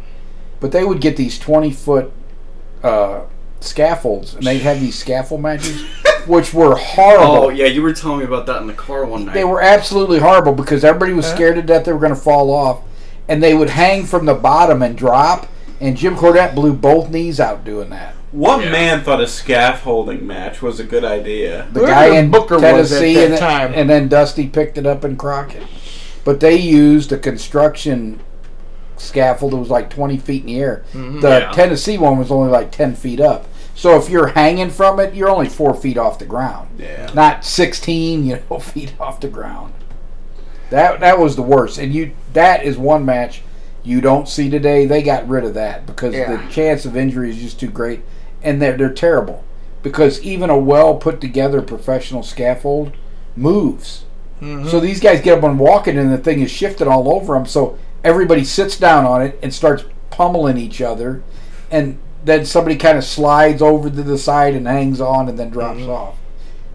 But 0.60 0.72
they 0.72 0.84
would 0.84 1.00
get 1.02 1.16
these 1.18 1.38
twenty 1.38 1.72
foot 1.72 2.12
uh, 2.84 3.22
scaffolds, 3.66 4.34
and 4.36 4.44
they'd 4.46 4.60
have 4.60 4.80
these 4.80 4.96
scaffold 4.98 5.42
matches, 5.42 5.82
which 6.28 6.54
were 6.54 6.76
horrible. 6.76 7.26
oh 7.46 7.50
yeah, 7.50 7.66
you 7.66 7.82
were 7.82 7.94
telling 7.94 8.20
me 8.20 8.26
about 8.26 8.46
that 8.46 8.62
in 8.62 8.68
the 8.68 8.74
car 8.74 9.06
one 9.06 9.26
night. 9.26 9.34
They 9.34 9.44
were 9.44 9.62
absolutely 9.62 10.20
horrible 10.20 10.54
because 10.54 10.84
everybody 10.84 11.14
was 11.14 11.26
scared 11.26 11.56
to 11.56 11.62
death 11.62 11.86
they 11.86 11.94
were 11.94 12.00
going 12.00 12.14
to 12.16 12.20
fall 12.20 12.52
off, 12.52 12.82
and 13.28 13.42
they 13.44 13.54
would 13.54 13.70
hang 13.72 14.06
from 14.06 14.26
the 14.26 14.34
bottom 14.36 14.82
and 14.82 14.98
drop. 14.98 15.48
And 15.82 15.98
Jim 15.98 16.16
Cornette 16.16 16.56
blew 16.56 16.72
both 16.74 17.10
knees 17.10 17.40
out 17.42 17.66
doing 17.66 17.90
that. 17.90 18.16
What 18.32 18.64
Yeah. 18.64 18.72
man 18.72 19.04
thought 19.04 19.20
a 19.22 19.28
scaffolding 19.28 20.26
match 20.26 20.62
was 20.62 20.80
a 20.80 20.86
good 20.86 21.04
idea? 21.04 21.68
The 21.74 21.82
Whoever 21.82 21.94
guy 21.94 22.10
the 22.12 22.16
in 22.16 22.32
booker 22.32 22.56
was 22.56 22.62
Tennessee, 22.90 23.18
at 23.20 23.30
that 23.30 23.32
and, 23.32 23.40
time. 23.40 23.74
and 23.76 23.90
then 23.90 24.08
Dusty 24.08 24.48
picked 24.48 24.78
it 24.78 24.86
up 24.86 25.04
in 25.04 25.18
Crockett. 25.18 25.64
But 26.24 26.40
they 26.40 26.56
used 26.56 27.12
a 27.12 27.18
construction 27.18 28.22
scaffold 28.98 29.52
that 29.52 29.58
was 29.58 29.70
like 29.70 29.90
20 29.90 30.18
feet 30.18 30.42
in 30.42 30.48
the 30.48 30.60
air. 30.62 30.84
Mhm. 30.94 31.22
The 31.22 31.30
Yeah. 31.42 31.52
Tennessee 31.52 31.98
one 31.98 32.18
was 32.18 32.32
only 32.32 32.50
like 32.50 32.72
10 32.72 32.96
feet 32.96 33.20
up. 33.20 33.46
So 33.76 33.98
if 33.98 34.10
you're 34.10 34.28
hanging 34.28 34.70
from 34.72 35.00
it, 35.02 35.14
you're 35.14 35.30
only 35.30 35.50
four 35.50 35.74
feet 35.76 35.98
off 35.98 36.18
the 36.18 36.26
ground. 36.26 36.70
Yeah. 36.80 37.12
not 37.14 37.44
16 37.46 38.26
you 38.26 38.40
know 38.50 38.60
feet 38.74 38.94
off 39.00 39.20
the 39.20 39.28
ground 39.28 39.74
that 40.72 41.00
that 41.00 41.20
was 41.20 41.36
the 41.36 41.42
worst 41.44 41.78
and 41.78 41.94
you 41.94 42.12
that 42.34 42.64
is 42.64 42.76
one 42.78 43.06
match 43.06 43.42
you 43.84 44.02
don't 44.02 44.28
see 44.28 44.50
today 44.50 44.86
they 44.88 45.04
got 45.04 45.28
rid 45.30 45.44
of 45.44 45.54
that 45.54 45.86
because 45.86 46.14
Yeah. 46.16 46.36
the 46.36 46.52
chance 46.52 46.86
of 46.86 46.98
injury 46.98 47.30
is 47.30 47.38
just 47.38 47.60
too 47.60 47.70
great 47.70 48.02
and 48.42 48.60
they're, 48.62 48.76
they're 48.76 48.90
terrible 48.94 49.44
because 49.84 50.20
even 50.24 50.50
a 50.50 50.58
well 50.58 50.96
put 50.96 51.22
together 51.22 51.62
professional 51.62 52.24
scaffold 52.24 52.92
moves 53.36 54.06
Mhm. 54.42 54.70
so 54.70 54.80
these 54.80 55.00
guys 55.00 55.22
get 55.22 55.38
up 55.38 55.44
and 55.44 55.60
walking 55.60 55.98
and 55.98 56.12
the 56.12 56.18
thing 56.18 56.42
is 56.42 56.50
shifted 56.52 56.88
all 56.88 57.14
over 57.14 57.34
them 57.36 57.46
so 57.46 57.78
everybody 58.04 58.44
sits 58.44 58.78
down 58.78 59.06
on 59.06 59.22
it 59.22 59.38
and 59.44 59.54
starts 59.54 59.86
pummeling 60.10 60.58
each 60.58 60.82
other 60.82 61.22
and 61.72 61.98
then 62.26 62.46
somebody 62.46 62.76
kind 62.76 62.98
of 62.98 63.04
slides 63.04 63.62
over 63.62 63.90
to 63.90 64.04
the 64.04 64.18
side 64.18 64.54
and 64.56 64.68
hangs 64.68 65.00
on 65.00 65.30
and 65.30 65.38
then 65.40 65.50
drops 65.50 65.80
Mhm. 65.82 65.90
off 65.90 66.16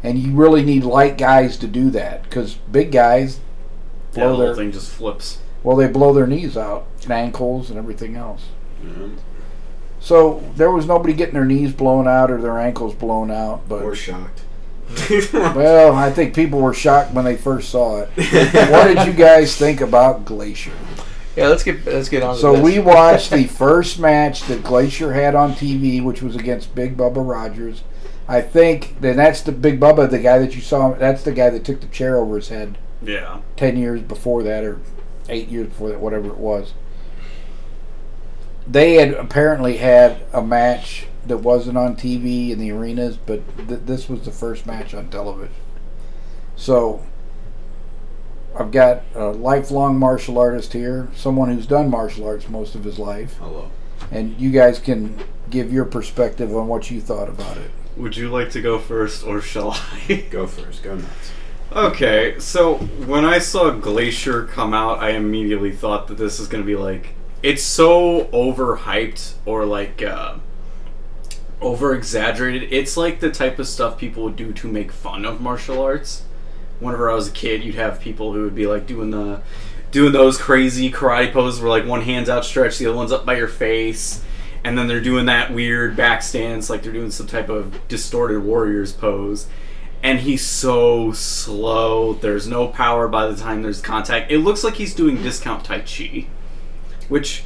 and 0.03 0.19
you 0.19 0.33
really 0.33 0.65
need 0.65 0.83
light 0.85 1.19
guys 1.19 1.57
to 1.59 1.67
do 1.67 1.91
that 1.91 2.23
because 2.23 2.55
big 2.73 2.91
guys 2.93 3.37
yeah, 3.37 3.41
the 4.13 4.21
blow 4.21 4.29
whole 4.37 4.39
their 4.47 4.55
thing 4.55 4.73
just 4.73 4.89
flips. 4.91 5.39
well 5.63 5.77
they 5.77 5.87
blow 5.89 6.13
their 6.15 6.27
knees 6.27 6.57
out 6.57 6.87
and 7.03 7.13
ankles 7.13 7.69
and 7.69 7.79
everything 7.79 8.17
else 8.17 8.43
Yeah. 8.83 9.09
so 9.99 10.43
there 10.57 10.71
was 10.71 10.87
nobody 10.87 11.13
getting 11.13 11.35
their 11.35 11.45
knees 11.45 11.73
blown 11.73 12.09
out 12.09 12.31
or 12.31 12.41
their 12.41 12.59
ankles 12.59 12.95
blown 12.95 13.31
out 13.31 13.61
but 13.69 13.83
Or 13.83 13.95
shocked. 13.95 14.41
well 15.33 15.95
i 15.95 16.11
think 16.11 16.35
people 16.35 16.61
were 16.61 16.75
shocked 16.75 17.13
when 17.15 17.25
they 17.25 17.37
first 17.37 17.69
saw 17.71 18.01
it 18.01 18.09
what 18.71 18.89
did 18.89 19.07
you 19.07 19.13
guys 19.13 19.55
think 19.57 19.81
about 19.81 20.25
glacier 20.25 20.73
Yeah, 21.37 21.49
let's 21.49 21.63
get 21.63 21.85
let's 21.87 22.09
get 22.09 22.23
on. 22.23 22.35
to 22.35 22.41
So 22.41 22.53
this. 22.55 22.63
we 22.63 22.79
watched 22.81 23.31
the 23.31 23.45
first 23.65 23.99
match 23.99 24.43
that 24.45 24.63
Glacier 24.65 25.13
had 25.13 25.35
on 25.35 25.53
TV, 25.53 26.03
which 26.03 26.23
was 26.23 26.35
against 26.37 26.75
Big 26.75 26.97
Bubba 26.97 27.27
Rogers. 27.29 27.83
I 28.29 28.41
think 28.43 29.01
then 29.01 29.17
that's 29.17 29.41
the 29.41 29.53
Big 29.53 29.81
Bubba, 29.81 30.09
the 30.11 30.19
guy 30.19 30.39
that 30.39 30.55
you 30.55 30.61
saw. 30.61 30.93
That's 30.93 31.23
the 31.23 31.33
guy 31.33 31.51
that 31.51 31.65
took 31.65 31.81
the 31.81 31.87
chair 31.89 32.17
over 32.17 32.37
his 32.37 32.49
head 32.49 32.79
Yeah, 33.03 33.41
ten 33.57 33.77
years 33.77 34.01
before 34.03 34.43
that, 34.45 34.65
or 34.65 34.79
eight 35.29 35.49
years 35.49 35.69
before 35.69 35.89
that, 35.91 36.01
whatever 36.01 36.29
it 36.29 36.37
was. 36.39 36.75
They 38.67 38.95
had 38.95 39.15
apparently 39.15 39.79
had 39.79 40.19
a 40.33 40.43
match 40.43 41.07
that 41.27 41.39
wasn't 41.39 41.77
on 41.77 41.97
TV 41.97 42.51
in 42.51 42.59
the 42.59 42.71
arenas, 42.71 43.17
but 43.17 43.43
th- 43.69 43.81
this 43.85 44.09
was 44.09 44.23
the 44.23 44.31
first 44.31 44.67
match 44.67 44.95
on 44.95 45.09
television. 45.09 45.55
So 46.57 47.03
I've 48.59 48.71
got 48.73 49.03
a 49.15 49.27
lifelong 49.27 49.99
martial 49.99 50.39
artist 50.39 50.73
here, 50.73 51.09
someone 51.15 51.51
who's 51.55 51.67
done 51.67 51.91
martial 51.91 52.27
arts 52.27 52.49
most 52.49 52.75
of 52.75 52.85
his 52.85 52.99
life, 52.99 53.37
Hello. 53.39 53.71
and 54.11 54.39
you 54.41 54.51
guys 54.51 54.79
can 54.79 55.19
give 55.51 55.73
your 55.73 55.85
perspective 55.85 56.55
on 56.55 56.67
what 56.69 56.91
you 56.91 57.01
thought 57.01 57.29
about 57.29 57.57
it. 57.57 57.71
would 57.97 58.17
you 58.17 58.29
like 58.29 58.51
to 58.51 58.61
go 58.61 58.79
first 58.79 59.25
or 59.25 59.41
shall 59.41 59.73
I? 59.73 60.27
Go 60.31 60.47
first. 60.47 60.83
Go 60.83 60.97
nuts. 60.97 61.33
Okay, 61.73 62.35
so 62.41 62.75
when 63.07 63.25
I 63.25 63.39
saw 63.39 63.71
Glacier 63.71 64.45
come 64.45 64.75
out, 64.75 64.99
I 64.99 65.11
immediately 65.11 65.71
thought 65.71 66.09
that 66.09 66.19
this 66.19 66.41
is 66.41 66.49
going 66.49 66.63
to 66.63 66.67
be 66.67 66.75
like 66.77 67.15
it's 67.43 67.63
so 67.63 68.25
overhyped 68.33 69.35
or 69.47 69.65
like 69.65 70.03
uh, 70.03 70.35
over 71.61 71.95
exaggerated. 71.95 72.73
It's 72.73 72.97
like 72.97 73.21
the 73.21 73.31
type 73.31 73.59
of 73.59 73.69
stuff 73.69 73.99
people 73.99 74.25
would 74.25 74.37
do 74.37 74.53
to 74.53 74.69
make 74.69 74.91
fun 74.93 75.25
of 75.25 75.41
martial 75.41 75.81
arts. 75.81 76.25
Whenever 76.81 77.11
I 77.11 77.15
was 77.15 77.29
a 77.29 77.33
kid, 77.33 77.63
you'd 77.63 77.77
have 77.77 78.01
people 78.01 78.33
who 78.33 78.43
would 78.43 78.55
be 78.55 78.67
like 78.67 78.87
doing 78.87 79.11
the 79.11 79.43
doing 79.91 80.13
those 80.13 80.39
crazy 80.39 80.91
karate 80.91 81.33
poses 81.33 81.61
where 81.61 81.71
like 81.71 81.87
one 81.87 82.03
hand's 82.03 82.29
outstretched, 82.31 82.79
the 82.79 82.87
other 82.87 82.97
one's 82.97 83.13
up 83.13 83.27
by 83.27 83.37
your 83.37 83.49
face, 83.49 84.25
and 84.65 84.77
then 84.77 84.87
they're 84.87 85.01
doing 85.01 85.27
that 85.27 85.53
weird 85.53 85.97
back 85.97 86.23
stance 86.23 86.69
like 86.71 86.83
they're 86.83 86.93
doing 86.93 87.11
some 87.11 87.27
type 87.27 87.49
of 87.49 87.87
distorted 87.89 88.41
warriors 88.41 88.93
pose 88.93 89.47
and 90.03 90.21
he's 90.21 90.45
so 90.45 91.13
slow. 91.13 92.15
There's 92.15 92.47
no 92.47 92.69
power 92.69 93.09
by 93.09 93.27
the 93.27 93.37
time 93.37 93.63
there's 93.63 93.81
contact. 93.81 94.31
It 94.31 94.39
looks 94.39 94.65
like 94.65 94.75
he's 94.75 94.95
doing 94.95 95.23
discount 95.23 95.65
Tai 95.65 95.81
Chi, 95.81 96.27
which, 97.09 97.45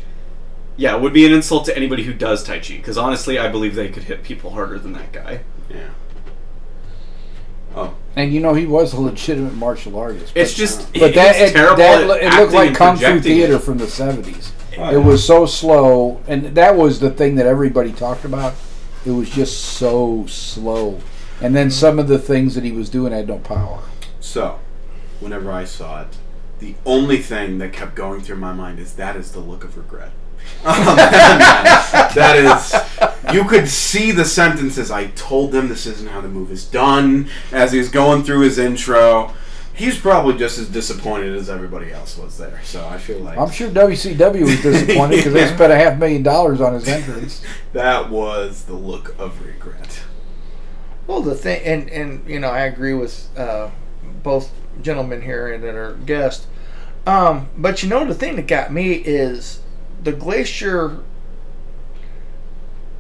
yeah, 0.76 0.94
would 0.94 1.12
be 1.12 1.26
an 1.26 1.32
insult 1.32 1.64
to 1.66 1.76
anybody 1.76 2.04
who 2.04 2.14
does 2.14 2.44
Tai 2.44 2.60
Chi. 2.60 2.76
Because 2.76 2.96
honestly, 2.96 3.38
I 3.38 3.48
believe 3.48 3.74
they 3.74 3.88
could 3.88 4.04
hit 4.04 4.22
people 4.22 4.50
harder 4.50 4.78
than 4.78 4.92
that 4.92 5.12
guy. 5.12 5.40
Yeah. 5.68 5.90
Oh. 7.76 7.94
And 8.16 8.32
you 8.32 8.40
know 8.40 8.54
he 8.54 8.66
was 8.66 8.92
a 8.92 9.00
legitimate 9.00 9.54
martial 9.54 9.98
artist. 9.98 10.32
It's 10.36 10.52
but- 10.52 10.56
just, 10.58 10.92
But 10.92 11.10
he- 11.10 11.14
that 11.16 11.36
it, 11.36 11.52
terrible 11.52 11.76
that 11.78 12.02
at 12.10 12.32
it 12.34 12.40
looked 12.40 12.52
like 12.52 12.68
and 12.68 12.76
kung 12.76 12.96
fu 12.96 13.20
theater 13.20 13.54
it. 13.54 13.58
from 13.62 13.78
the 13.78 13.86
seventies. 13.88 14.52
Oh, 14.78 14.88
It 14.88 14.92
yeah. 14.92 14.98
was 14.98 15.24
so 15.24 15.46
slow, 15.46 16.20
and 16.28 16.54
that 16.54 16.76
was 16.76 17.00
the 17.00 17.10
thing 17.10 17.34
that 17.36 17.46
everybody 17.46 17.92
talked 17.92 18.24
about. 18.24 18.54
It 19.06 19.10
was 19.10 19.28
just 19.30 19.60
so 19.60 20.24
slow, 20.28 21.00
and 21.40 21.54
then 21.54 21.70
some 21.70 21.98
of 21.98 22.08
the 22.08 22.18
things 22.18 22.54
that 22.54 22.64
he 22.64 22.72
was 22.72 22.88
doing 22.88 23.12
had 23.12 23.28
no 23.28 23.38
power. 23.38 23.80
So, 24.20 24.58
whenever 25.20 25.52
I 25.52 25.64
saw 25.64 26.02
it, 26.02 26.16
the 26.60 26.74
only 26.86 27.18
thing 27.18 27.58
that 27.58 27.72
kept 27.72 27.94
going 27.94 28.20
through 28.22 28.36
my 28.36 28.52
mind 28.52 28.78
is 28.78 28.94
that 28.94 29.16
is 29.16 29.32
the 29.32 29.40
look 29.40 29.62
of 29.64 29.76
regret. 29.76 30.12
Um, 30.64 30.96
that 30.96 32.36
is, 32.36 33.34
you 33.34 33.44
could 33.44 33.68
see 33.68 34.12
the 34.12 34.24
sentences. 34.24 34.90
I 34.90 35.08
told 35.08 35.52
them 35.52 35.68
this 35.68 35.86
isn't 35.86 36.08
how 36.08 36.20
the 36.20 36.28
move 36.28 36.50
is 36.50 36.64
done. 36.64 37.28
As 37.52 37.72
he's 37.72 37.88
going 37.88 38.22
through 38.22 38.40
his 38.40 38.58
intro, 38.58 39.32
he's 39.74 39.98
probably 39.98 40.38
just 40.38 40.58
as 40.58 40.68
disappointed 40.68 41.34
as 41.34 41.50
everybody 41.50 41.92
else 41.92 42.16
was 42.16 42.38
there. 42.38 42.60
So 42.64 42.86
I 42.86 42.98
feel 42.98 43.18
like 43.18 43.36
I'm 43.36 43.50
sure 43.50 43.68
WCW 43.70 44.42
was 44.42 44.62
disappointed 44.62 45.16
because 45.16 45.32
they 45.32 45.46
spent 45.54 45.72
a 45.72 45.76
half 45.76 45.98
million 45.98 46.22
dollars 46.22 46.60
on 46.60 46.74
his 46.74 46.88
entrance. 46.88 47.42
that 47.72 48.10
was 48.10 48.64
the 48.64 48.74
look 48.74 49.14
of 49.18 49.44
regret. 49.44 50.02
Well, 51.06 51.20
the 51.20 51.34
thing, 51.34 51.62
and 51.64 51.90
and 51.90 52.28
you 52.28 52.40
know, 52.40 52.48
I 52.48 52.60
agree 52.60 52.94
with 52.94 53.28
uh, 53.36 53.70
both 54.22 54.50
gentlemen 54.80 55.22
here 55.22 55.52
and 55.52 55.64
our 55.64 55.94
guest. 55.94 56.46
Um, 57.06 57.50
but 57.58 57.82
you 57.82 57.88
know, 57.88 58.04
the 58.04 58.14
thing 58.14 58.36
that 58.36 58.46
got 58.46 58.72
me 58.72 58.94
is 58.94 59.60
the 60.04 60.12
Glacier 60.12 60.98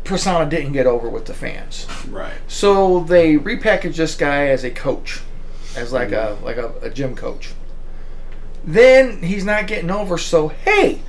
persona 0.04 0.48
didn't 0.48 0.72
get 0.72 0.86
over 0.86 1.08
with 1.08 1.26
the 1.26 1.34
fans. 1.34 1.86
Right. 2.08 2.34
So 2.48 3.00
they 3.00 3.36
repackaged 3.36 3.96
this 3.96 4.14
guy 4.16 4.48
as 4.48 4.64
a 4.64 4.70
coach. 4.70 5.20
as 5.76 5.92
like 5.92 6.12
a 6.12 6.36
like 6.42 6.56
a, 6.56 6.72
a 6.82 6.90
gym 6.90 7.14
coach. 7.16 7.52
Then 8.64 9.22
he's 9.22 9.44
not 9.44 9.66
getting 9.66 9.90
over, 9.90 10.16
so 10.18 10.48
hey, 10.48 11.00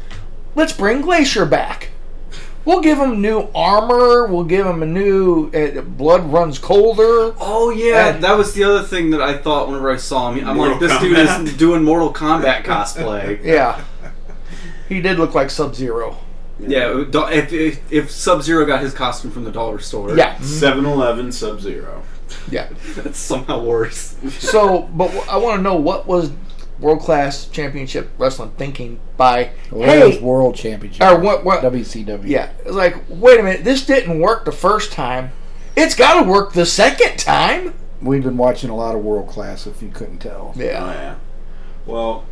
let's 0.55 0.73
bring 0.73 1.01
Glacier 1.01 1.45
back. 1.45 1.89
We'll 2.65 2.81
give 2.81 2.97
him 2.97 3.21
new 3.21 3.47
armor. 3.53 4.25
We'll 4.25 4.43
give 4.43 4.65
him 4.65 4.81
a 4.81 4.87
new 4.87 5.51
uh, 5.51 5.81
blood 5.81 6.25
runs 6.31 6.57
colder. 6.57 7.35
Oh 7.39 7.69
yeah, 7.69 8.15
Uh, 8.15 8.19
that 8.21 8.35
was 8.37 8.53
the 8.55 8.63
other 8.63 8.81
thing 8.81 9.11
that 9.11 9.21
I 9.21 9.37
thought 9.37 9.67
whenever 9.67 9.91
I 9.91 9.97
saw 9.97 10.31
him. 10.31 10.47
I'm 10.47 10.57
Mortal 10.57 10.79
like, 10.79 10.89
this 10.89 10.99
dude 10.99 11.17
is 11.17 11.55
doing 11.57 11.83
Mortal 11.83 12.11
Kombat 12.11 12.63
cosplay. 12.63 13.39
Yeah, 13.43 13.83
he 14.89 15.01
did 15.01 15.17
look 15.19 15.33
like 15.35 15.49
Sub 15.49 15.75
Zero. 15.75 16.17
yeah, 16.59 17.03
if 17.11 17.51
if, 17.53 17.91
if 17.91 18.11
Sub 18.11 18.41
Zero 18.43 18.65
got 18.65 18.81
his 18.81 18.93
costume 18.93 19.31
from 19.31 19.43
the 19.43 19.51
dollar 19.51 19.79
store, 19.79 20.15
Yeah, 20.15 20.35
mm-hmm. 20.35 20.43
7 20.43 20.85
Eleven 20.85 21.31
Sub 21.31 21.59
Zero. 21.59 22.03
yeah. 22.49 22.69
that's 22.95 23.19
somehow 23.19 23.61
worse. 23.63 24.15
So, 24.39 24.83
but 24.93 25.09
I 25.29 25.37
want 25.37 25.57
to 25.59 25.61
know 25.61 25.75
what 25.75 26.07
was 26.07 26.31
World 26.79 26.99
Class 27.01 27.47
Championship 27.47 28.09
Wrestling 28.17 28.51
thinking 28.57 28.99
by 29.17 29.51
Well, 29.71 29.87
hey 29.89 30.19
World 30.19 30.55
Championship. 30.55 31.01
or 31.05 31.17
what 31.19 31.43
what 31.45 31.61
WCW. 31.61 32.27
Yeah, 32.27 32.51
it's 32.65 32.71
like, 32.71 32.95
wait 33.09 33.39
a 33.39 33.43
minute, 33.43 33.63
this 33.63 33.85
didn't 33.85 34.19
work 34.19 34.45
the 34.45 34.51
first 34.51 34.91
time. 34.91 35.31
It's 35.77 35.95
got 35.95 36.21
to 36.23 36.29
work 36.29 36.53
the 36.53 36.65
second 36.65 37.17
time. 37.17 37.73
We've 38.01 38.23
been 38.23 38.37
watching 38.37 38.69
a 38.69 38.75
lot 38.75 38.95
of 38.95 39.03
World 39.03 39.27
Class, 39.27 39.67
if 39.67 39.81
you 39.81 39.89
couldn't 39.89 40.19
tell. 40.19 40.53
Oh, 40.55 40.59
Yeah, 40.59 40.85
yeah. 40.93 41.15
Well, 41.85 42.25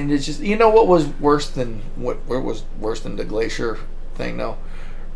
and 0.00 0.12
it's 0.12 0.26
just, 0.26 0.40
you 0.40 0.56
know, 0.56 0.68
what 0.68 0.86
was 0.88 1.06
worse 1.20 1.48
than 1.48 1.80
what? 1.96 2.18
What 2.26 2.42
was 2.42 2.64
worse 2.78 3.00
than 3.00 3.16
the 3.16 3.24
glacier 3.24 3.78
thing? 4.14 4.36
though? 4.36 4.56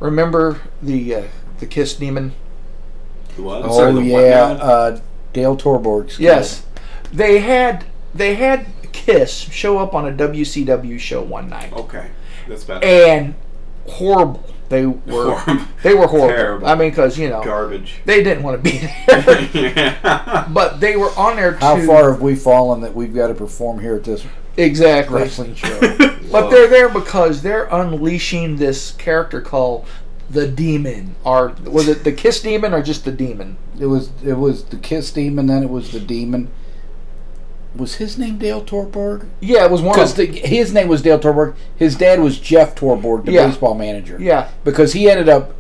remember 0.01 0.61
the 0.83 1.15
uh, 1.15 1.23
the 1.59 1.67
Kiss 1.67 1.95
Demon? 1.95 2.33
what? 3.37 3.65
I'm 3.65 3.73
sorry, 3.73 3.91
Oh 3.91 3.95
the 3.97 4.03
yeah, 4.05 4.19
now? 4.19 4.53
uh, 4.63 5.01
Dale 5.33 5.57
Torborg's 5.57 6.17
kid. 6.17 6.25
Yes, 6.25 6.65
they 7.13 7.41
had 7.41 7.85
they 8.15 8.35
had 8.35 8.67
Kiss 8.93 9.33
show 9.37 9.79
up 9.79 9.95
on 9.95 10.07
a 10.09 10.13
WCW 10.13 10.99
show 10.99 11.23
one 11.23 11.49
night, 11.49 11.73
Okay. 11.73 12.11
That's 12.49 12.65
better. 12.65 12.85
and 12.87 13.35
horrible. 13.89 14.45
They 14.69 14.85
were 14.87 15.35
Horrible. 15.35 15.65
they 15.83 15.95
were 15.95 16.07
horrible. 16.07 16.29
Terrible. 16.29 16.67
I 16.69 16.75
mean, 16.75 16.91
because 16.91 17.19
you 17.19 17.29
know 17.31 17.43
Garbage. 17.43 18.01
they 18.05 18.23
didn't 18.23 18.43
want 18.43 18.63
to 18.63 18.71
be 18.71 18.79
there. 19.07 19.49
yeah. 19.55 20.47
But 20.51 20.79
they 20.81 20.95
were 20.97 21.11
on 21.17 21.37
there. 21.37 21.53
How 21.55 21.81
far 21.87 22.13
have 22.13 22.21
we 22.21 22.35
fallen 22.35 22.83
that 22.83 22.95
we've 22.95 23.15
got 23.15 23.29
to 23.29 23.35
perform 23.35 23.81
here 23.81 23.95
at 23.97 24.05
this 24.05 24.25
Exactly. 24.59 25.23
wrestling 25.23 25.55
show? 25.55 25.97
But 26.31 26.51
they're 26.51 26.69
there 26.69 26.91
because 26.91 27.41
they're 27.41 27.65
unleashing 27.73 28.57
this 28.57 28.93
character 28.93 29.41
called 29.41 29.87
the 30.29 30.47
Demon. 30.47 31.15
Or 31.25 31.55
was 31.65 31.89
it 31.89 32.05
the 32.05 32.13
Kiss 32.13 32.43
Demon 32.43 32.75
or 32.75 32.83
just 32.83 33.07
the 33.07 33.13
Demon? 33.13 33.57
it 33.81 33.87
was 33.87 34.11
it 34.23 34.35
was 34.35 34.65
the 34.65 34.77
Kiss 34.77 35.11
Demon, 35.11 35.47
then 35.47 35.63
it 35.63 35.71
was 35.71 35.91
the 35.93 36.01
Demon. 36.01 36.51
Was 37.77 37.95
his 37.95 38.19
name 38.19 38.37
Dale 38.39 38.63
Torborg? 38.63 39.27
Yeah, 39.41 39.65
it 39.65 39.71
was 39.71 39.81
one 39.81 39.95
Because 39.95 40.19
of 40.19 40.29
his 40.29 40.73
name 40.75 40.89
was 40.89 41.01
Dale 41.01 41.19
Torborg. 41.19 41.55
His 41.77 41.97
dad 41.97 42.21
was 42.21 42.39
Jeff 42.39 42.75
Torborg, 42.75 43.25
the 43.25 43.33
Yeah. 43.33 43.47
baseball 43.47 43.75
manager. 43.75 44.19
Yeah, 44.21 44.49
Because 44.65 44.93
he 44.93 45.09
ended 45.09 45.29
up. 45.31 45.55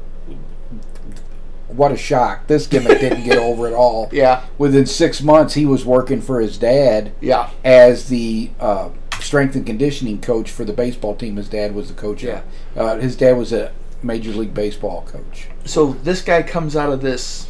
What 1.79 1.93
a 1.93 1.97
shock! 1.97 2.47
This 2.49 2.66
gimmick 2.66 3.01
didn't 3.01 3.24
get 3.24 3.39
over 3.39 3.66
at 3.66 3.72
all. 3.72 4.09
yeah, 4.12 4.45
Within 4.59 4.85
six 4.85 5.22
months, 5.22 5.55
he 5.55 5.64
was 5.64 5.85
working 5.87 6.20
for 6.20 6.41
his 6.41 6.59
dad 6.59 7.12
yeah. 7.20 7.51
as 7.64 8.09
the 8.09 8.51
uh, 8.61 8.91
strength 9.20 9.55
and 9.57 9.64
conditioning 9.64 10.20
coach 10.20 10.51
for 10.51 10.64
the 10.64 10.72
baseball 10.72 11.14
team. 11.16 11.37
His 11.37 11.49
dad 11.49 11.74
was 11.74 11.89
the 11.89 11.95
coach. 11.95 12.22
Yeah. 12.22 12.43
Uh, 12.76 12.97
his 12.99 13.16
dad 13.16 13.37
was 13.39 13.53
a 13.53 13.72
major 14.03 14.33
league 14.33 14.55
baseball 14.55 15.03
coach. 15.03 15.47
So 15.64 15.93
this 16.03 16.20
guy 16.20 16.43
comes 16.43 16.76
out 16.76 16.93
of 16.93 17.01
this 17.01 17.49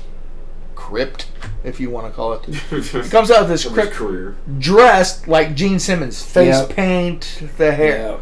crypt, 0.74 1.26
if 1.64 1.80
you 1.80 1.90
want 1.90 2.06
to 2.06 2.12
call 2.12 2.34
it. 2.34 2.44
He 2.70 2.80
Just 2.80 3.10
comes 3.10 3.30
out 3.30 3.42
of 3.42 3.48
this 3.48 3.66
crypt 3.66 3.92
career. 3.92 4.36
dressed 4.58 5.26
like 5.28 5.54
Gene 5.54 5.78
Simmons, 5.78 6.22
face 6.22 6.56
Yep. 6.60 6.68
paint, 6.70 7.42
the 7.58 7.72
hair. 7.72 7.96
Yeah. 7.98 8.16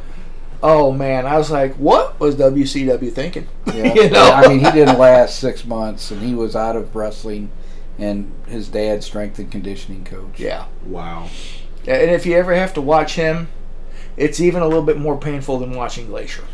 Oh 0.68 0.90
man, 0.90 1.26
I 1.26 1.38
was 1.38 1.48
like, 1.50 1.74
what 1.76 2.18
was 2.18 2.34
WCW 2.36 3.12
thinking? 3.12 3.46
Yeah. 3.72 3.94
you 3.94 4.10
know, 4.10 4.30
I 4.32 4.48
mean, 4.48 4.58
he 4.60 4.70
didn't 4.72 4.98
last 4.98 5.38
six 5.38 5.64
months, 5.64 6.10
and 6.10 6.20
he 6.22 6.34
was 6.34 6.56
out 6.56 6.74
of 6.76 6.96
wrestling, 6.96 7.50
and 7.98 8.32
his 8.48 8.68
dad 8.68 9.04
strength 9.04 9.38
and 9.38 9.50
conditioning 9.52 10.04
coach. 10.04 10.38
yeah. 10.40 10.66
Wow. 10.84 11.28
And 11.86 12.10
if 12.10 12.26
you 12.26 12.34
ever 12.36 12.54
have 12.54 12.72
to 12.74 12.80
watch 12.80 13.14
him, 13.14 13.48
it's 14.16 14.40
even 14.40 14.62
a 14.62 14.66
little 14.66 14.82
bit 14.82 14.98
more 14.98 15.16
painful 15.18 15.58
than 15.58 15.72
watching 15.76 16.06
Glacier. 16.08 16.44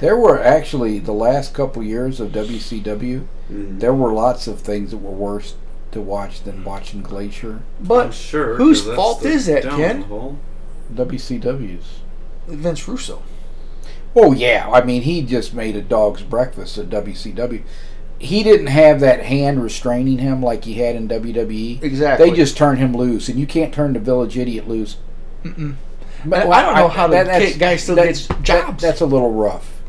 There 0.00 0.16
were 0.16 0.40
actually 0.40 0.98
the 1.00 1.12
last 1.12 1.54
couple 1.54 1.82
years 1.82 2.20
of 2.20 2.30
WCW. 2.30 3.26
Mhm. 3.50 3.80
There 3.80 3.94
were 3.94 4.12
lots 4.12 4.46
of 4.46 4.60
things 4.60 4.90
that 4.92 4.98
were 4.98 5.10
worse 5.10 5.54
to 5.92 6.00
watch 6.00 6.42
than 6.44 6.62
watching 6.62 7.02
Glacier. 7.02 7.62
But 7.80 8.06
I'm 8.06 8.12
sure. 8.12 8.54
whose 8.56 8.80
'cause 8.80 8.86
that's 8.88 8.96
fault 8.96 9.24
is 9.24 9.46
that, 9.46 9.62
Ken? 9.64 10.00
downfall. 10.02 10.36
WCW's. 10.94 12.00
Vince 12.48 12.86
Russo. 12.88 13.22
Oh 14.16 14.32
yeah, 14.32 14.68
I 14.72 14.82
mean 14.84 15.02
he 15.02 15.22
just 15.22 15.54
made 15.54 15.76
a 15.76 15.82
dog's 15.82 16.22
breakfast 16.22 16.78
at 16.78 16.88
WCW. 16.88 17.62
He 18.18 18.42
didn't 18.42 18.66
have 18.66 18.98
that 19.00 19.24
hand 19.26 19.62
restraining 19.62 20.18
him 20.18 20.42
like 20.42 20.64
he 20.64 20.74
had 20.74 20.96
in 20.96 21.06
WWE. 21.08 21.80
Exactly. 21.82 22.30
They 22.30 22.36
just 22.36 22.56
turned 22.56 22.78
him 22.80 22.96
loose, 22.96 23.28
and 23.28 23.38
you 23.38 23.46
can't 23.46 23.72
turn 23.72 23.92
the 23.92 24.00
village 24.00 24.36
idiot 24.36 24.66
loose. 24.66 24.96
Mm-mm. 25.44 25.76
But, 26.24 26.48
I 26.48 26.62
don't 26.62 26.74
know 26.74 26.88
how 26.88 27.06
the 27.06 27.22
kid- 27.24 27.60
guy 27.60 27.76
still 27.76 27.94
gets 27.94 28.26
jobs. 28.42 28.82
that's 28.82 29.00
a 29.00 29.06
little 29.06 29.32
rough. 29.32 29.80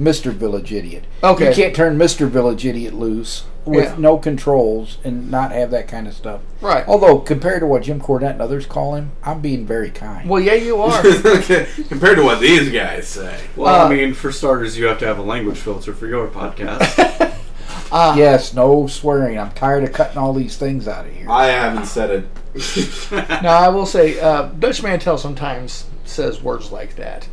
Mr. 0.00 0.32
Village 0.32 0.72
Idiot. 0.72 1.04
Okay. 1.22 1.48
You 1.48 1.54
can't 1.54 1.74
turn 1.76 1.98
Mr. 1.98 2.28
Village 2.28 2.64
Idiot 2.66 2.94
loose 2.94 3.44
with 3.66 3.84
Yeah. 3.84 3.94
no 3.98 4.16
controls 4.16 4.98
and 5.04 5.30
not 5.30 5.50
have 5.52 5.70
that 5.72 5.88
kind 5.88 6.06
of 6.06 6.14
stuff. 6.14 6.40
Right. 6.60 6.84
Although 6.86 7.18
compared 7.18 7.60
to 7.60 7.66
what 7.66 7.82
Jim 7.82 8.00
Cornette 8.00 8.30
and 8.30 8.40
others 8.42 8.64
call 8.64 8.94
him, 8.94 9.10
I'm 9.24 9.40
being 9.40 9.66
very 9.66 9.90
kind. 9.90 10.28
Well, 10.28 10.40
yeah, 10.40 10.54
you 10.54 10.80
are. 10.80 11.02
Compared 11.88 12.16
to 12.16 12.22
what 12.22 12.40
these 12.40 12.70
guys 12.70 13.08
say. 13.08 13.38
Well, 13.56 13.74
Uh, 13.82 13.86
I 13.86 13.88
mean, 13.94 14.14
for 14.14 14.30
starters, 14.32 14.78
you 14.78 14.86
have 14.86 14.98
to 15.00 15.06
have 15.06 15.18
a 15.18 15.22
language 15.22 15.58
filter 15.58 15.92
for 15.92 16.06
your 16.06 16.28
podcast. 16.28 17.32
Uh, 17.92 18.14
yes, 18.18 18.52
no 18.52 18.88
swearing. 18.88 19.38
I'm 19.38 19.52
tired 19.52 19.84
of 19.84 19.92
cutting 19.92 20.18
all 20.18 20.34
these 20.34 20.56
things 20.56 20.88
out 20.88 21.06
of 21.06 21.12
here. 21.14 21.30
I 21.30 21.46
haven't 21.46 21.86
said 21.86 22.10
it. 22.10 22.26
Now, 23.42 23.58
I 23.58 23.68
will 23.68 23.86
say, 23.86 24.18
uh, 24.18 24.46
Dutch 24.58 24.82
Mantell 24.82 25.18
sometimes 25.18 25.84
says 26.04 26.42
words 26.42 26.72
like 26.72 26.96
that. 26.96 27.28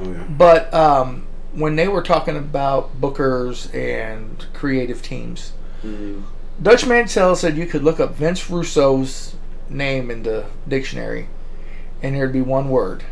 Oh, 0.00 0.10
yeah. 0.10 0.24
But 0.30 0.72
um, 0.72 1.26
when 1.52 1.76
they 1.76 1.88
were 1.88 2.00
talking 2.02 2.38
about 2.38 3.02
bookers 3.02 3.72
and 3.74 4.46
creative 4.54 5.02
teams, 5.02 5.52
Mhm. 5.84 6.22
Dutch 6.62 6.86
Mantell 6.86 7.34
said 7.36 7.56
you 7.56 7.66
could 7.66 7.82
look 7.82 7.98
up 7.98 8.14
Vince 8.16 8.48
Russo's 8.50 9.34
name 9.68 10.10
in 10.10 10.22
the 10.22 10.44
dictionary, 10.68 11.28
and 12.02 12.14
there'd 12.14 12.32
be 12.32 12.40
one 12.42 12.68
word: 12.68 13.04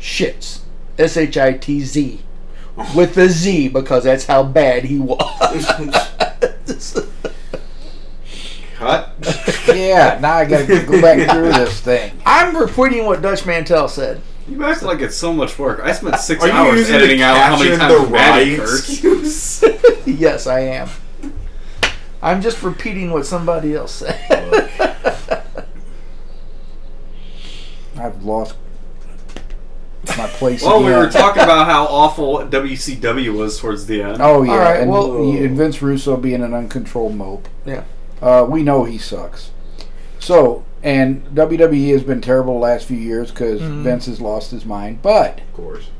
shits. 0.00 0.60
S 0.98 1.16
H 1.16 1.36
I 1.38 1.52
T 1.54 1.80
Z, 1.80 2.20
with 2.94 3.14
the 3.14 3.28
Z 3.28 3.68
because 3.68 4.04
that's 4.04 4.26
how 4.26 4.42
bad 4.42 4.84
he 4.84 4.98
was. 4.98 5.22
Cut. 8.76 9.10
yeah, 9.68 10.18
now 10.20 10.34
I 10.34 10.44
got 10.44 10.66
to 10.66 10.84
go 10.84 11.00
back 11.00 11.30
through 11.30 11.52
this 11.52 11.80
thing. 11.80 12.12
I'm 12.26 12.56
repeating 12.56 13.06
what 13.06 13.22
Dutch 13.22 13.46
Mantell 13.46 13.88
said. 13.88 14.20
you 14.48 14.62
act 14.64 14.82
like 14.82 15.00
it's 15.00 15.14
so 15.16 15.32
much 15.32 15.56
work. 15.58 15.80
I 15.80 15.92
spent 15.92 16.16
six 16.16 16.42
Are 16.42 16.48
you 16.48 16.52
hours 16.52 16.78
using 16.80 16.96
editing 16.96 17.22
out 17.22 17.36
how 17.36 17.56
many 17.56 17.70
caption 17.76 17.88
times 17.88 18.04
the 18.04 18.10
Maddie 18.10 18.50
right 18.50 18.58
cursed. 18.58 18.90
excuse? 18.90 19.64
yes, 20.06 20.46
I 20.48 20.60
am. 20.60 20.88
I'm 22.22 22.40
just 22.40 22.62
repeating 22.62 23.10
what 23.10 23.26
somebody 23.26 23.74
else 23.74 23.92
said. 23.96 24.18
I've 27.98 28.24
lost 28.24 28.54
my 30.18 30.26
place 30.28 30.62
Well, 30.62 30.82
we 30.82 30.90
were 30.90 31.08
talking 31.10 31.42
about 31.42 31.66
how 31.66 31.84
awful 31.86 32.38
WCW 32.38 33.36
was 33.36 33.58
towards 33.58 33.86
the 33.86 34.02
end. 34.02 34.18
Oh 34.20 34.42
yeah, 34.42 34.52
All 34.52 34.58
right, 34.58 34.80
and, 34.80 34.90
well- 34.90 35.14
and 35.30 35.56
Vince 35.56 35.80
Russo 35.82 36.16
being 36.16 36.42
an 36.42 36.54
uncontrolled 36.54 37.14
mope. 37.14 37.48
Yeah. 37.64 37.84
uh, 38.20 38.46
we 38.48 38.62
know 38.62 38.84
he 38.84 38.98
sucks. 38.98 39.50
So, 40.18 40.64
and 40.82 41.24
WWE 41.34 41.92
has 41.92 42.02
been 42.02 42.20
terrible 42.20 42.54
the 42.54 42.60
last 42.60 42.86
few 42.86 42.96
years 42.96 43.30
because 43.30 43.60
Mhm. 43.60 43.82
Vince 43.82 44.06
has 44.06 44.20
lost 44.20 44.50
his 44.52 44.64
mind. 44.64 45.02
But 45.02 45.40
Of 45.40 45.52
course. 45.54 45.90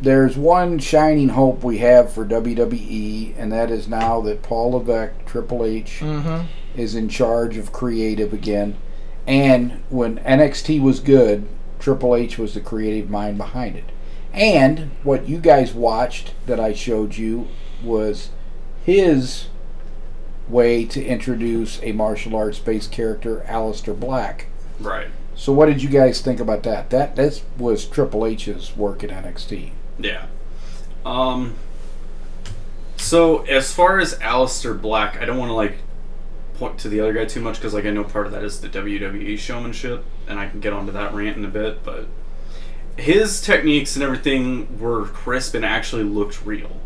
There's 0.00 0.36
one 0.36 0.78
shining 0.78 1.30
hope 1.30 1.64
we 1.64 1.78
have 1.78 2.12
for 2.12 2.24
WWE, 2.24 3.34
and 3.36 3.52
that 3.52 3.70
is 3.70 3.88
now 3.88 4.20
that 4.22 4.42
Paul 4.42 4.72
Levesque, 4.72 5.26
Triple 5.26 5.64
H, 5.64 5.98
mm-hmm. 6.00 6.46
is 6.78 6.94
in 6.94 7.08
charge 7.08 7.56
of 7.56 7.72
creative 7.72 8.32
again. 8.32 8.76
And 9.26 9.82
when 9.90 10.18
NXT 10.20 10.80
was 10.80 11.00
good, 11.00 11.46
Triple 11.78 12.14
H 12.14 12.38
was 12.38 12.54
the 12.54 12.60
creative 12.60 13.10
mind 13.10 13.38
behind 13.38 13.76
it. 13.76 13.90
And 14.32 14.92
what 15.02 15.28
you 15.28 15.38
guys 15.38 15.74
watched 15.74 16.34
that 16.46 16.60
I 16.60 16.72
showed 16.72 17.16
you 17.16 17.48
was 17.82 18.30
his 18.84 19.48
way 20.48 20.84
to 20.86 21.04
introduce 21.04 21.82
a 21.82 21.92
martial 21.92 22.36
arts 22.36 22.58
based 22.58 22.92
character, 22.92 23.44
Aleister 23.48 23.98
Black. 23.98 24.46
Right. 24.80 25.08
So 25.34 25.52
what 25.52 25.66
did 25.66 25.82
you 25.82 25.88
guys 25.88 26.20
think 26.20 26.40
about 26.40 26.62
that? 26.64 26.90
That 26.90 27.16
this 27.16 27.42
was 27.58 27.84
Triple 27.84 28.26
H's 28.26 28.76
work 28.76 29.04
at 29.04 29.10
NXT. 29.10 29.72
Yeah. 29.98 30.26
Um. 31.04 31.54
So 32.96 33.42
as 33.44 33.72
far 33.72 33.98
as 33.98 34.14
Aleister 34.18 34.80
Black, 34.80 35.20
I 35.20 35.24
don't 35.24 35.38
want 35.38 35.50
to 35.50 35.54
like 35.54 35.78
point 36.54 36.78
to 36.80 36.88
the 36.88 37.00
other 37.00 37.12
guy 37.12 37.24
too 37.24 37.40
much 37.40 37.56
because 37.56 37.72
like 37.72 37.84
I 37.84 37.90
know 37.90 38.04
part 38.04 38.26
of 38.26 38.32
that 38.32 38.42
is 38.42 38.60
the 38.60 38.68
WWE 38.68 39.38
showmanship, 39.38 40.04
and 40.26 40.38
I 40.38 40.48
can 40.48 40.60
get 40.60 40.72
onto 40.72 40.92
that 40.92 41.14
rant 41.14 41.36
in 41.36 41.44
a 41.44 41.48
bit. 41.48 41.82
But 41.84 42.06
his 42.96 43.40
techniques 43.40 43.94
and 43.94 44.02
everything 44.02 44.78
were 44.78 45.06
crisp 45.06 45.54
and 45.54 45.64
actually 45.64 46.02
looked 46.02 46.44
real. 46.44 46.80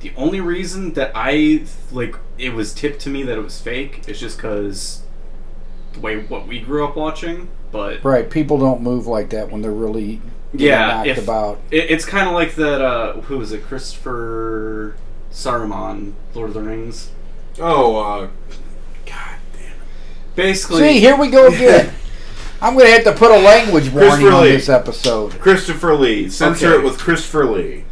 The 0.00 0.12
only 0.16 0.40
reason 0.40 0.92
that 0.94 1.10
I 1.14 1.64
like 1.90 2.14
it 2.38 2.54
was 2.54 2.72
tipped 2.72 3.00
to 3.00 3.10
me 3.10 3.24
that 3.24 3.36
it 3.36 3.42
was 3.42 3.60
fake 3.60 4.08
is 4.08 4.20
just 4.20 4.36
because 4.36 5.02
the 5.94 6.00
way 6.00 6.24
what 6.24 6.46
we 6.46 6.60
grew 6.60 6.86
up 6.86 6.96
watching. 6.96 7.48
But 7.72 8.02
Right, 8.04 8.30
people 8.30 8.58
don't 8.58 8.80
move 8.80 9.06
like 9.06 9.30
that 9.30 9.50
when 9.50 9.60
they're 9.60 9.70
really 9.72 10.22
Yeah, 10.52 10.86
knocked 10.88 11.08
if- 11.08 11.18
about. 11.18 11.60
It, 11.70 11.90
it's 11.90 12.04
kind 12.04 12.26
of 12.28 12.34
like 12.34 12.54
that. 12.56 12.80
Uh, 12.80 13.12
who 13.22 13.38
was 13.38 13.52
it? 13.52 13.62
Christopher 13.64 14.96
Saruman, 15.32 16.12
Lord 16.34 16.48
of 16.50 16.54
the 16.54 16.62
Rings. 16.62 17.10
Oh, 17.60 17.96
uh, 17.96 18.28
God 19.06 19.36
damn 19.52 19.62
it. 19.62 19.72
Basically, 20.36 20.80
See, 20.80 21.00
here 21.00 21.16
we 21.16 21.28
go 21.28 21.48
again. 21.48 21.92
I'm 22.62 22.74
going 22.74 22.86
to 22.86 22.92
have 22.92 23.04
to 23.04 23.12
put 23.12 23.30
a 23.30 23.38
language 23.38 23.88
warning 23.90 24.10
Christopher 24.10 24.32
on 24.36 24.42
Lee. 24.44 24.50
this 24.52 24.68
episode. 24.68 25.32
Christopher 25.38 25.94
Lee. 25.94 26.28
Censor 26.28 26.74
Okay. 26.74 26.78
it 26.80 26.84
with 26.84 26.98
Christopher 26.98 27.44
Lee. 27.44 27.84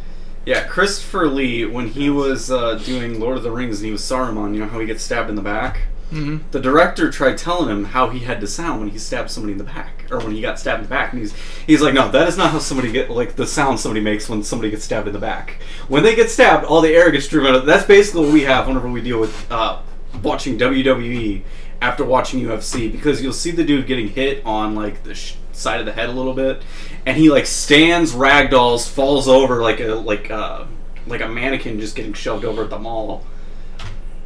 yeah, 0.45 0.65
Christopher 0.67 1.27
Lee 1.27 1.63
when 1.65 1.87
he 1.89 2.09
was 2.09 2.51
uh, 2.51 2.75
doing 2.75 3.19
Lord 3.19 3.37
of 3.37 3.43
the 3.43 3.51
Rings 3.51 3.79
and 3.79 3.85
he 3.85 3.91
was 3.93 4.01
Saruman. 4.01 4.53
You 4.53 4.61
know 4.61 4.67
how 4.67 4.79
he 4.79 4.85
gets 4.85 5.03
stabbed 5.03 5.29
in 5.29 5.35
the 5.35 5.41
back. 5.41 5.83
Mhm. 6.11 6.41
The 6.51 6.59
director 6.59 7.09
tried 7.11 7.37
telling 7.37 7.69
him 7.69 7.85
how 7.85 8.09
he 8.09 8.19
had 8.19 8.41
to 8.41 8.47
sound 8.47 8.79
when 8.81 8.89
he 8.89 8.97
stabbed 8.97 9.29
somebody 9.29 9.51
in 9.53 9.57
the 9.57 9.63
back, 9.65 9.96
or 10.11 10.19
when 10.19 10.31
he 10.31 10.41
got 10.41 10.59
stabbed 10.59 10.79
in 10.79 10.83
the 10.83 10.89
back, 10.89 11.13
and 11.13 11.21
he's 11.21 11.33
he's 11.65 11.81
like, 11.81 11.93
no, 11.93 12.09
that 12.11 12.27
is 12.27 12.37
not 12.37 12.51
how 12.51 12.59
somebody 12.59 12.91
get 12.91 13.09
like 13.09 13.35
the 13.35 13.47
sound 13.47 13.79
somebody 13.79 14.01
makes 14.01 14.29
when 14.29 14.43
somebody 14.43 14.69
gets 14.69 14.83
stabbed 14.83 15.07
in 15.07 15.13
the 15.13 15.19
back. 15.19 15.61
When 15.87 16.03
they 16.03 16.15
get 16.15 16.29
stabbed, 16.29 16.65
all 16.65 16.81
the 16.81 16.93
air 16.93 17.11
gets 17.11 17.27
driven 17.27 17.53
out. 17.53 17.59
Of 17.59 17.65
that's 17.65 17.85
basically 17.85 18.21
what 18.25 18.33
we 18.33 18.43
have 18.43 18.67
whenever 18.67 18.89
we 18.89 19.01
deal 19.01 19.19
with 19.19 19.51
uh, 19.51 19.79
watching 20.23 20.57
WWE 20.57 21.43
after 21.81 22.03
watching 22.03 22.41
UFC, 22.41 22.91
because 22.91 23.21
you'll 23.21 23.33
see 23.33 23.51
the 23.51 23.63
dude 23.63 23.87
getting 23.87 24.07
hit 24.07 24.45
on 24.45 24.75
like 24.75 25.03
the 25.03 25.13
sh- 25.13 25.35
side 25.51 25.79
of 25.79 25.85
the 25.85 25.91
head 25.91 26.09
a 26.09 26.11
little 26.11 26.33
bit, 26.33 26.61
and 27.05 27.17
he 27.17 27.29
like 27.29 27.45
stands, 27.45 28.13
ragdolls, 28.13 28.89
falls 28.89 29.27
over 29.27 29.61
like 29.61 29.79
a 29.79 29.95
like 29.95 30.31
uh 30.31 30.65
like 31.05 31.21
a 31.21 31.27
mannequin 31.27 31.79
just 31.79 31.95
getting 31.95 32.13
shoved 32.13 32.45
over 32.45 32.63
at 32.63 32.69
the 32.69 32.79
mall. 32.79 33.23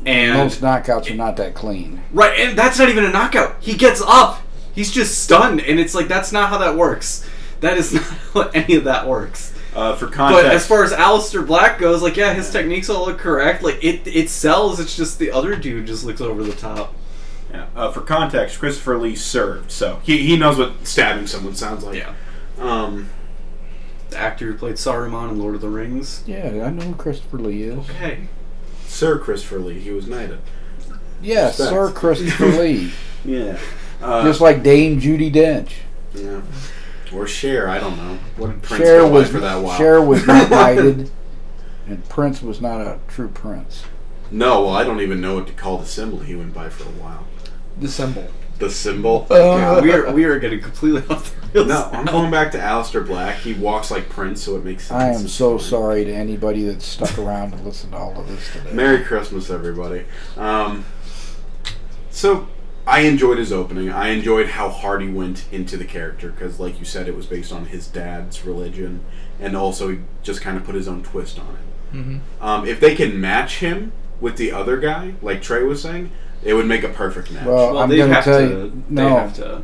And 0.06 0.38
Most 0.38 0.62
knockouts 0.62 1.12
are 1.12 1.16
not 1.16 1.38
that 1.38 1.54
clean. 1.54 2.02
Right, 2.12 2.40
and 2.40 2.58
that's 2.58 2.80
not 2.80 2.90
even 2.90 3.06
a 3.06 3.12
knockout. 3.12 3.58
He 3.60 3.76
gets 3.76 4.02
up. 4.02 4.42
He's 4.74 4.92
just 4.92 5.20
stunned, 5.24 5.60
and 5.62 5.80
it's 5.80 5.94
like 5.96 6.08
that's 6.08 6.32
not 6.32 6.50
how 6.50 6.58
that 6.60 6.76
works. 6.76 7.28
That 7.60 7.78
is 7.78 7.94
not 7.94 8.04
how 8.04 8.42
any 8.54 8.76
of 8.76 8.84
that 8.86 9.08
works. 9.08 9.54
Uh, 9.74 9.96
for 9.96 10.08
context, 10.08 10.44
But 10.46 10.54
as 10.54 10.68
far 10.68 10.84
as 10.84 10.92
Aleister 10.92 11.48
Black 11.48 11.80
goes, 11.80 12.02
like 12.02 12.18
yeah, 12.18 12.34
his 12.34 12.50
techniques 12.52 12.90
all 12.90 13.06
look 13.06 13.18
correct. 13.20 13.64
Like 13.64 13.82
it, 13.84 14.06
it 14.06 14.30
sells. 14.30 14.80
It's 14.82 14.98
just 14.98 15.18
the 15.20 15.32
other 15.32 15.56
dude 15.56 15.88
just 15.88 16.04
looks 16.04 16.20
over 16.20 16.44
the 16.44 16.52
top. 16.54 16.94
yeah, 17.50 17.68
uh, 17.76 17.90
for 17.92 18.02
context, 18.02 18.60
Christopher 18.60 18.98
Lee 18.98 19.16
served, 19.16 19.72
so 19.72 20.02
he, 20.04 20.18
he 20.28 20.36
knows 20.38 20.58
what 20.58 20.86
stabbing 20.86 21.26
someone 21.28 21.56
sounds 21.56 21.84
like. 21.86 21.96
Yeah, 21.98 22.14
Um, 22.60 23.10
the 24.10 24.18
actor 24.18 24.48
who 24.48 24.58
played 24.58 24.76
Saruman 24.76 25.30
in 25.32 25.40
Lord 25.40 25.56
of 25.56 25.62
the 25.62 25.70
Rings. 25.70 26.24
Yeah, 26.28 26.48
I 26.66 26.70
know 26.70 26.84
who 26.84 26.96
Christopher 26.96 27.38
Lee 27.40 27.64
is. 27.64 27.80
Okay, 27.92 28.28
Sir 28.88 29.20
Christopher 29.20 29.60
Lee, 29.60 29.80
he 29.80 29.92
was 29.92 30.06
knighted. 30.08 30.40
Yes, 31.22 31.60
Respect. 31.60 31.70
Sir 31.70 31.92
Christopher 31.94 32.46
Lee. 32.62 32.92
Yeah. 33.24 33.58
Uh, 34.02 34.24
Just 34.24 34.42
like 34.42 34.64
Dame 34.64 35.00
Judi 35.00 35.32
Dench. 35.32 35.72
yeah. 36.14 36.42
Or 37.14 37.28
Cher, 37.28 37.68
I 37.68 37.78
don't 37.78 37.98
know. 37.98 38.18
What 38.38 38.48
did 38.52 38.62
Prince 38.62 38.84
Cher 38.86 39.00
go 39.02 39.10
was, 39.10 39.30
for 39.30 39.40
that 39.40 39.62
while? 39.62 39.78
Cher 39.78 40.02
was 40.02 40.26
not 40.26 40.50
knighted, 40.50 41.12
and 41.86 42.08
Prince 42.08 42.42
was 42.42 42.62
not 42.62 42.80
a 42.80 43.00
true 43.10 43.28
prince. 43.28 43.84
No, 44.32 44.64
well, 44.64 44.74
I 44.74 44.86
don't 44.86 45.02
even 45.02 45.20
know 45.20 45.36
what 45.36 45.48
to 45.48 45.54
call 45.54 45.78
the 45.78 45.86
symbol 45.86 46.20
he 46.20 46.36
went 46.36 46.54
by 46.54 46.70
for 46.70 46.84
a 46.84 46.94
while. 46.94 47.28
The 47.78 47.90
symbol. 47.90 48.28
The 48.60 48.70
symbol? 48.70 49.28
yeah, 49.32 49.82
we 49.82 49.92
are 49.92 50.12
we 50.14 50.24
are 50.24 50.40
getting 50.40 50.62
completely 50.62 51.04
off 51.14 51.36
the 51.52 51.66
rails. 51.66 51.68
No, 51.68 51.90
I'm 51.92 52.06
going 52.06 52.32
back 52.32 52.52
to 52.54 52.60
Aleister 52.60 53.06
Black. 53.06 53.40
He 53.40 53.54
walks 53.54 53.92
like 53.92 54.08
Prince, 54.08 54.44
so 54.44 54.56
it 54.56 54.64
makes 54.64 54.86
sense. 54.86 55.02
I 55.02 55.10
am 55.10 55.28
so 55.28 55.58
fine. 55.58 55.68
sorry 55.68 56.06
to 56.06 56.14
anybody 56.14 56.64
that 56.64 56.82
stuck 56.82 57.18
around 57.18 57.52
to 57.52 57.58
listen 57.58 57.92
to 57.92 57.98
all 57.98 58.18
of 58.18 58.28
this 58.30 58.54
today. 58.54 58.72
Merry 58.72 59.04
Christmas, 59.04 59.50
everybody. 59.50 60.06
Um, 60.38 60.86
so, 62.10 62.48
I 62.92 63.02
enjoyed 63.02 63.38
his 63.38 63.54
opening. 63.54 63.90
I 63.90 64.10
enjoyed 64.10 64.48
how 64.50 64.70
hard 64.70 65.02
he 65.02 65.08
went 65.08 65.46
into 65.52 65.78
the 65.78 65.86
character 65.86 66.30
because, 66.30 66.60
like 66.60 66.78
you 66.78 66.86
said, 66.86 67.08
it 67.08 67.16
was 67.16 67.26
based 67.26 67.54
on 67.54 67.68
his 67.68 67.88
dad's 67.88 68.46
religion, 68.46 69.00
and 69.40 69.56
also 69.56 69.90
he 69.90 70.00
just 70.24 70.42
kind 70.42 70.58
of 70.58 70.66
put 70.66 70.76
his 70.76 70.88
own 70.88 71.02
twist 71.02 71.40
on 71.40 71.56
it. 71.56 71.96
Mhm. 71.98 72.20
Um, 72.42 72.68
if 72.68 72.80
they 72.80 72.94
can 72.96 73.20
match 73.20 73.60
him 73.60 73.92
with 74.20 74.36
the 74.38 74.52
other 74.52 74.78
guy, 74.78 75.14
like 75.22 75.42
Trey 75.42 75.64
was 75.64 75.82
saying, 75.82 76.12
it 76.44 76.54
would 76.54 76.66
make 76.68 76.84
a 76.84 76.90
perfect 76.90 77.32
match. 77.32 77.46
Well, 77.46 77.74
Well, 77.74 77.78
I'm 77.80 77.90
they 77.90 77.98
going 77.98 78.10
to 78.10 78.16
have 78.16 78.24
tell 78.26 78.40
to. 78.40 78.46
you, 78.48 78.84
They 78.90 78.96
no, 79.04 79.10
have 79.10 79.34
to. 79.36 79.62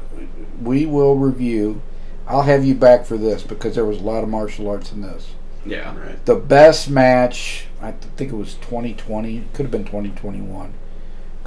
we 0.61 0.85
will 0.85 1.15
review. 1.17 1.81
I'll 2.27 2.43
have 2.43 2.63
you 2.65 2.75
back 2.75 3.05
for 3.05 3.17
this 3.17 3.43
because 3.43 3.75
there 3.75 3.85
was 3.85 3.97
a 3.99 4.03
lot 4.03 4.23
of 4.23 4.29
martial 4.29 4.69
arts 4.69 4.91
in 4.91 5.01
this. 5.01 5.27
Yeah. 5.65 5.93
right. 5.99 6.23
The 6.25 6.35
best 6.35 6.89
match, 6.89 7.65
I 7.81 7.91
think 7.91 8.31
it 8.31 8.35
was 8.37 8.53
2020, 8.55 9.37
it 9.37 9.53
could 9.53 9.63
have 9.65 9.71
been 9.71 9.83
2021. 9.85 10.73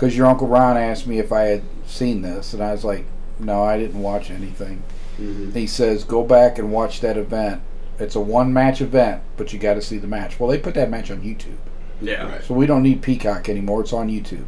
Because 0.01 0.17
your 0.17 0.29
Uncle 0.29 0.49
Ron 0.49 0.79
asked 0.79 1.07
me 1.07 1.19
if 1.19 1.31
I 1.31 1.43
had 1.43 1.63
seen 1.85 2.23
this, 2.23 2.55
and 2.55 2.63
I 2.63 2.73
was 2.73 2.87
like, 2.87 3.05
no, 3.39 3.63
I 3.63 3.77
didn't 3.77 4.01
watch 4.01 4.31
anything. 4.31 4.83
hmm 5.19 5.51
He 5.51 5.67
says, 5.67 6.05
go 6.05 6.25
back 6.25 6.59
and 6.59 6.73
watch 6.73 7.01
that 7.03 7.19
event. 7.19 7.61
It's 7.99 8.15
a 8.15 8.21
one 8.21 8.51
match 8.51 8.81
event, 8.81 9.23
but 9.37 9.53
you 9.53 9.59
got 9.59 9.75
to 9.75 9.83
see 9.83 9.99
the 9.99 10.07
match. 10.07 10.41
Well, 10.41 10.49
they 10.49 10.57
put 10.57 10.73
that 10.73 10.89
match 10.89 11.11
on 11.11 11.21
YouTube. 11.21 11.59
Yeah. 12.01 12.33
Right. 12.33 12.43
So 12.43 12.55
we 12.55 12.65
don't 12.65 12.83
need 12.83 13.03
Peacock 13.03 13.51
anymore. 13.51 13.83
It's 13.83 13.93
on 13.93 14.09
YouTube. 14.09 14.47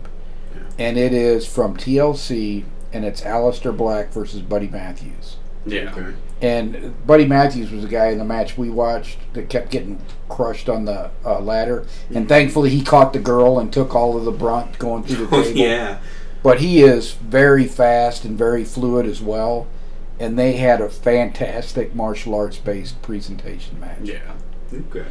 And 0.79 0.97
it 0.97 1.13
is 1.13 1.47
from 1.47 1.77
TLC, 1.77 2.65
and 2.91 3.05
it's 3.05 3.21
Aleister 3.21 3.77
Black 3.77 4.09
versus 4.09 4.41
Buddy 4.41 4.69
Matthews. 4.69 5.37
Yeah. 5.67 5.93
Okay. 5.95 6.17
And 6.43 6.93
Buddy 7.07 7.25
Matthews 7.25 7.71
was 7.71 7.83
the 7.83 7.89
guy 7.89 8.07
in 8.09 8.19
the 8.19 8.25
match 8.25 8.59
we 8.59 8.69
watched 8.69 9.19
that 9.35 9.49
kept 9.49 9.71
getting 9.71 10.01
crushed 10.29 10.69
on 10.69 10.85
the 10.85 11.11
uh, 11.25 11.39
ladder. 11.41 11.87
And 12.13 12.29
thankfully, 12.29 12.71
he 12.71 12.83
caught 12.83 13.13
the 13.13 13.21
girl 13.21 13.59
and 13.61 13.73
took 13.73 13.95
all 13.95 14.17
of 14.17 14.25
the 14.25 14.33
brunt 14.33 14.79
going 14.79 15.05
through 15.05 15.27
the 15.27 15.37
Oh, 15.37 15.43
table. 15.45 15.59
yeah. 15.59 15.99
But 16.43 16.59
he 16.61 16.83
is 16.83 17.13
very 17.13 17.67
fast 17.67 18.25
and 18.25 18.37
very 18.37 18.65
fluid 18.65 19.07
as 19.07 19.23
well. 19.23 19.69
And 20.19 20.37
they 20.39 20.55
had 20.55 20.81
a 20.81 20.89
fantastic 20.89 21.95
martial 21.95 22.35
arts 22.35 22.59
based 22.59 23.01
presentation 23.03 23.79
match. 23.79 24.01
Yeah. 24.03 24.33
Okay. 24.73 25.07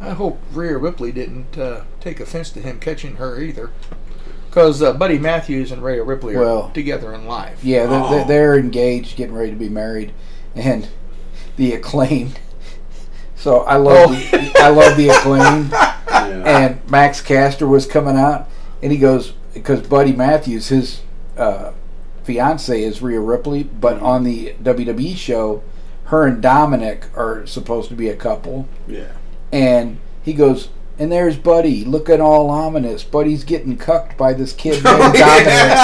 I 0.00 0.10
hope 0.10 0.38
Rhea 0.52 0.76
Ripley 0.76 1.12
didn't 1.12 1.56
uh, 1.56 1.84
take 2.00 2.20
offense 2.20 2.50
to 2.50 2.60
him 2.60 2.78
catching 2.78 3.16
her 3.16 3.40
either. 3.40 3.70
Because 4.50 4.82
uh, 4.82 4.92
Buddy 4.92 5.18
Matthews 5.18 5.72
and 5.72 5.82
Rhea 5.82 6.02
Ripley 6.04 6.34
are 6.36 6.40
Well- 6.40 6.70
together 6.74 7.14
in 7.14 7.26
life. 7.26 7.64
Yeah, 7.64 7.86
they're, 7.86 8.00
Oh. 8.00 8.10
they're- 8.10 8.24
they're 8.26 8.58
engaged, 8.58 9.16
getting 9.16 9.34
ready 9.34 9.50
to 9.50 9.56
be 9.56 9.68
married, 9.70 10.12
and 10.54 10.88
the 11.56 11.72
acclaimed. 11.72 12.38
So 13.36 13.60
I 13.60 13.76
love, 13.76 14.10
Oh. 14.10 14.14
the, 14.30 14.52
I 14.60 14.68
love 14.68 14.96
the 14.96 15.08
acclaimed. 15.10 15.72
Yeah. 16.24 16.42
And 16.46 16.90
Max 16.90 17.20
Caster 17.20 17.66
was 17.66 17.86
coming 17.86 18.16
out, 18.16 18.48
and 18.82 18.90
he 18.90 18.96
goes 18.98 19.34
because 19.52 19.82
Buddy 19.82 20.12
Matthews, 20.12 20.68
his 20.68 21.02
uh, 21.36 21.72
fiance 22.22 22.82
is 22.82 23.02
Rhea 23.02 23.20
Ripley, 23.20 23.62
but 23.64 24.00
on 24.00 24.24
the 24.24 24.54
WWE 24.62 25.16
show, 25.16 25.62
her 26.04 26.26
and 26.26 26.40
Dominic 26.40 27.06
are 27.14 27.44
supposed 27.46 27.90
to 27.90 27.94
be 27.94 28.08
a 28.08 28.16
couple, 28.16 28.66
yeah. 28.88 29.12
and 29.52 29.98
he 30.22 30.32
goes. 30.32 30.68
And 30.98 31.10
there's 31.12 31.36
Buddy, 31.36 31.84
looking 31.84 32.20
all 32.22 32.48
ominous. 32.50 33.02
Buddy's 33.04 33.42
getting 33.44 33.76
cucked 33.76 34.16
by 34.16 34.32
this 34.32 34.52
kid 34.54 34.82
named 34.84 35.14
Dominic. 35.14 35.78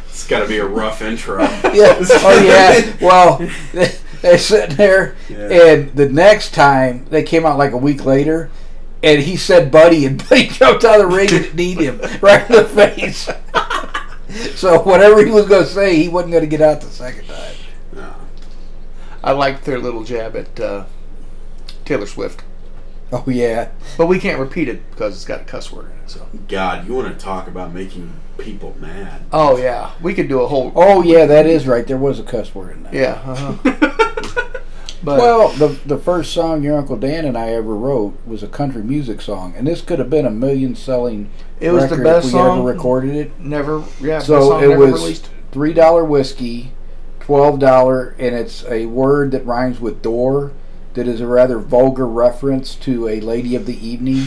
It's 0.08 0.28
got 0.28 0.40
to 0.42 0.48
be 0.48 0.60
a 0.60 0.66
rough 0.66 1.02
intro. 1.02 1.40
Yeah. 1.74 1.98
Oh 2.22 2.42
yeah. 2.44 2.94
Well, 3.02 3.50
they're 4.22 4.38
sitting 4.38 4.76
there, 4.76 5.16
Yeah. 5.30 5.38
and 5.74 5.92
the 5.94 6.10
next 6.10 6.54
time 6.54 7.06
they 7.10 7.24
came 7.24 7.46
out 7.46 7.58
like 7.58 7.72
a 7.72 7.78
week 7.78 8.06
later, 8.06 8.50
and 9.04 9.22
he 9.22 9.38
said 9.38 9.72
"buddy," 9.72 10.06
and 10.06 10.18
Buddy 10.30 10.48
jumped 10.48 10.84
out 10.84 11.00
of 11.02 11.10
the 11.10 11.16
ring 11.16 11.30
and 11.32 11.56
kneed 11.56 11.80
him 11.80 12.00
right 12.22 12.50
in 12.50 12.56
the 12.56 12.66
face. 12.66 13.30
so 14.56 14.82
whatever 14.84 15.26
he 15.26 15.32
was 15.32 15.48
going 15.48 15.64
to 15.64 15.70
say, 15.70 15.96
he 15.96 16.08
wasn't 16.10 16.32
going 16.32 16.44
to 16.44 16.48
get 16.50 16.62
out 16.62 16.82
the 16.82 16.88
second 16.88 17.26
time. 17.28 17.56
No. 17.94 18.14
I 19.24 19.32
liked 19.32 19.66
their 19.66 19.80
little 19.80 20.04
jab 20.04 20.36
at 20.36 20.60
uh, 20.60 20.86
Taylor 21.86 22.06
Swift. 22.06 22.44
Oh 23.12 23.24
yeah. 23.28 23.70
But 23.98 24.06
we 24.08 24.20
can't 24.20 24.40
repeat 24.40 24.70
it 24.70 24.88
because 24.92 25.16
it's 25.16 25.26
got 25.26 25.42
a 25.42 25.46
cuss 25.46 25.72
word 25.72 25.86
in 25.92 25.98
it. 26.04 26.10
So. 26.10 26.28
God, 26.48 26.88
you 26.88 26.94
want 26.94 27.08
to 27.18 27.24
talk 27.24 27.48
about 27.48 27.74
making 27.74 28.14
people 28.40 28.76
mad? 28.80 29.22
Oh 29.32 29.58
yeah, 29.58 29.92
we 30.02 30.14
could 30.14 30.28
do 30.28 30.42
a 30.42 30.48
whole. 30.48 30.72
Oh 30.76 31.02
yeah, 31.04 31.26
that 31.26 31.46
is 31.46 31.68
right. 31.68 31.86
There 31.86 31.98
was 31.98 32.20
a 32.20 32.24
cuss 32.24 32.54
word 32.56 32.76
in 32.78 32.84
that. 32.84 32.94
Yeah. 32.94 33.22
Uh-huh. 33.26 33.54
but 35.04 35.20
Well, 35.20 35.50
the 35.50 35.68
the 35.86 35.98
first 35.98 36.34
song 36.34 36.64
your 36.64 36.78
Uncle 36.78 36.98
Dan 36.98 37.26
and 37.26 37.38
I 37.38 37.50
ever 37.50 37.76
wrote 37.76 38.18
was 38.26 38.44
a 38.44 38.48
country 38.48 38.84
music 38.84 39.22
song, 39.22 39.54
and 39.58 39.68
this 39.68 39.82
could 39.82 40.00
have 40.00 40.10
been 40.10 40.26
a 40.26 40.32
million 40.32 40.76
selling. 40.76 41.30
it 41.60 41.72
was 41.72 41.90
the 41.90 41.98
best 41.98 42.28
if 42.28 42.34
we 42.34 42.40
song. 42.40 42.60
ever 42.60 42.68
recorded 42.68 43.16
it. 43.16 43.40
Never. 43.40 43.84
Yeah. 44.02 44.18
best 44.18 44.28
So 44.28 44.50
song 44.50 44.64
it 44.64 44.68
never 44.70 44.86
was 44.88 44.94
released. 45.02 45.30
three 45.52 45.74
dollar 45.74 46.04
whiskey, 46.04 46.72
twelve 47.20 47.60
dollar, 47.60 48.16
and 48.20 48.36
it's 48.36 48.66
a 48.66 48.86
word 48.88 49.32
that 49.32 49.46
rhymes 49.46 49.80
with 49.80 50.02
door 50.02 50.52
that 50.96 51.08
is 51.08 51.22
a 51.22 51.28
rather 51.28 51.60
vulgar 51.60 52.08
reference 52.08 52.76
to 52.76 53.08
a 53.08 53.20
lady 53.22 53.56
of 53.56 53.66
the 53.66 53.88
evening. 53.88 54.26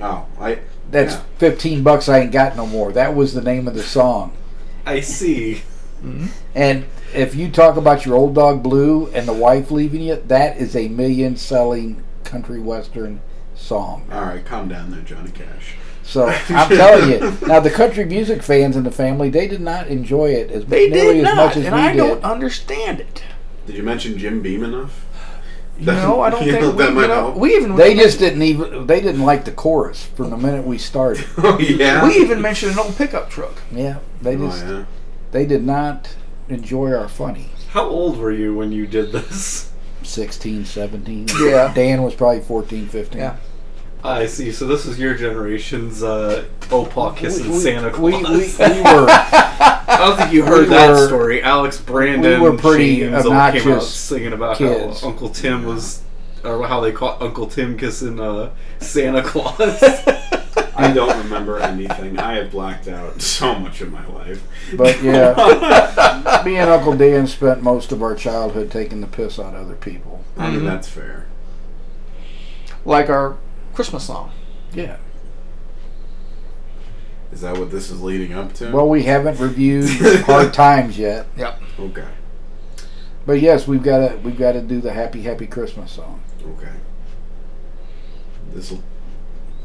Oh, 0.00 0.26
I. 0.38 0.58
That's 0.90 1.14
Yeah. 1.14 1.20
15 1.38 1.82
bucks 1.82 2.08
I 2.08 2.20
ain't 2.20 2.32
got 2.32 2.56
no 2.56 2.66
more. 2.66 2.92
That 2.92 3.14
was 3.14 3.34
the 3.34 3.42
name 3.42 3.68
of 3.68 3.74
the 3.74 3.82
song. 3.82 4.32
I 4.86 5.00
see. 5.00 5.62
Mm-hmm. 6.04 6.26
And 6.54 6.84
if 7.14 7.34
you 7.34 7.50
talk 7.50 7.76
about 7.76 8.06
your 8.06 8.14
old 8.16 8.34
dog 8.34 8.62
blue 8.62 9.08
and 9.08 9.26
the 9.28 9.32
wife 9.32 9.70
leaving 9.70 10.02
you, 10.02 10.22
that 10.26 10.56
is 10.56 10.74
a 10.76 10.88
million 10.88 11.36
selling 11.36 12.02
country 12.24 12.60
western 12.60 13.20
song. 13.54 14.06
All 14.12 14.22
right, 14.22 14.44
calm 14.44 14.68
down 14.68 14.90
there, 14.90 15.00
Johnny 15.00 15.30
Cash. 15.30 15.74
So 16.02 16.26
I'm 16.48 16.68
telling 16.70 17.10
you, 17.10 17.36
now 17.46 17.60
the 17.60 17.70
country 17.70 18.04
music 18.06 18.42
fans 18.42 18.76
in 18.76 18.84
the 18.84 18.90
family, 18.90 19.28
they 19.28 19.46
did 19.48 19.60
not 19.60 19.88
enjoy 19.88 20.30
it 20.30 20.50
as 20.50 20.64
They 20.64 20.88
nearly 20.88 21.14
did 21.18 21.26
as 21.26 21.34
not, 21.34 21.46
much 21.48 21.56
as 21.58 21.66
and 21.66 21.74
we 21.74 21.80
I 21.80 21.92
did. 21.92 21.98
don't 21.98 22.24
understand 22.24 23.00
it. 23.00 23.22
Did 23.66 23.76
you 23.76 23.82
mention 23.82 24.16
Jim 24.16 24.40
Beam 24.40 24.64
enough? 24.64 25.04
You 25.80 25.86
know, 25.86 26.20
I 26.22 26.30
don't 26.30 26.44
You 26.44 26.50
think 26.52 26.64
know, 26.64 26.70
we, 26.72 26.76
that 26.78 26.88
you 26.88 26.94
know, 26.94 27.06
help. 27.08 27.36
we 27.36 27.54
even 27.56 27.76
They 27.76 27.94
just 27.94 28.18
didn't 28.18 28.42
even 28.42 28.86
they 28.88 29.00
didn't 29.00 29.22
like 29.22 29.44
the 29.44 29.52
chorus 29.52 30.04
from 30.04 30.30
the 30.30 30.36
minute 30.36 30.64
we 30.66 30.76
started. 30.78 31.24
Oh 31.38 31.56
yeah. 31.58 32.04
we 32.06 32.14
even 32.16 32.40
mentioned 32.42 32.72
an 32.72 32.78
old 32.80 32.96
pickup 32.96 33.30
truck. 33.30 33.54
Yeah, 33.70 33.98
they 34.20 34.34
Oh 34.36 34.48
just 34.48 34.64
yeah. 34.66 34.84
they 35.30 35.46
did 35.46 35.64
not 35.64 36.16
enjoy 36.48 36.92
our 36.92 37.08
funny. 37.08 37.50
How 37.70 37.84
old 37.88 38.18
were 38.18 38.32
you 38.32 38.54
when 38.56 38.72
you 38.72 38.86
did 38.86 39.12
this? 39.12 39.70
16, 40.02 40.64
17. 40.64 41.28
Yeah. 41.40 41.72
Dan 41.74 42.02
was 42.02 42.14
probably 42.14 42.40
14, 42.40 42.88
15. 42.88 43.20
Yeah. 43.20 43.36
I 44.04 44.26
see. 44.26 44.52
So 44.52 44.66
this 44.66 44.84
was 44.86 44.98
your 44.98 45.14
generation's 45.14 46.02
uh, 46.02 46.44
Opa 46.68 47.16
kissing 47.16 47.46
We- 47.46 47.52
we- 47.56 47.58
Santa 47.58 47.90
Claus. 47.90 48.12
We, 48.12 48.22
we, 48.22 48.28
we 48.74 48.82
were 48.82 49.06
I 49.10 49.96
don't 49.98 50.16
think 50.16 50.32
you 50.32 50.44
heard 50.44 50.68
we 50.68 50.74
that 50.74 50.90
were- 50.90 51.06
story. 51.06 51.42
Alex 51.42 51.80
Brandon 51.80 52.40
we 52.40 52.48
were 52.50 52.56
pretty 52.56 53.00
James 53.00 53.14
all 53.16 53.22
came 53.24 53.32
out 53.32 53.54
obnoxious 53.56 53.92
singing 53.94 54.32
about 54.32 54.56
kids. 54.56 55.00
how 55.00 55.08
Uncle 55.08 55.28
Tim 55.30 55.64
was, 55.64 56.02
or 56.44 56.66
how 56.66 56.80
they 56.80 56.92
call 56.92 57.16
Uncle 57.20 57.46
Tim 57.46 57.76
kissing 57.76 58.20
uh, 58.20 58.50
Santa 58.78 59.22
Claus. 59.22 59.58
I 60.80 60.92
don't 60.92 61.16
remember 61.24 61.58
anything. 61.58 62.20
I 62.20 62.34
have 62.34 62.52
blacked 62.52 62.86
out 62.86 63.20
so 63.20 63.58
much 63.58 63.80
of 63.80 63.90
my 63.90 64.06
life. 64.08 64.46
But 64.76 65.02
yeah, 65.02 66.42
me 66.46 66.56
and 66.56 66.70
Uncle 66.70 66.96
Dan 66.96 67.26
spent 67.26 67.62
most 67.64 67.90
of 67.90 68.00
our 68.00 68.14
childhood 68.14 68.70
taking 68.70 69.00
the 69.00 69.08
piss 69.08 69.40
out 69.40 69.54
of 69.56 69.62
other 69.66 69.74
people. 69.74 70.22
I 70.36 70.50
mean 70.50 70.60
Mhm. 70.60 70.64
that's 70.66 70.86
fair. 70.88 71.26
Like 72.84 73.08
our 73.10 73.36
Christmas 73.78 74.02
song. 74.08 74.32
Yeah. 74.74 74.96
Is 77.30 77.42
that 77.42 77.56
what 77.56 77.70
this 77.70 77.92
is 77.92 78.02
leading 78.02 78.32
up 78.32 78.52
to? 78.54 78.72
Well, 78.72 78.88
we 78.88 79.04
haven't 79.04 79.38
reviewed 79.38 79.88
Hard 80.26 80.52
Times 80.52 80.98
yet, 80.98 81.26
Yep. 81.36 81.62
okay. 81.78 82.08
but 83.24 83.34
yes, 83.40 83.68
we've 83.68 83.84
got 83.84 83.98
to 84.08 84.16
we've 84.16 84.36
got 84.36 84.52
to 84.54 84.62
do 84.62 84.80
the 84.80 84.92
Happy 84.92 85.22
Happy 85.22 85.46
Christmas 85.46 85.92
song. 85.92 86.20
Okay. 86.44 86.72
This 88.52 88.72
will. 88.72 88.82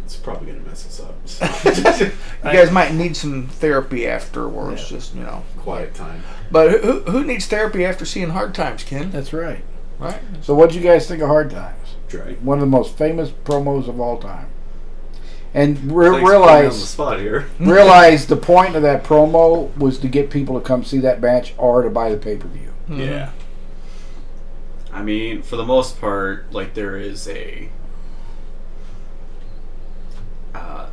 It's 0.06 0.16
probably 0.16 0.52
gonna 0.52 0.64
mess 0.64 0.86
us 0.86 1.00
up. 1.00 1.16
So. 1.28 2.12
You 2.48 2.52
guys 2.52 2.70
might 2.70 2.94
need 2.94 3.18
some 3.18 3.48
therapy 3.48 4.06
afterwards, 4.06 4.84
Yeah. 4.92 4.98
just 4.98 5.16
you 5.16 5.24
know. 5.24 5.42
Quiet 5.58 5.96
time. 5.96 6.22
But 6.52 6.82
who, 6.84 7.00
who 7.02 7.24
needs 7.24 7.48
therapy 7.48 7.84
after 7.84 8.06
seeing 8.06 8.30
hard 8.30 8.54
times, 8.54 8.84
Ken? 8.84 9.10
That's 9.10 9.34
right. 9.34 9.64
Right. 9.98 10.22
So, 10.44 10.54
what 10.54 10.68
would 10.68 10.76
you 10.76 10.82
guys 10.82 11.08
think 11.08 11.24
of 11.24 11.30
Hard 11.30 11.50
Times? 11.50 11.96
Dre. 12.14 12.36
One 12.36 12.60
of 12.60 12.62
the 12.62 12.68
most 12.68 12.96
famous 12.96 13.32
promos 13.32 13.88
of 13.88 14.00
all 14.00 14.20
time. 14.20 14.48
And 15.54 15.92
re- 15.92 16.10
Thanks 16.10 16.22
for 16.22 16.36
on 16.36 16.42
the 16.42 16.48
realize 16.48 16.90
spot 16.90 17.20
here. 17.20 17.48
realize 17.60 18.28
the 18.28 18.38
point 18.38 18.76
of 18.76 18.82
that 18.84 19.04
promo 19.04 19.76
was 19.78 19.98
to 20.00 20.08
get 20.08 20.30
people 20.30 20.60
to 20.60 20.66
come 20.66 20.84
see 20.84 21.00
that 21.00 21.22
match 21.22 21.54
or 21.58 21.82
to 21.82 21.90
buy 21.90 22.10
the 22.10 22.18
pay 22.18 22.38
per 22.38 22.48
view. 22.48 22.74
Yeah. 22.88 23.32
I 24.92 25.02
mean, 25.02 25.42
for 25.42 25.56
the 25.56 25.66
most 25.66 26.00
part, 26.00 26.52
like 26.54 26.76
there 26.76 26.98
is 26.98 27.28
a. 27.28 27.70
Uh, 30.54 30.88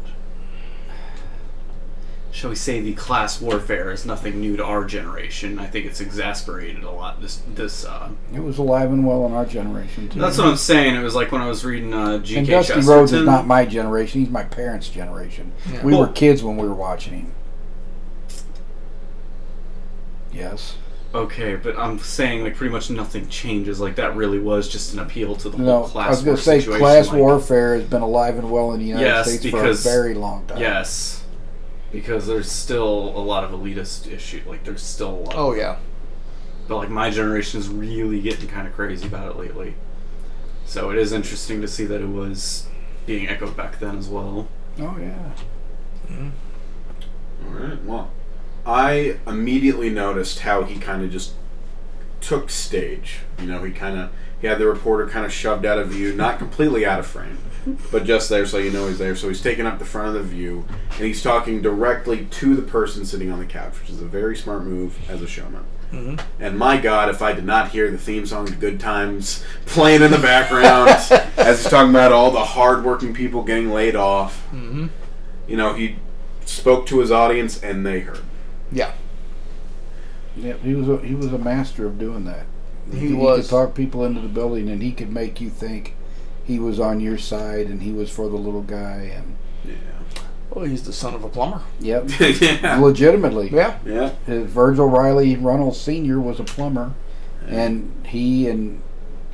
shall 2.32 2.50
we 2.50 2.56
say 2.56 2.80
the 2.80 2.94
class 2.94 3.40
warfare 3.40 3.90
is 3.90 4.06
nothing 4.06 4.40
new 4.40 4.56
to 4.56 4.64
our 4.64 4.84
generation. 4.84 5.58
I 5.58 5.66
think 5.66 5.86
it's 5.86 6.00
exasperated 6.00 6.84
a 6.84 6.90
lot. 6.90 7.20
This 7.20 7.42
this. 7.54 7.84
Uh, 7.84 8.10
It 8.34 8.40
was 8.40 8.58
alive 8.58 8.92
and 8.92 9.04
well 9.06 9.26
in 9.26 9.32
our 9.32 9.44
generation 9.44 10.08
too. 10.08 10.20
that's 10.20 10.38
what 10.38 10.46
I'm 10.46 10.56
saying. 10.56 10.94
It 10.94 11.02
was 11.02 11.14
like 11.14 11.32
when 11.32 11.40
I 11.42 11.48
was 11.48 11.64
reading 11.64 11.92
uh, 11.92 12.18
G.K. 12.18 12.38
and 12.38 12.46
Dusty 12.48 12.72
Chesterton. 12.74 12.88
Rhodes 12.88 13.12
is 13.12 13.26
not 13.26 13.46
my 13.46 13.64
generation. 13.64 14.20
He's 14.20 14.30
my 14.30 14.44
parents' 14.44 14.88
generation. 14.88 15.52
Yeah. 15.72 15.84
We 15.84 15.96
were 15.96 16.06
kids 16.08 16.42
when 16.42 16.56
we 16.56 16.66
were 16.68 16.74
watching 16.74 17.14
him. 17.14 17.32
Yes. 20.32 20.76
Okay, 21.12 21.56
but 21.56 21.76
I'm 21.76 21.98
saying 21.98 22.44
like 22.44 22.54
pretty 22.54 22.72
much 22.72 22.88
nothing 22.88 23.28
changes. 23.28 23.80
Like 23.80 23.96
that 23.96 24.14
really 24.14 24.38
was 24.38 24.68
just 24.68 24.92
an 24.92 25.00
appeal 25.00 25.34
to 25.36 25.48
the 25.50 25.58
No, 25.58 25.78
whole 25.80 25.88
class 25.88 26.06
I 26.06 26.10
was 26.10 26.22
going 26.22 26.36
to 26.36 26.42
say 26.42 26.62
class 26.62 27.08
like- 27.08 27.16
warfare 27.16 27.74
has 27.74 27.84
been 27.84 28.02
alive 28.02 28.38
and 28.38 28.48
well 28.48 28.70
in 28.72 28.78
the 28.78 28.86
United 28.86 29.06
Yes, 29.06 29.26
States 29.26 29.42
because- 29.42 29.82
for 29.82 29.88
a 29.88 29.92
very 29.92 30.14
long 30.14 30.46
time. 30.46 30.58
Yes, 30.60 31.19
because 31.92 32.26
there's 32.26 32.50
still 32.50 33.12
a 33.16 33.22
lot 33.22 33.44
of 33.44 33.50
elitist 33.50 34.10
issue. 34.10 34.42
Like 34.46 34.64
there's 34.64 34.82
still 34.82 35.10
a 35.10 35.20
lot. 35.20 35.34
Oh 35.36 35.54
yeah. 35.54 35.78
but 36.68 36.76
like 36.76 36.90
my 36.90 37.10
generation 37.10 37.60
is 37.60 37.68
really 37.68 38.20
getting 38.20 38.48
kind 38.48 38.66
of 38.66 38.74
crazy 38.74 39.06
about 39.06 39.30
it 39.30 39.36
lately. 39.36 39.74
So 40.64 40.90
it 40.90 40.98
is 40.98 41.12
interesting 41.12 41.60
to 41.62 41.68
see 41.68 41.84
that 41.86 42.00
it 42.00 42.08
was 42.08 42.68
being 43.06 43.28
echoed 43.28 43.56
back 43.56 43.80
then 43.80 43.98
as 43.98 44.08
well. 44.08 44.48
Oh 44.78 44.96
yeah. 44.98 45.32
Mm-hmm. 46.06 46.28
All 47.46 47.52
right. 47.52 47.84
Well, 47.84 48.10
I 48.64 49.18
immediately 49.26 49.90
noticed 49.90 50.40
how 50.40 50.62
he 50.64 50.78
kind 50.78 51.02
of 51.02 51.10
just 51.10 51.32
took 52.20 52.50
stage. 52.50 53.20
You 53.40 53.46
know, 53.46 53.64
he 53.64 53.72
kind 53.72 53.98
of 53.98 54.10
he 54.40 54.46
had 54.46 54.58
the 54.58 54.66
reporter 54.66 55.06
kind 55.08 55.24
of 55.26 55.32
shoved 55.32 55.64
out 55.66 55.78
of 55.78 55.88
view, 55.88 56.14
not 56.14 56.38
completely 56.38 56.84
out 56.86 56.98
of 56.98 57.06
frame, 57.06 57.38
but 57.92 58.04
just 58.04 58.28
there 58.28 58.46
so 58.46 58.58
you 58.58 58.70
know 58.70 58.88
he's 58.88 58.98
there. 58.98 59.14
So 59.16 59.28
he's 59.28 59.42
taking 59.42 59.66
up 59.66 59.78
the 59.78 59.84
front 59.84 60.08
of 60.08 60.14
the 60.14 60.22
view 60.22 60.64
and 60.96 61.06
he's 61.06 61.22
talking 61.22 61.60
directly 61.62 62.24
to 62.26 62.54
the 62.56 62.62
person 62.62 63.04
sitting 63.04 63.30
on 63.30 63.38
the 63.38 63.44
couch, 63.46 63.78
which 63.80 63.90
is 63.90 64.00
a 64.00 64.06
very 64.06 64.36
smart 64.36 64.64
move 64.64 64.96
as 65.10 65.20
a 65.22 65.26
showman. 65.26 65.64
Mhm. 65.92 66.20
And 66.38 66.56
my 66.56 66.76
God, 66.80 67.08
if 67.08 67.20
I 67.20 67.32
did 67.32 67.44
not 67.44 67.70
hear 67.70 67.90
the 67.90 67.98
theme 67.98 68.24
song 68.24 68.44
"The 68.44 68.52
Good 68.52 68.78
Times" 68.78 69.44
playing 69.66 70.02
in 70.02 70.12
the 70.12 70.18
background 70.18 70.88
as 71.36 71.62
he's 71.62 71.68
talking 71.70 71.90
about 71.90 72.12
all 72.12 72.30
the 72.30 72.44
hardworking 72.44 73.12
people 73.12 73.42
getting 73.42 73.70
laid 73.70 73.96
off, 73.96 74.46
Mm-hmm. 74.54 74.86
you 75.48 75.56
know, 75.56 75.74
he 75.74 75.96
spoke 76.46 76.86
to 76.86 77.00
his 77.00 77.10
audience 77.10 77.60
and 77.62 77.84
they 77.84 78.00
heard. 78.00 78.20
Yeah. 78.70 78.92
Yeah, 80.36 80.54
he 80.62 80.74
was 80.74 80.88
a, 80.88 80.98
he 81.04 81.14
was 81.14 81.32
a 81.32 81.38
master 81.38 81.86
of 81.86 81.98
doing 81.98 82.24
that. 82.24 82.46
He 82.92 83.12
was. 83.12 83.42
could 83.46 83.50
talk 83.50 83.74
people 83.74 84.04
into 84.04 84.20
the 84.20 84.28
building, 84.28 84.68
and 84.68 84.82
he 84.82 84.92
could 84.92 85.10
make 85.12 85.40
you 85.40 85.50
think 85.50 85.94
he 86.44 86.58
was 86.58 86.80
on 86.80 87.00
your 87.00 87.18
side, 87.18 87.66
and 87.66 87.82
he 87.82 87.92
was 87.92 88.10
for 88.10 88.28
the 88.28 88.36
little 88.36 88.62
guy, 88.62 89.12
and 89.14 89.36
Yeah. 89.64 89.74
Well, 90.50 90.64
he's 90.64 90.82
the 90.82 90.92
son 90.92 91.14
of 91.14 91.22
a 91.22 91.28
plumber. 91.28 91.60
yep, 91.78 92.08
yeah. 92.20 92.78
legitimately. 92.80 93.50
Yeah. 93.52 93.78
Yeah. 93.86 94.12
Uh, 94.26 94.40
Virgil 94.44 94.88
Riley 94.88 95.36
Runnels 95.36 95.80
Sr. 95.80 96.20
was 96.20 96.40
a 96.40 96.44
plumber, 96.44 96.92
and 97.46 97.92
he 98.06 98.48
and 98.48 98.80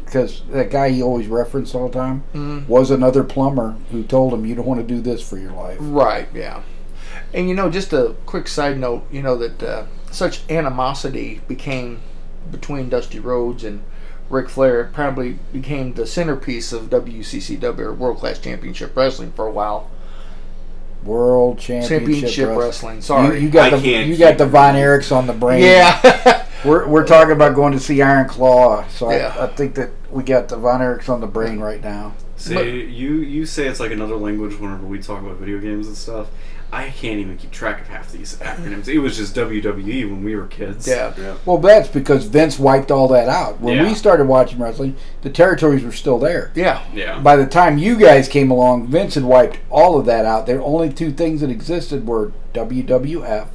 because 0.05 0.43
that 0.51 0.71
guy 0.71 0.91
he 0.91 1.03
always 1.03 1.27
referenced 1.27 1.75
all 1.75 1.89
the 1.89 1.95
time 1.99 2.23
Mm. 2.35 2.69
was 2.69 2.91
another 2.91 3.25
plumber 3.25 3.77
who 3.91 4.03
told 4.05 4.33
him, 4.35 4.45
"You 4.47 4.55
don't 4.55 4.67
want 4.67 4.81
to 4.81 4.87
do 4.87 5.01
this 5.01 5.21
for 5.27 5.37
your 5.39 5.53
life." 5.53 5.79
Right. 5.81 6.29
Yeah. 6.35 6.61
And 7.35 7.49
you 7.49 7.55
know, 7.55 7.71
just 7.71 7.93
a 7.93 8.15
quick 8.27 8.47
side 8.47 8.79
note. 8.79 9.05
You 9.11 9.23
know 9.23 9.37
that 9.37 9.63
uh, 9.63 9.85
such 10.13 10.43
animosity 10.51 11.41
became 11.49 12.01
between 12.51 12.89
Dusty 12.89 13.19
Rhodes 13.19 13.65
and 13.65 13.83
Ric 14.31 14.49
Flair. 14.49 14.81
It 14.83 14.93
probably 14.93 15.39
became 15.53 15.95
the 15.95 16.07
centerpiece 16.07 16.73
of 16.73 16.85
WCCW 16.91 17.79
or 17.79 17.93
World 17.95 18.19
Class 18.19 18.39
Championship 18.39 18.97
Wrestling 18.97 19.33
for 19.33 19.47
a 19.47 19.51
while. 19.53 19.91
World 21.05 21.59
Championship, 21.59 21.99
Championship 22.01 22.49
Wrestling. 22.49 22.59
Wrestling. 22.97 23.01
Sorry. 23.03 23.37
You, 23.39 23.45
you 23.45 23.51
got 23.51 23.73
I 23.73 23.77
the 23.77 23.83
can't 23.83 24.09
you 24.09 24.17
got 24.17 24.31
keep 24.31 24.39
the 24.39 24.47
Von 24.47 24.75
Erichs 24.75 25.15
on 25.15 25.27
the 25.27 25.33
brain. 25.33 25.63
yeah. 25.63 26.43
We're, 26.65 26.89
we're 26.89 27.07
talking 27.07 27.31
about 27.33 27.55
going 27.55 27.75
to 27.75 27.79
see 27.79 28.03
Iron 28.03 28.27
Claw, 28.29 28.89
so 28.89 29.11
Yeah. 29.13 29.33
I, 29.39 29.45
I 29.45 29.47
think 29.47 29.77
that 29.77 29.91
we 30.11 30.25
got 30.25 30.49
the 30.49 30.57
Von 30.57 30.81
Erichs 30.81 31.09
on 31.09 31.21
the 31.21 31.27
brain 31.29 31.61
right 31.61 31.81
now. 31.81 32.15
Say 32.37 32.55
But- 32.55 32.67
you 32.67 33.17
you 33.19 33.47
say 33.47 33.69
it's 33.69 33.79
like 33.79 33.93
another 33.93 34.17
language 34.17 34.59
whenever 34.59 34.85
we 34.85 34.99
talk 34.99 35.23
about 35.23 35.37
video 35.37 35.61
games 35.61 35.87
and 35.87 35.97
stuff. 35.97 36.29
I 36.73 36.91
can't 36.91 37.21
even 37.21 37.39
keep 37.39 37.53
track 37.53 37.81
of 37.81 37.89
half 37.89 38.11
these 38.13 38.37
acronyms. 38.37 38.89
It 38.89 38.99
was 38.99 39.17
just 39.17 39.35
WWE 39.37 40.11
when 40.11 40.25
we 40.25 40.35
were 40.35 40.47
kids. 40.47 40.87
yeah. 40.87 41.15
Yeah. 41.17 41.37
Well, 41.47 41.59
that's 41.59 41.89
because 41.89 42.25
Vince 42.25 42.59
wiped 42.59 42.91
all 42.91 43.09
that 43.09 43.29
out. 43.29 43.61
When 43.61 43.77
Yeah. 43.77 43.85
we 43.85 43.95
started 43.95 44.27
watching 44.27 44.59
wrestling, 44.59 44.97
the 45.23 45.31
territories 45.31 45.85
were 45.85 45.93
still 45.93 46.19
there. 46.19 46.51
Yeah. 46.55 46.83
Yeah. 46.93 47.21
By 47.21 47.37
the 47.37 47.47
time 47.47 47.79
you 47.79 47.97
guys 47.97 48.29
came 48.29 48.51
along, 48.51 48.89
Vince 48.89 49.15
had 49.15 49.25
wiped 49.25 49.59
all 49.71 49.99
of 49.99 50.07
that 50.07 50.25
out. 50.27 50.47
The 50.47 50.63
only 50.63 50.93
two 50.93 51.13
things 51.13 51.41
that 51.41 51.51
existed 51.51 52.07
were 52.07 52.33
WWF 52.53 53.47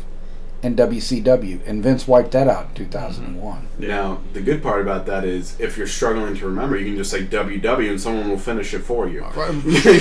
and 0.64 0.78
WCW, 0.78 1.59
and 1.66 1.82
Vince 1.82 2.07
wiped 2.07 2.32
that 2.32 2.47
out 2.47 2.68
in 2.70 2.76
2001. 2.76 3.68
Now, 3.80 4.22
the 4.34 4.41
good 4.41 4.62
part 4.62 4.82
about 4.82 5.05
that 5.07 5.26
is 5.26 5.59
if 5.59 5.76
you're 5.78 5.88
struggling 5.88 6.36
to 6.36 6.45
remember, 6.45 6.78
you 6.78 6.86
can 6.86 6.97
just 6.97 7.09
say 7.09 7.26
WW 7.26 7.89
and 7.89 7.99
someone 7.99 8.30
will 8.30 8.38
finish 8.38 8.74
it 8.74 8.80
for 8.80 9.07
you. 9.09 9.22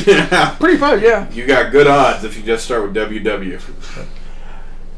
yeah. 0.06 0.54
Pretty 0.60 0.78
much. 0.78 1.02
Yeah. 1.02 1.30
You 1.32 1.46
got 1.46 1.72
good 1.72 1.86
odds 1.86 2.24
if 2.24 2.36
you 2.36 2.42
just 2.42 2.64
start 2.66 2.82
with 2.82 2.94
WW. 2.94 3.60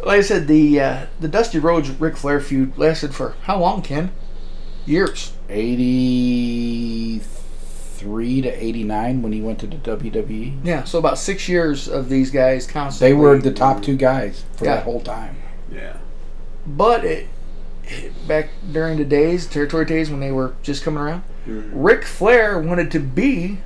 Like 0.04 0.18
I 0.18 0.22
said, 0.22 0.48
the 0.48 0.80
uh, 0.80 1.06
the 1.20 1.28
Dusty 1.28 1.60
Rhodes 1.60 1.90
Ric 1.90 2.16
Flair 2.16 2.40
feud 2.40 2.76
lasted 2.76 3.14
for 3.14 3.36
how 3.42 3.60
long, 3.60 3.82
Ken? 3.82 4.10
Years. 4.84 5.32
83 5.48 8.42
to 8.42 8.48
89 8.48 9.22
when 9.22 9.32
he 9.32 9.40
went 9.40 9.60
to 9.60 9.66
the 9.68 9.76
WWE. 9.76 10.58
Yeah, 10.64 10.82
so 10.84 10.98
about 10.98 11.18
six 11.18 11.48
years 11.48 11.86
of 11.88 12.08
these 12.08 12.30
guys 12.32 12.66
constantly. 12.66 13.14
They 13.14 13.20
were 13.20 13.38
the 13.38 13.52
top 13.52 13.80
two 13.82 13.96
guys 13.96 14.44
for 14.56 14.64
Yeah. 14.64 14.76
that 14.76 14.84
whole 14.84 15.00
time. 15.00 15.36
Yeah. 15.72 15.96
But 16.66 17.04
it, 17.04 17.28
it- 17.84 18.28
back 18.28 18.50
during 18.72 18.98
the 18.98 19.04
days, 19.04 19.46
territory 19.46 19.84
days 19.84 20.10
when 20.10 20.20
they 20.20 20.32
were 20.32 20.54
just 20.62 20.84
coming 20.84 21.02
around, 21.02 21.22
Ric 21.46 22.04
Flair 22.04 22.58
wanted 22.60 22.90
to 22.92 23.00
be 23.00 23.58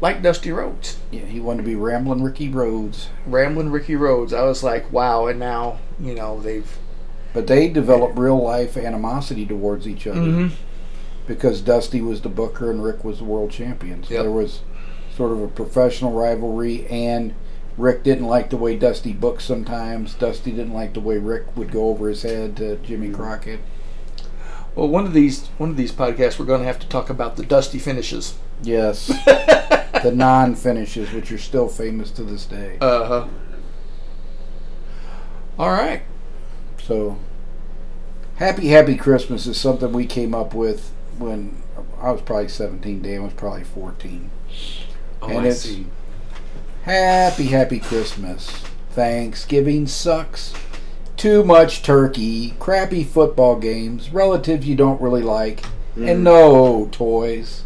like 0.00 0.22
Dusty 0.22 0.50
Rhodes, 0.52 0.98
Yeah, 1.10 1.22
he 1.22 1.40
wanted 1.40 1.62
to 1.62 1.68
be 1.68 1.74
Ramblin' 1.74 2.22
Ricky 2.22 2.48
Rhodes. 2.50 3.08
Ramblin' 3.26 3.70
Ricky 3.70 3.96
Rhodes. 3.96 4.32
I 4.32 4.42
was 4.42 4.62
like, 4.62 4.90
wow, 4.92 5.26
and 5.26 5.38
now 5.40 5.78
you 6.00 6.14
know 6.14 6.40
they've. 6.40 6.70
But 7.32 7.46
they 7.46 7.68
developed 7.68 8.18
real 8.18 8.42
life 8.42 8.76
animosity 8.78 9.44
towards 9.46 9.86
each 9.88 10.06
other 10.06 10.20
Mhm. 10.20 10.50
because 11.26 11.60
Dusty 11.60 12.00
was 12.00 12.20
the 12.22 12.28
booker 12.30 12.70
and 12.70 12.82
Ric 12.84 13.04
was 13.04 13.18
the 13.18 13.24
world 13.24 13.50
champion. 13.50 14.02
So 14.04 14.14
Yep. 14.14 14.22
there 14.22 14.32
was 14.32 14.60
sort 15.14 15.32
of 15.32 15.42
a 15.42 15.48
professional 15.48 16.12
rivalry, 16.12 16.86
and 16.90 17.34
Ric 17.76 18.02
didn't 18.02 18.26
like 18.26 18.50
the 18.50 18.56
way 18.56 18.76
Dusty 18.76 19.12
booked 19.12 19.42
sometimes. 19.42 20.14
Dusty 20.14 20.50
didn't 20.50 20.72
like 20.72 20.94
the 20.94 21.00
way 21.00 21.18
Ric 21.18 21.56
would 21.56 21.70
go 21.70 21.88
over 21.88 22.08
his 22.08 22.22
head 22.22 22.56
to 22.56 22.76
Jimmy 22.76 23.10
Crockett. 23.10 23.60
Well, 24.74 24.88
one 24.88 25.04
of 25.06 25.12
these 25.12 25.46
one 25.58 25.70
of 25.70 25.76
these 25.76 25.92
podcasts, 25.92 26.38
we're 26.38 26.46
going 26.46 26.60
to 26.60 26.66
have 26.66 26.78
to 26.80 26.88
talk 26.88 27.10
about 27.10 27.36
the 27.36 27.44
Dusty 27.44 27.78
finishes. 27.78 28.38
Yes. 28.62 29.06
the 29.26 30.12
non 30.14 30.54
finishes, 30.54 31.12
which 31.12 31.30
are 31.32 31.38
still 31.38 31.68
famous 31.68 32.10
to 32.12 32.22
this 32.22 32.44
day. 32.46 32.78
Uh 32.80 33.04
huh. 33.06 33.28
All 35.58 35.70
right. 35.70 36.02
So, 36.82 37.18
Happy 38.36 38.68
Happy 38.68 38.96
Christmas 38.96 39.46
is 39.46 39.58
something 39.58 39.92
we 39.92 40.06
came 40.06 40.34
up 40.34 40.54
with 40.54 40.92
when 41.18 41.62
I 42.00 42.10
was 42.10 42.20
probably 42.20 42.48
17. 42.48 43.02
Dan 43.02 43.22
was 43.22 43.32
probably 43.32 43.64
14. 43.64 44.30
Oh, 45.22 45.28
And 45.28 45.38
I 45.38 45.40
it's- 45.40 45.62
see. 45.62 45.86
Happy 46.86 47.46
Happy 47.46 47.80
Christmas. 47.80 48.48
Thanksgiving 48.90 49.88
sucks. 49.88 50.54
Too 51.16 51.42
much 51.42 51.82
turkey, 51.82 52.54
crappy 52.60 53.02
football 53.02 53.56
games, 53.56 54.10
relatives 54.10 54.68
you 54.68 54.76
don't 54.76 55.00
really 55.00 55.22
like, 55.22 55.64
and 55.96 56.22
no 56.22 56.88
toys. 56.92 57.64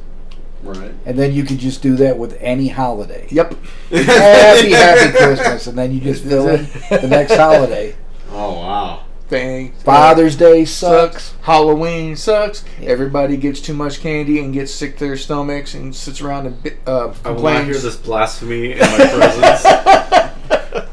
Right. 0.62 0.94
And 1.04 1.18
then 1.18 1.34
you 1.34 1.44
could 1.44 1.58
just 1.58 1.82
do 1.82 1.96
that 1.96 2.16
with 2.16 2.38
any 2.40 2.68
holiday. 2.68 3.26
Yep. 3.30 3.56
Happy 3.90 4.70
Happy 4.70 5.12
Christmas, 5.18 5.66
and 5.66 5.76
then 5.76 5.92
you 5.92 6.00
just 6.00 6.24
fill 6.24 6.48
in 6.48 6.66
the 6.88 7.06
next 7.08 7.36
holiday. 7.36 7.94
Oh 8.32 8.60
wow. 8.60 9.02
Thanks. 9.30 9.82
Father's 9.84 10.34
Day 10.36 10.64
sucks. 10.64 11.24
sucks. 11.26 11.34
Halloween 11.46 12.16
sucks. 12.16 12.64
Everybody 12.82 13.36
gets 13.36 13.60
too 13.60 13.74
much 13.74 14.00
candy 14.00 14.40
and 14.40 14.52
gets 14.52 14.74
sick 14.74 14.98
to 14.98 15.04
their 15.06 15.16
stomachs 15.16 15.72
and 15.74 15.94
sits 15.94 16.20
around 16.20 16.46
and 16.46 16.62
bi- 16.62 16.76
uh, 16.86 17.14
I 17.24 17.30
will 17.30 17.42
not 17.44 17.64
hear 17.64 17.74
this 17.78 17.96
blasphemy 17.96 18.72
in 18.72 18.78
my 18.80 18.86
presence. 18.96 19.64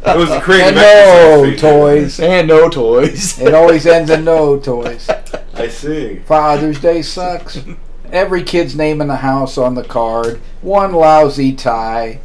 It 0.08 0.16
was 0.16 0.32
a 0.32 0.40
creative 0.40 0.78
And 0.78 1.52
no 1.52 1.56
toys. 1.58 2.20
and 2.22 2.48
no 2.48 2.70
toys. 2.70 3.40
It 3.42 3.54
always 3.54 3.86
ends 3.86 4.10
in 4.10 4.24
no 4.24 4.58
toys. 4.58 5.08
I 5.54 5.68
see. 5.68 6.20
Father's 6.26 6.80
Day 6.80 7.02
sucks. 7.02 7.60
Every 8.12 8.42
kid's 8.42 8.74
name 8.76 9.02
in 9.02 9.10
the 9.10 9.18
house 9.18 9.58
on 9.58 9.76
the 9.76 9.84
card. 9.84 10.40
One 10.62 10.94
lousy 10.94 11.52
tie. 11.54 12.20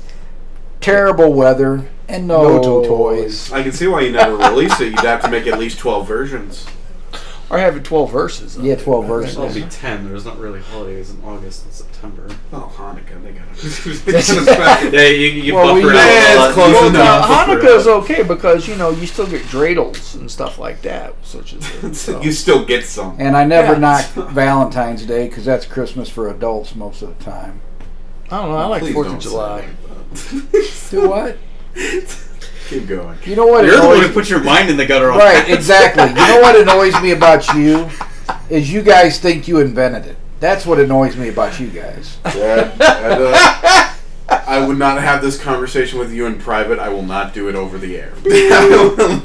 Terrible 0.82 1.32
weather. 1.32 1.88
And 2.08 2.26
no, 2.28 2.60
No 2.60 2.84
toys. 2.84 3.50
I 3.52 3.62
can 3.62 3.72
see 3.72 3.86
why 3.86 4.02
you 4.02 4.12
never 4.12 4.36
release 4.50 4.78
it. 4.80 4.90
You'd 4.90 5.00
have 5.00 5.22
to 5.22 5.30
make 5.30 5.46
at 5.46 5.58
least 5.58 5.78
twelve 5.78 6.06
versions. 6.06 6.66
Or 7.50 7.58
have 7.58 7.76
it 7.76 7.84
12 7.84 8.10
verses. 8.10 8.56
Yeah, 8.56 8.76
12 8.76 9.04
I 9.04 9.08
think. 9.08 9.20
verses. 9.20 9.36
It'll 9.36 9.52
be 9.66 9.70
ten. 9.70 10.08
There's 10.08 10.24
not 10.24 10.38
really 10.38 10.60
holidays 10.62 11.10
in 11.10 11.22
August 11.22 11.64
and 11.64 11.72
September. 11.74 12.26
Oh, 12.50 12.72
Hanukkah. 12.78 13.22
They 13.22 13.32
got 13.32 13.46
they 14.06 14.12
got 14.12 14.20
a 14.20 14.22
special- 14.22 14.90
Yeah, 14.94 15.08
you, 15.08 15.26
you 15.28 15.54
Well, 15.54 15.74
buffer 15.74 15.86
we- 15.86 15.90
out 15.92 15.96
Yeah, 15.96 16.44
a 16.44 16.46
it's 16.46 16.54
close 16.54 16.68
You 16.68 16.74
Well, 16.76 16.88
enough. 16.88 17.28
now, 17.28 17.28
buffer 17.46 17.60
Hanukkah's 17.60 17.86
okay 17.86 18.22
because, 18.22 18.66
you 18.66 18.76
know, 18.76 18.88
you 18.88 19.06
still 19.06 19.26
get 19.26 19.42
dreidels 19.42 20.14
and 20.14 20.30
stuff 20.30 20.58
like 20.58 20.80
that, 20.80 21.14
such 21.24 21.52
as 21.52 22.00
so. 22.00 22.22
you 22.22 22.32
still 22.32 22.64
get 22.64 22.86
some. 22.86 23.16
And 23.18 23.36
I 23.36 23.44
never 23.44 23.74
Yeah. 23.74 23.78
knock 23.80 24.06
Valentine's 24.30 25.04
Day 25.04 25.28
because 25.28 25.44
that's 25.44 25.66
Christmas 25.66 26.08
for 26.08 26.30
adults 26.30 26.74
most 26.74 27.02
of 27.02 27.18
the 27.18 27.22
time. 27.22 27.60
I 28.30 28.38
don't 28.40 28.50
know. 28.50 28.56
I 28.56 28.64
like 28.64 28.80
Please 28.80 28.94
4th 28.94 29.12
of 29.14 29.18
July. 29.20 29.60
that. 29.60 29.68
Do 30.90 31.08
what? 31.08 31.36
Keep 32.68 32.86
going. 32.88 33.18
You 33.24 33.36
know 33.36 33.46
what? 33.46 33.64
You're 33.64 33.80
the 33.80 33.86
one 33.86 34.00
who 34.00 34.08
put 34.12 34.30
your 34.30 34.42
mind 34.42 34.70
in 34.70 34.76
the 34.76 34.86
gutter 34.86 35.10
on 35.10 35.18
Right, 35.18 35.46
that. 35.46 35.50
exactly. 35.50 36.04
You 36.08 36.14
know 36.14 36.40
what 36.40 36.56
annoys 36.60 37.00
me 37.02 37.10
about 37.12 37.46
you 37.54 37.88
is 38.48 38.72
you 38.72 38.82
guys 38.82 39.18
think 39.18 39.46
you 39.48 39.60
invented 39.60 40.06
it. 40.06 40.16
That's 40.40 40.66
what 40.66 40.78
annoys 40.80 41.16
me 41.16 41.28
about 41.28 41.60
you 41.60 41.68
guys. 41.68 42.16
Dad, 42.24 42.76
Dad, 42.78 43.20
uh, 43.20 43.94
I 44.46 44.66
would 44.66 44.78
not 44.78 45.00
have 45.00 45.22
this 45.22 45.38
conversation 45.40 45.98
with 45.98 46.12
you 46.12 46.26
in 46.26 46.38
private. 46.38 46.78
I 46.78 46.88
will 46.88 47.02
not 47.02 47.32
do 47.34 47.48
it 47.48 47.54
over 47.54 47.78
the 47.78 47.96
air. 47.96 48.12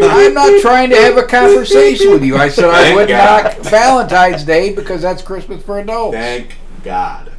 I'm 0.02 0.34
not 0.34 0.62
trying 0.62 0.90
to 0.92 0.96
have 0.98 1.18
a 1.18 1.24
conversation 1.24 2.12
with 2.12 2.24
you. 2.24 2.38
I 2.38 2.50
said 2.50 2.66
I 2.66 2.84
Thank 2.84 2.96
would 2.98 3.08
God. 3.10 3.44
knock 3.46 3.58
Valentine's 3.66 4.44
Day 4.44 4.74
because 4.76 5.02
that's 5.02 5.22
Christmas 5.22 5.64
for 5.64 5.80
adults. 5.80 6.16
Thank 6.16 6.56
God. 6.84 7.32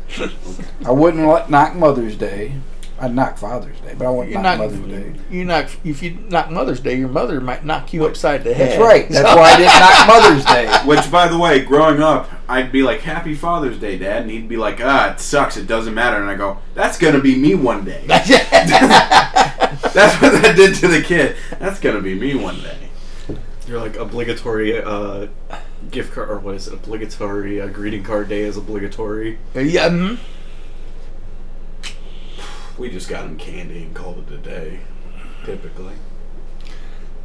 I 0.87 0.91
wouldn't 0.91 1.27
let, 1.29 1.51
knock 1.51 1.75
Mother's 1.77 2.17
Day. 2.17 2.55
I'd 3.01 3.15
knock 3.15 3.39
Father's 3.39 3.79
Day, 3.81 3.95
but 3.97 4.07
I 4.07 4.11
wouldn't 4.11 4.33
You're 4.33 4.43
knock 4.43 4.59
not, 4.59 4.71
Mother's 4.73 4.89
Day. 4.91 5.13
you 5.31 5.45
knock, 5.45 5.71
if 5.85 6.03
you 6.03 6.19
knock 6.29 6.51
Mother's 6.51 6.81
Day, 6.81 6.97
your 6.97 7.09
mother 7.09 7.41
might 7.41 7.65
knock 7.65 7.93
you 7.93 8.07
upside 8.07 8.43
the 8.43 8.53
head. 8.55 8.73
That's 8.73 8.81
right. 8.83 9.09
That's 9.09 9.37
why 9.37 9.53
I 9.53 9.57
didn't 9.57 9.81
knock 9.81 10.07
Mother's 10.09 10.45
Day. 10.45 10.69
Which, 10.89 11.11
by 11.11 11.29
the 11.29 11.39
way, 11.39 11.61
growing 11.61 12.03
up, 12.03 12.29
I'd 12.49 12.73
be 12.73 12.83
like, 12.83 13.01
"Happy 13.01 13.35
Father's 13.35 13.79
Day, 13.79 13.99
Dad," 13.99 14.23
and 14.23 14.31
he'd 14.31 14.49
be 14.49 14.57
like, 14.57 14.81
"Ah, 14.83 15.13
it 15.13 15.21
sucks. 15.21 15.57
It 15.57 15.67
doesn't 15.67 15.95
matter." 15.95 16.17
And 16.17 16.29
I 16.29 16.35
go, 16.35 16.59
"That's 16.75 16.99
gonna 16.99 17.21
be 17.21 17.37
me 17.37 17.55
one 17.55 17.85
day." 17.85 18.03
That's 18.09 20.21
what 20.21 20.43
that 20.43 20.55
did 20.57 20.75
to 20.77 20.89
the 20.89 21.03
kid. 21.03 21.37
That's 21.59 21.81
gonna 21.81 22.01
be 22.01 22.15
me 22.15 22.35
one 22.35 22.61
day. 22.61 22.77
You're 23.67 23.81
like 23.81 23.97
obligatory 23.97 24.81
uh, 24.83 25.27
gift 25.91 26.13
card, 26.15 26.31
or 26.31 26.39
what 26.39 26.55
is 26.55 26.69
it? 26.69 26.75
Obligatory 26.75 27.61
uh, 27.61 27.69
greeting 27.69 28.03
card 28.03 28.29
day 28.29 28.41
is 28.41 28.57
obligatory. 28.57 29.39
yeah. 29.55 29.89
mhm. 29.89 30.19
We 32.79 32.91
just 32.91 33.09
got 33.09 33.25
him 33.25 33.37
candy 33.37 33.83
and 33.85 33.95
called 33.95 34.25
it 34.31 34.35
a 34.35 34.39
day. 34.39 34.81
Typically. 35.45 35.95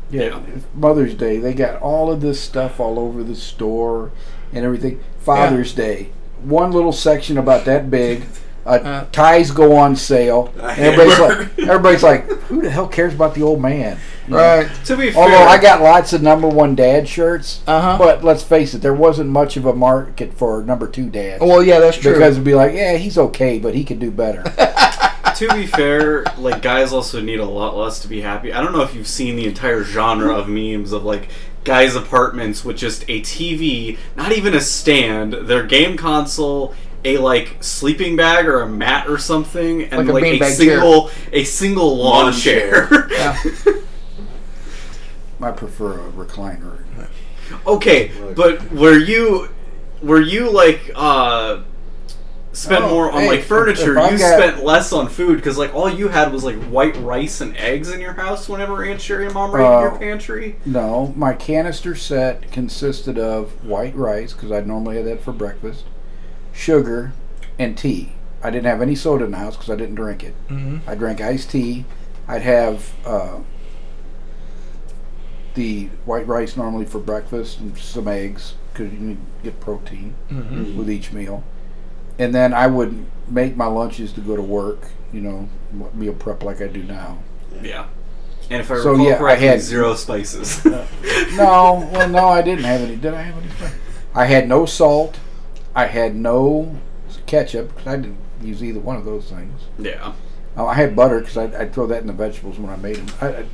Yeah, 0.10 0.40
Mother's 0.76 1.14
Day. 1.16 1.38
They 1.38 1.54
got 1.54 1.82
all 1.82 2.12
of 2.12 2.22
this 2.22 2.40
stuff 2.40 2.80
all 2.80 3.00
over 3.00 3.24
the 3.24 3.36
store 3.36 4.12
and 4.52 4.64
everything. 4.66 5.00
Father's 5.20 5.74
Day. 5.74 6.10
One 6.44 6.72
little 6.72 6.92
section 6.92 7.38
about 7.38 7.66
that 7.66 7.90
big. 7.90 8.24
Uh, 8.66 8.70
Uh. 8.70 9.06
ties 9.12 9.52
go 9.52 9.76
on 9.76 9.96
sale. 9.96 10.54
Everybody's 10.62 11.20
like, 11.20 11.60
everybody's 11.60 12.04
like, 12.04 12.26
who 12.44 12.62
the 12.62 12.70
hell 12.70 12.88
cares 12.88 13.14
about 13.14 13.34
the 13.36 13.42
old 13.42 13.62
man? 13.62 13.98
You 14.28 14.36
know? 14.36 14.38
Right. 14.38 14.70
To 14.86 14.96
be 14.96 15.12
fair, 15.12 15.22
Although 15.22 15.44
I 15.44 15.58
got 15.60 15.82
lots 15.82 16.14
of 16.14 16.22
number 16.22 16.48
one 16.48 16.74
dad 16.76 17.08
shirts, 17.10 17.62
Uh 17.68 17.82
huh. 17.82 17.98
but 17.98 18.24
let's 18.24 18.42
face 18.44 18.74
it, 18.74 18.82
there 18.82 18.94
wasn't 18.94 19.30
much 19.32 19.58
of 19.58 19.66
a 19.66 19.74
market 19.74 20.34
for 20.34 20.64
number 20.64 20.88
two 20.88 21.10
dads. 21.10 21.42
Well, 21.44 21.62
yeah, 21.62 21.80
that's 21.80 21.98
true. 21.98 22.14
because 22.14 22.34
it'd 22.36 22.46
be 22.46 22.56
like, 22.56 22.74
yeah, 22.74 22.96
he's 22.96 23.18
okay, 23.18 23.60
but 23.60 23.74
he 23.76 23.84
could 23.84 24.00
do 24.00 24.12
better. 24.12 24.44
to 25.48 25.56
be 25.56 25.66
fair, 25.68 26.24
like 26.38 26.62
guys 26.62 26.92
also 26.94 27.22
need 27.22 27.40
a 27.40 27.46
lot 27.46 27.76
less 27.78 28.00
to 28.02 28.08
be 28.08 28.22
happy. 28.22 28.52
I 28.54 28.62
don't 28.62 28.74
know 28.74 28.82
if 28.82 28.94
you've 28.96 29.08
seen 29.08 29.36
the 29.36 29.46
entire 29.46 29.84
genre 29.84 30.34
of 30.36 30.48
memes 30.48 30.92
of 30.92 31.04
like 31.04 31.30
guys' 31.64 31.96
apartments 31.96 32.64
with 32.66 32.78
just 32.78 33.04
a 33.04 33.22
TV, 33.22 33.98
not 34.16 34.32
even 34.32 34.54
a 34.54 34.62
stand, 34.62 35.34
their 35.34 35.64
game 35.66 35.96
console, 35.98 36.74
a 37.06 37.18
like 37.18 37.58
sleeping 37.62 38.16
bag 38.16 38.48
or 38.48 38.62
a 38.62 38.68
mat 38.68 39.08
or 39.10 39.18
something, 39.18 39.84
and 39.84 40.08
Like 40.08 40.10
a 40.10 40.14
like, 40.14 40.24
a, 40.24 40.40
beanbag 40.40 40.52
single 40.56 41.12
a 41.32 41.44
single 41.44 41.98
lawn, 41.98 42.26
Lawn 42.26 42.34
chair. 42.34 42.88
chair. 42.88 43.08
Yeah. 43.12 43.38
I 45.42 45.52
prefer 45.52 46.00
a 46.08 46.12
recliner. 46.12 46.84
okay, 47.68 48.12
but 48.36 48.72
were 48.72 48.98
you 48.98 49.50
were 50.02 50.22
you 50.22 50.50
like 50.50 50.90
uh 50.96 51.64
spent 52.54 52.84
Oh, 52.86 52.90
more 52.90 53.12
on 53.12 53.22
hey, 53.22 53.28
like 53.28 53.42
furniture? 53.44 53.94
if 53.94 53.98
I 53.98 54.10
you 54.12 54.18
got- 54.18 54.40
spent 54.40 54.64
less 54.64 54.94
on 54.94 55.10
food 55.10 55.38
because 55.38 55.58
like 55.58 55.74
all 55.74 55.90
you 55.90 56.08
had 56.08 56.32
was 56.32 56.44
like 56.44 56.56
white 56.66 56.96
rice 56.98 57.42
and 57.42 57.58
eggs 57.58 57.92
in 57.92 58.00
your 58.00 58.14
house 58.14 58.48
whenever 58.48 58.84
Aunt 58.84 59.02
Sherry 59.02 59.26
and 59.26 59.34
Mom 59.34 59.54
raided 59.54 59.68
Uh, 59.68 59.82
your 59.82 59.98
pantry. 59.98 60.56
No, 60.66 61.14
my 61.16 61.34
canister 61.34 61.96
set 61.96 62.52
consisted 62.52 63.18
of 63.18 63.52
white 63.66 63.96
rice 63.96 64.34
because 64.34 64.52
I'd 64.52 64.68
normally 64.68 64.98
had 64.98 65.06
that 65.06 65.22
for 65.24 65.32
breakfast, 65.34 65.86
sugar, 66.54 67.12
and 67.60 67.78
tea. 67.78 68.14
I 68.44 68.50
didn't 68.50 68.66
have 68.68 68.82
any 68.82 68.96
soda 68.96 69.26
in 69.26 69.32
the 69.32 69.38
house 69.38 69.56
because 69.56 69.70
I 69.72 69.76
didn't 69.76 69.96
drink 69.96 70.24
it. 70.24 70.34
hmm 70.48 70.78
I 70.86 70.96
drank 70.96 71.22
iced 71.22 71.50
tea. 71.52 71.86
I'd 72.28 72.42
have 72.44 72.94
uh, 73.06 73.38
the 75.56 75.86
white 76.06 76.28
rice 76.28 76.58
normally 76.58 76.86
for 76.86 77.00
breakfast 77.00 77.60
and 77.60 77.78
some 77.78 78.08
eggs 78.08 78.56
because 78.72 78.92
you 78.92 79.00
need 79.00 79.18
to 79.18 79.44
get 79.44 79.60
protein 79.60 80.16
hmm 80.30 80.78
with 80.78 80.90
each 80.90 81.12
meal. 81.14 81.44
And 82.20 82.34
then 82.34 82.54
I 82.54 82.68
would 82.68 83.06
make 83.28 83.56
my 83.56 83.66
lunches 83.66 84.14
to 84.14 84.22
go 84.22 84.36
to 84.36 84.42
work, 84.42 84.88
you 85.12 85.22
know, 85.22 85.50
meal 85.94 86.14
prep 86.14 86.44
like 86.44 86.62
I 86.62 86.68
do 86.68 86.84
now. 86.84 87.18
Yeah. 87.62 87.88
And 88.50 88.62
if 88.62 88.70
I 88.70 88.76
So, 88.76 88.92
recall 88.92 89.08
yeah, 89.08 89.24
I 89.24 89.36
had- 89.36 89.62
zero 89.62 89.96
spices. 89.96 90.64
No, 91.36 91.90
well, 91.92 92.08
no, 92.10 92.28
I 92.28 92.44
didn't 92.44 92.66
have 92.66 92.82
any. 92.82 92.96
Did 92.96 93.16
I 93.16 93.22
have 93.24 93.36
any? 93.38 93.48
I 94.14 94.26
had 94.26 94.48
no 94.48 94.68
salt. 94.68 95.20
I 95.74 95.88
had 95.88 96.16
no 96.16 96.76
ketchup 97.26 97.70
because 97.70 97.88
I 97.88 97.96
didn't 97.96 98.18
use 98.40 98.64
either 98.64 98.80
one 98.80 98.98
of 98.98 99.06
those 99.06 99.32
things. 99.32 99.62
Yeah. 99.80 100.14
Oh, 100.56 100.68
I 100.68 100.76
had 100.76 100.96
butter 100.96 101.20
because 101.22 101.38
I'd, 101.38 101.56
I'd 101.56 101.74
throw 101.74 101.88
that 101.88 102.02
in 102.02 102.08
the 102.08 102.14
vegetables 102.14 102.60
when 102.60 102.70
I 102.70 102.76
made 102.76 102.98
them. 102.98 103.08
I, 103.20 103.28
I, 103.30 103.46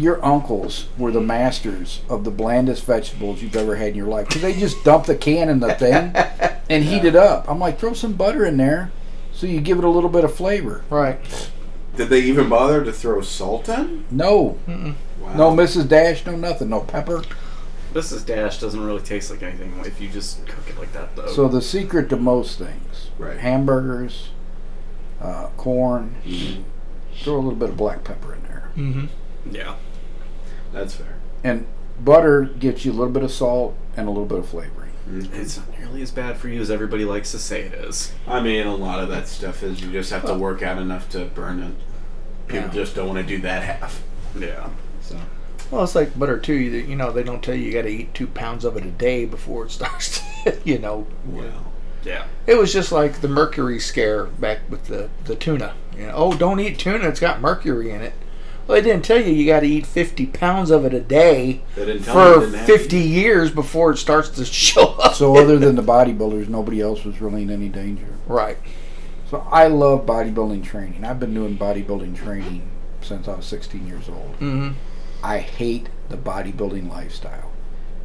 your 0.00 0.24
uncles 0.24 0.86
were 0.96 1.10
the 1.12 1.20
masters 1.20 2.00
of 2.08 2.24
the 2.24 2.30
blandest 2.30 2.84
vegetables 2.84 3.42
you've 3.42 3.54
ever 3.56 3.76
had 3.76 3.88
in 3.88 3.94
your 3.94 4.06
life 4.06 4.26
because 4.28 4.42
they 4.42 4.54
just 4.54 4.82
dump 4.84 5.04
the 5.06 5.14
can 5.16 5.48
in 5.48 5.60
the 5.60 5.74
thing 5.74 6.14
and 6.70 6.84
heat 6.84 7.04
it 7.04 7.14
up. 7.16 7.48
I'm 7.48 7.58
like, 7.58 7.78
throw 7.78 7.92
some 7.92 8.14
butter 8.14 8.44
in 8.44 8.56
there 8.56 8.90
so 9.32 9.46
you 9.46 9.60
give 9.60 9.78
it 9.78 9.84
a 9.84 9.88
little 9.90 10.10
bit 10.10 10.24
of 10.24 10.34
flavor. 10.34 10.82
Right. 10.88 11.18
Did 11.96 12.08
they 12.08 12.20
even 12.20 12.48
bother 12.48 12.82
to 12.84 12.92
throw 12.92 13.20
salt 13.20 13.68
in? 13.68 14.04
No, 14.10 14.58
Wow. 14.66 15.34
no 15.34 15.50
Mrs. 15.50 15.86
Dash, 15.88 16.24
no 16.24 16.34
nothing, 16.36 16.70
no 16.70 16.80
pepper. 16.80 17.22
Mrs. 17.92 18.24
Dash 18.24 18.58
doesn't 18.58 18.82
really 18.82 19.02
taste 19.02 19.30
like 19.30 19.42
anything 19.42 19.74
if 19.84 20.00
you 20.00 20.08
just 20.08 20.46
cook 20.46 20.68
it 20.68 20.78
like 20.78 20.92
that, 20.92 21.14
though. 21.16 21.26
So 21.26 21.48
the 21.48 21.60
secret 21.60 22.08
to 22.10 22.16
most 22.16 22.58
things, 22.58 23.10
Right. 23.18 23.36
hamburgers, 23.36 24.30
uh, 25.20 25.48
corn, 25.56 26.14
Mhm. 26.26 26.62
throw 27.22 27.34
a 27.34 27.36
little 27.36 27.58
bit 27.58 27.68
of 27.70 27.76
black 27.76 28.04
pepper 28.04 28.32
in 28.34 28.42
there. 28.44 28.70
Mm-hmm. 28.78 29.06
yeah. 29.54 29.74
That's 30.72 30.94
fair. 30.94 31.16
And 31.44 31.66
butter 32.02 32.42
gets 32.42 32.84
you 32.84 32.92
a 32.92 32.94
little 32.94 33.12
bit 33.12 33.22
of 33.22 33.30
salt 33.32 33.76
and 33.96 34.06
a 34.06 34.10
little 34.10 34.26
bit 34.26 34.38
of 34.38 34.48
flavoring. 34.48 34.90
Mhm. 35.10 35.34
It's 35.34 35.56
not 35.56 35.78
nearly 35.78 36.02
as 36.02 36.10
bad 36.10 36.36
for 36.36 36.48
you 36.48 36.60
as 36.60 36.70
everybody 36.70 37.04
likes 37.04 37.32
to 37.32 37.38
say 37.38 37.62
it 37.62 37.74
is. 37.74 38.12
I 38.28 38.40
mean, 38.40 38.66
a 38.66 38.76
lot 38.76 39.00
of 39.00 39.08
that 39.08 39.26
stuff 39.28 39.62
is 39.62 39.80
you 39.82 39.90
just 39.90 40.10
have 40.12 40.24
to 40.26 40.34
work 40.34 40.62
out 40.62 40.78
enough 40.78 41.08
to 41.10 41.24
burn 41.24 41.62
it. 41.62 41.72
People 42.46 42.68
Yeah. 42.68 42.74
just 42.74 42.94
don't 42.94 43.08
want 43.08 43.18
to 43.18 43.24
do 43.36 43.40
that 43.42 43.62
half. 43.62 44.02
Yeah. 44.38 44.68
So 45.02 45.16
Well, 45.70 45.82
it's 45.84 45.94
like 45.94 46.18
butter 46.18 46.38
too. 46.38 46.54
You, 46.54 46.70
you 46.80 46.96
know, 46.96 47.10
they 47.12 47.22
don't 47.22 47.42
tell 47.42 47.54
you 47.54 47.64
you 47.66 47.72
got 47.72 47.82
to 47.82 47.88
eat 47.88 48.14
two 48.14 48.26
pounds 48.26 48.64
of 48.64 48.76
it 48.76 48.84
a 48.84 48.90
day 48.90 49.24
before 49.24 49.64
it 49.66 49.70
starts. 49.72 50.20
To, 50.44 50.56
you 50.64 50.78
know, 50.78 51.06
well, 51.26 51.72
Yeah. 52.04 52.24
it 52.46 52.56
was 52.56 52.72
just 52.72 52.92
like 52.92 53.20
the 53.20 53.28
mercury 53.28 53.78
scare 53.80 54.24
back 54.24 54.60
with 54.68 54.86
the 54.86 55.08
the 55.24 55.34
tuna. 55.34 55.74
You 55.96 56.06
know, 56.06 56.12
oh, 56.14 56.32
don't 56.36 56.60
eat 56.60 56.78
tuna; 56.78 57.08
it's 57.08 57.20
got 57.20 57.40
mercury 57.40 57.90
in 57.90 58.00
it. 58.00 58.12
Well, 58.70 58.80
they 58.80 58.88
didn't 58.88 59.04
tell 59.04 59.20
you 59.20 59.32
you 59.32 59.46
got 59.46 59.60
to 59.60 59.66
eat 59.66 59.84
fifty 59.84 60.26
pounds 60.26 60.70
of 60.70 60.84
it 60.84 60.94
a 60.94 61.00
day 61.00 61.60
they 61.74 61.86
didn't 61.86 62.04
tell 62.04 62.14
me 62.14 62.46
it 62.46 62.50
for 62.50 62.52
didn't 62.52 62.66
fifty 62.66 63.00
years 63.00 63.50
before 63.50 63.90
it 63.90 63.96
starts 63.96 64.28
to 64.28 64.44
show 64.44 64.94
up. 64.94 65.14
So 65.14 65.36
other 65.36 65.58
than 65.58 65.74
the 65.74 65.82
bodybuilders, 65.82 66.48
nobody 66.48 66.80
else 66.80 67.04
was 67.04 67.20
really 67.20 67.42
in 67.42 67.50
any 67.50 67.68
danger. 67.68 68.06
right. 68.28 68.58
So 69.28 69.44
I 69.50 69.66
love 69.66 70.06
bodybuilding 70.06 70.62
training. 70.62 71.04
I've 71.04 71.18
been 71.18 71.34
doing 71.34 71.58
bodybuilding 71.58 72.16
training 72.16 72.68
since 73.00 73.26
I 73.26 73.34
was 73.34 73.46
16 73.46 73.88
years 73.88 74.08
old. 74.08 74.34
Mm-hmm. 74.34 74.70
I 75.22 75.38
hate 75.38 75.88
the 76.08 76.16
bodybuilding 76.16 76.88
lifestyle. 76.88 77.50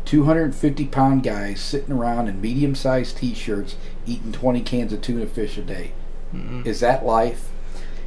250 0.06 0.86
pound 0.86 1.22
guys 1.22 1.62
sitting 1.62 1.92
around 1.92 2.28
in 2.28 2.42
medium 2.42 2.74
sized 2.74 3.18
t 3.18 3.36
shirts 3.36 3.76
eating 4.08 4.32
20 4.32 4.62
cans 4.62 4.94
of 4.94 5.02
tuna 5.04 5.28
fish 5.28 5.60
a 5.60 5.62
day. 5.62 5.92
Mm-hmm. 6.34 6.64
Is 6.66 6.80
that 6.80 7.06
life? 7.06 7.52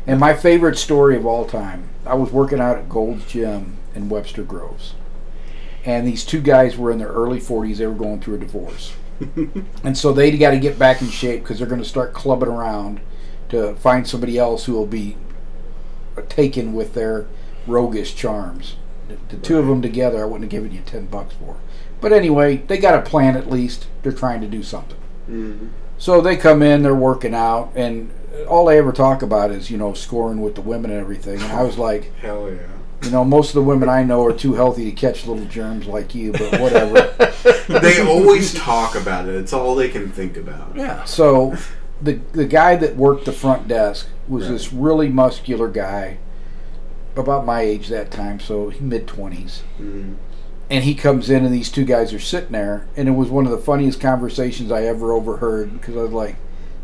And 0.08 0.18
my 0.18 0.32
favorite 0.34 0.78
story 0.78 1.16
of 1.16 1.26
all 1.26 1.44
time 1.44 1.90
I 2.06 2.14
was 2.14 2.32
working 2.32 2.60
out 2.60 2.78
at 2.78 2.88
Gold's 2.88 3.26
Gym 3.26 3.76
in 3.94 4.08
Webster 4.08 4.42
Groves. 4.42 4.94
And 5.84 6.06
these 6.06 6.24
two 6.24 6.40
guys 6.40 6.76
were 6.76 6.90
in 6.90 6.98
their 6.98 7.08
early 7.08 7.38
40s. 7.38 7.76
They 7.76 7.86
were 7.86 7.94
going 7.94 8.20
through 8.20 8.36
a 8.36 8.38
divorce. 8.38 8.94
and 9.84 9.96
so 9.96 10.12
they 10.12 10.36
got 10.36 10.50
to 10.52 10.58
get 10.58 10.78
back 10.78 11.02
in 11.02 11.08
shape 11.08 11.42
because 11.42 11.58
they're 11.58 11.68
going 11.68 11.82
to 11.82 11.88
start 11.88 12.14
clubbing 12.14 12.48
around 12.48 13.00
to 13.50 13.74
find 13.76 14.08
somebody 14.08 14.38
else 14.38 14.64
who 14.64 14.72
will 14.72 14.86
be 14.86 15.16
taken 16.28 16.72
with 16.72 16.94
their 16.94 17.26
roguish 17.66 18.14
charms. 18.14 18.76
The, 19.08 19.36
the 19.36 19.42
two 19.42 19.58
of 19.58 19.66
them 19.66 19.82
together, 19.82 20.22
I 20.22 20.24
wouldn't 20.24 20.50
have 20.50 20.62
given 20.62 20.74
you 20.76 20.82
10 20.84 21.06
bucks 21.06 21.34
for. 21.34 21.56
But 22.00 22.12
anyway, 22.12 22.56
they 22.56 22.78
got 22.78 22.98
a 22.98 23.08
plan 23.08 23.36
at 23.36 23.50
least. 23.50 23.86
They're 24.02 24.12
trying 24.12 24.40
to 24.40 24.46
do 24.46 24.62
something. 24.62 24.98
Mhm. 25.28 25.68
So 25.98 26.20
they 26.20 26.36
come 26.36 26.62
in, 26.62 26.82
they're 26.82 26.94
working 26.94 27.34
out, 27.34 27.72
and 27.74 28.10
all 28.46 28.66
they 28.66 28.78
ever 28.78 28.92
talk 28.92 29.22
about 29.22 29.50
is, 29.50 29.70
you 29.70 29.78
know, 29.78 29.92
scoring 29.94 30.40
with 30.40 30.54
the 30.54 30.60
women 30.60 30.90
and 30.90 31.00
everything. 31.00 31.40
And 31.40 31.52
I 31.52 31.62
was 31.62 31.78
like, 31.78 32.14
Hell 32.20 32.50
yeah. 32.50 32.58
you 33.02 33.10
know, 33.10 33.24
most 33.24 33.48
of 33.50 33.54
the 33.54 33.62
women 33.62 33.88
I 33.88 34.02
know 34.04 34.24
are 34.24 34.32
too 34.32 34.54
healthy 34.54 34.84
to 34.86 34.92
catch 34.92 35.26
little 35.26 35.44
germs 35.46 35.86
like 35.86 36.14
you, 36.14 36.32
but 36.32 36.60
whatever. 36.60 37.14
They 37.68 38.00
always 38.00 38.54
talk 38.54 38.94
about 38.94 39.28
it. 39.28 39.34
It's 39.34 39.52
all 39.52 39.74
they 39.74 39.90
can 39.90 40.10
think 40.10 40.36
about. 40.38 40.74
Yeah. 40.74 41.04
so 41.04 41.54
the 42.00 42.14
the 42.32 42.46
guy 42.46 42.76
that 42.76 42.96
worked 42.96 43.26
the 43.26 43.32
front 43.32 43.68
desk 43.68 44.08
was 44.26 44.44
Right. 44.44 44.52
this 44.52 44.72
really 44.72 45.08
muscular 45.10 45.68
guy, 45.68 46.16
about 47.14 47.44
my 47.44 47.60
age 47.60 47.88
that 47.88 48.10
time, 48.10 48.40
so 48.40 48.72
mid 48.80 49.06
twenties. 49.06 49.62
Mhm. 49.80 50.14
And 50.70 50.84
he 50.84 50.94
comes 50.94 51.28
in, 51.30 51.44
and 51.44 51.52
these 51.54 51.70
two 51.70 51.84
guys 51.84 52.12
are 52.14 52.18
sitting 52.18 52.52
there, 52.52 52.86
and 52.96 53.06
it 53.08 53.12
was 53.12 53.28
one 53.28 53.44
of 53.46 53.50
the 53.52 53.58
funniest 53.58 54.00
conversations 54.00 54.70
I 54.72 54.84
ever 54.84 55.12
overheard 55.12 55.72
because 55.74 55.94
I 55.96 56.00
was 56.02 56.12
like, 56.12 56.36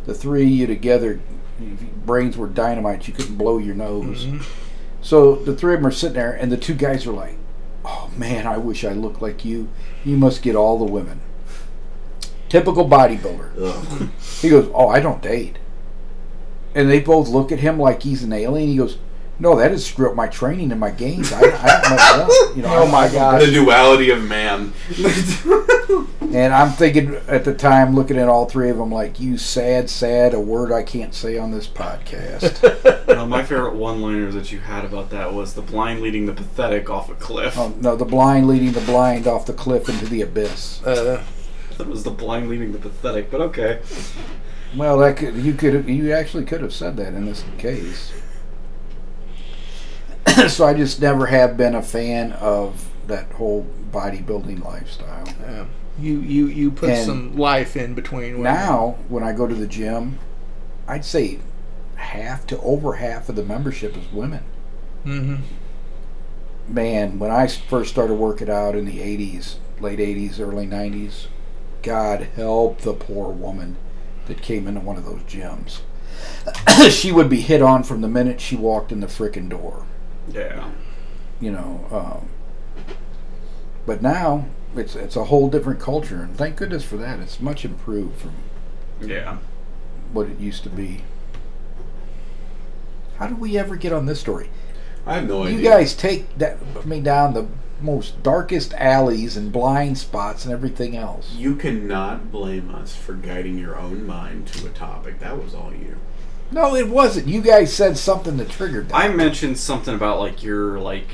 the 0.07 0.15
three 0.15 0.43
of 0.45 0.49
you 0.51 0.67
together, 0.67 1.21
if 1.61 1.81
your 1.83 1.91
brains 2.07 2.37
were 2.37 2.47
dynamite, 2.47 3.07
you 3.09 3.15
couldn't 3.15 3.37
blow 3.37 3.59
your 3.59 3.75
nose. 3.75 4.27
Mhm. 4.27 4.43
So 5.01 5.37
the 5.37 5.55
three 5.55 5.75
of 5.75 5.81
them 5.81 5.87
are 5.87 5.93
sitting 5.93 6.17
there, 6.17 6.33
and 6.33 6.51
the 6.51 6.57
two 6.57 6.75
guys 6.75 7.07
are 7.07 7.13
like, 7.13 7.37
"Oh 7.85 8.11
man, 8.17 8.47
I 8.47 8.57
wish 8.57 8.85
I 8.85 8.93
looked 8.93 9.21
like 9.23 9.45
you. 9.45 9.69
You 10.05 10.17
must 10.17 10.43
get 10.43 10.57
all 10.57 10.79
the 10.79 10.91
women." 10.91 11.21
Typical 12.49 12.89
bodybuilder. 12.89 14.09
He 14.41 14.49
goes, 14.49 14.69
"Oh, 14.75 14.89
I 14.89 15.01
don't 15.01 15.21
date." 15.23 15.59
And 16.75 16.91
they 16.91 17.01
both 17.01 17.29
look 17.29 17.53
at 17.53 17.61
him 17.61 17.79
like 17.79 18.03
he's 18.03 18.23
an 18.23 18.33
alien. 18.33 18.69
He 18.69 18.77
goes, 18.77 18.99
"No, 19.39 19.57
that 19.57 19.73
is 19.73 19.85
screw 19.87 20.09
up 20.11 20.15
my 20.17 20.29
training 20.29 20.71
and 20.71 20.81
my 20.81 20.91
gains. 20.91 21.33
I, 21.33 21.41
I 21.41 21.81
don't 21.81 21.91
myself, 21.91 22.57
you 22.57 22.63
know." 22.63 22.69
Oh, 22.75 22.87
my 22.91 23.05
I 23.05 23.09
don't 23.09 23.41
the 23.41 23.53
duality 23.53 24.11
of 24.11 24.23
man. 24.23 24.73
And 26.35 26.53
I'm 26.53 26.71
thinking 26.73 27.15
at 27.29 27.45
the 27.45 27.55
time, 27.55 27.95
looking 27.95 28.19
at 28.19 28.29
all 28.29 28.47
three 28.47 28.69
of 28.69 28.77
them, 28.79 28.91
like, 28.91 29.21
"You 29.21 29.39
sad, 29.39 29.89
sad, 29.89 30.35
a 30.35 30.41
word 30.41 30.73
I 30.73 30.83
can't 30.83 31.15
say 31.15 31.39
on 31.39 31.53
this 31.53 31.69
podcast." 31.69 33.05
Well, 33.15 33.27
my 33.29 33.45
favorite 33.45 33.77
one-liner 33.77 34.33
that 34.33 34.51
you 34.51 34.59
had 34.59 34.85
about 34.85 35.11
that 35.11 35.33
was 35.33 35.55
the 35.55 35.63
blind 35.63 36.01
leading 36.01 36.27
the 36.27 36.33
pathetic 36.33 36.91
off 36.91 37.09
a 37.11 37.15
cliff. 37.15 37.57
oh, 37.57 37.73
no, 37.81 37.95
the 37.95 38.05
blind 38.05 38.49
leading 38.49 38.73
the 38.73 38.81
blind 38.81 39.29
off 39.29 39.47
the 39.47 39.53
cliff 39.53 39.89
into 39.89 40.07
the 40.07 40.21
abyss. 40.23 40.85
Uh, 40.85 41.23
That 41.79 41.87
was 41.87 42.03
the 42.03 42.11
blind 42.11 42.49
leading 42.49 42.73
the 42.73 42.79
pathetic, 42.79 43.31
but 43.31 43.41
okay. 43.43 43.79
Well, 44.77 44.99
that 44.99 45.17
could 45.17 45.37
you 45.37 45.55
could 45.55 45.89
you 45.89 46.13
actually 46.13 46.45
could 46.45 46.61
have 46.61 46.75
said 46.75 46.97
that 46.97 47.15
in 47.15 47.25
this 47.27 47.45
case. 47.57 48.13
so 50.49 50.65
I 50.67 50.75
just 50.75 51.01
never 51.01 51.27
have 51.27 51.57
been 51.57 51.75
a 51.75 51.83
fan 51.83 52.33
of 52.33 52.89
that 53.07 53.31
whole 53.33 53.67
bodybuilding 53.93 54.65
lifestyle. 54.65 55.27
yeah. 55.41 55.67
You 56.01 56.19
you 56.21 56.47
you 56.47 56.71
put 56.73 56.91
And 56.91 57.07
some 57.07 57.37
life 57.37 57.77
in 57.77 57.95
between. 57.95 58.43
Now, 58.43 58.97
when 59.09 59.23
I 59.23 59.33
go 59.33 59.47
to 59.47 59.55
the 59.55 59.67
gym, 59.69 60.19
I'd 60.89 61.05
say 61.05 61.39
half 61.95 62.47
to 62.49 62.59
over 62.61 62.95
half 62.95 63.29
of 63.29 63.37
the 63.37 63.45
membership 63.45 63.97
is 63.97 64.11
women. 64.13 64.43
Mhm. 65.07 65.41
Man, 66.67 67.19
when 67.21 67.31
I 67.31 67.47
first 67.47 67.91
started 67.93 68.15
working 68.15 68.51
out 68.51 68.75
in 68.75 68.87
the 68.87 69.01
80s, 69.01 69.57
late 69.81 70.01
80s, 70.01 70.41
early 70.41 70.67
90s, 70.67 71.27
God 71.83 72.29
help 72.35 72.81
the 72.81 72.95
poor 72.95 73.29
woman 73.31 73.77
that 74.27 74.41
came 74.43 74.67
into 74.67 74.81
one 74.81 74.97
of 74.97 75.05
those 75.05 75.21
gyms. 75.29 75.81
she 76.91 77.13
would 77.13 77.29
be 77.29 77.41
hit 77.41 77.61
on 77.63 77.83
from 77.83 78.01
the 78.01 78.09
minute 78.09 78.41
she 78.41 78.57
walked 78.57 78.91
in 78.91 79.01
the 79.01 79.07
frickin' 79.07 79.49
door. 79.49 79.85
Yeah. 80.31 80.71
you 81.41 81.51
know. 81.53 81.85
Um, 81.91 82.29
but 83.87 84.01
now 84.03 84.47
it's 84.77 84.95
it's 84.97 85.17
a 85.17 85.25
whole 85.25 85.49
different 85.51 85.81
culture, 85.81 86.23
and 86.23 86.37
thank 86.37 86.57
goodness 86.57 86.85
for 86.85 86.97
that. 86.97 87.21
It's 87.21 87.41
much 87.41 87.65
improved 87.65 88.17
from 88.21 88.33
Yeah. 89.01 89.39
what 90.13 90.29
it 90.29 90.39
used 90.41 90.63
to 90.65 90.71
be. 90.71 91.03
How 93.19 93.27
did 93.29 93.39
we 93.39 93.57
ever 93.59 93.77
get 93.77 93.93
on 93.93 94.07
this 94.07 94.21
story? 94.21 94.51
I 95.07 95.17
have 95.17 95.29
no 95.29 95.43
You 95.43 95.49
idea. 95.49 95.59
You 95.59 95.65
guys 95.69 95.95
take 95.95 96.39
that 96.39 96.87
me 96.87 97.01
down 97.01 97.35
the 97.35 97.47
most 97.81 98.23
darkest 98.23 98.73
alleys 98.75 99.37
and 99.37 99.53
blind 99.53 99.99
spots 99.99 100.45
and 100.45 100.53
everything 100.55 100.97
else. 100.97 101.35
You 101.35 101.55
cannot 101.57 102.33
blame 102.33 102.75
us 102.75 102.97
for 102.97 103.13
guiding 103.13 103.59
your 103.59 103.77
own 103.79 104.07
mind 104.07 104.47
to 104.49 104.67
a 104.67 104.71
topic. 104.71 105.21
That 105.21 105.43
was 105.43 105.55
all 105.55 105.73
you. 105.73 105.97
No, 106.55 106.75
it 106.77 106.89
wasn't. 106.89 107.27
You 107.29 107.41
guys 107.43 107.73
said 107.73 107.99
something 107.99 108.37
that 108.39 108.49
triggered 108.49 108.89
that. 108.89 108.95
I 108.97 109.09
mentioned 109.09 109.59
something 109.59 109.95
about 109.95 110.21
like 110.21 110.43
your 110.43 110.79
like 110.81 111.09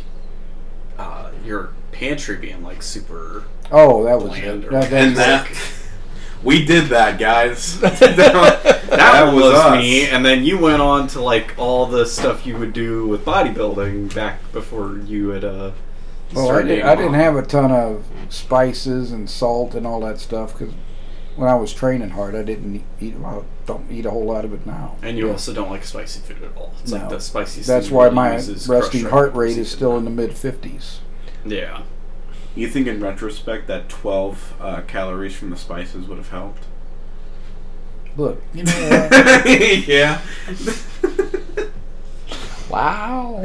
uh 0.99 1.31
your 1.45 1.71
pantry 1.93 2.37
being 2.37 2.63
like 2.63 2.83
super 2.83 3.45
oh, 3.73 4.05
that 4.05 4.17
was 4.21 4.29
Bland 4.39 4.65
it. 4.65 4.67
or- 4.69 4.71
That- 4.73 4.93
And 4.93 5.17
that 5.17 5.49
we 6.45 6.65
did 6.65 6.87
that, 6.89 7.19
guys. 7.19 7.81
that, 7.81 7.99
that, 8.91 9.33
was, 9.35 9.55
us. 9.55 9.79
me 9.79 10.07
and 10.09 10.25
then 10.25 10.45
you 10.45 10.59
went 10.59 10.83
on 10.83 11.07
to 11.09 11.21
like 11.21 11.55
all 11.59 11.87
the 11.87 12.05
stuff 12.07 12.45
you 12.47 12.57
would 12.59 12.73
do 12.73 13.07
with 13.07 13.25
bodybuilding 13.25 14.15
back 14.15 14.41
before 14.53 14.99
you 15.07 15.29
had 15.31 15.45
uh 15.45 15.71
Well, 16.35 16.45
I, 16.45 16.49
started 16.49 16.69
did, 16.69 16.75
eating 16.79 16.87
I 16.89 16.95
didn't 16.97 17.13
raw. 17.13 17.19
have 17.19 17.37
a 17.37 17.43
ton 17.43 17.71
of 17.73 18.05
spices 18.29 19.11
and 19.13 19.29
salt 19.31 19.75
and 19.75 19.87
all 19.87 20.01
that 20.01 20.19
stuff 20.21 20.57
because 20.59 20.75
when 21.37 21.49
I 21.49 21.55
was 21.55 21.73
training 21.73 22.11
hard, 22.11 22.35
I 22.35 22.43
didn't 22.43 22.83
eat. 23.01 23.17
Well, 23.17 23.45
don't 23.67 23.91
eat 23.91 24.05
a 24.07 24.11
whole 24.11 24.25
lot 24.25 24.45
of 24.45 24.53
it 24.53 24.67
now. 24.67 24.97
and 25.03 25.17
you 25.17 25.31
also 25.31 25.53
don't 25.55 25.71
like 25.71 25.85
spicy 25.85 26.21
food 26.21 26.43
at 26.43 26.57
all 26.57 26.73
it's 26.83 26.91
like 26.93 27.03
No. 27.05 27.09
the 27.11 27.21
spiciest 27.21 27.67
That's 27.69 27.91
why 27.91 28.09
my 28.11 28.35
resting 28.69 29.05
heart 29.07 29.35
rate 29.35 29.57
is 29.57 29.71
still 29.71 29.97
in 29.97 30.05
the 30.05 30.11
mid 30.11 30.35
fifties. 30.37 31.01
yeah 31.45 31.83
You 32.57 32.69
think 32.69 32.87
in 32.89 33.01
retrospect 33.01 33.67
that 33.69 33.89
12 33.89 34.55
uh, 34.61 34.81
calories 34.83 35.37
from 35.37 35.51
the 35.51 35.57
spices 35.57 36.07
would 36.09 36.19
have 36.19 36.31
helped? 36.31 36.65
Look, 38.17 38.43
you 38.53 38.65
know 38.65 38.73
what? 38.73 39.89
yeah. 39.89 40.21
Wow. 42.69 43.43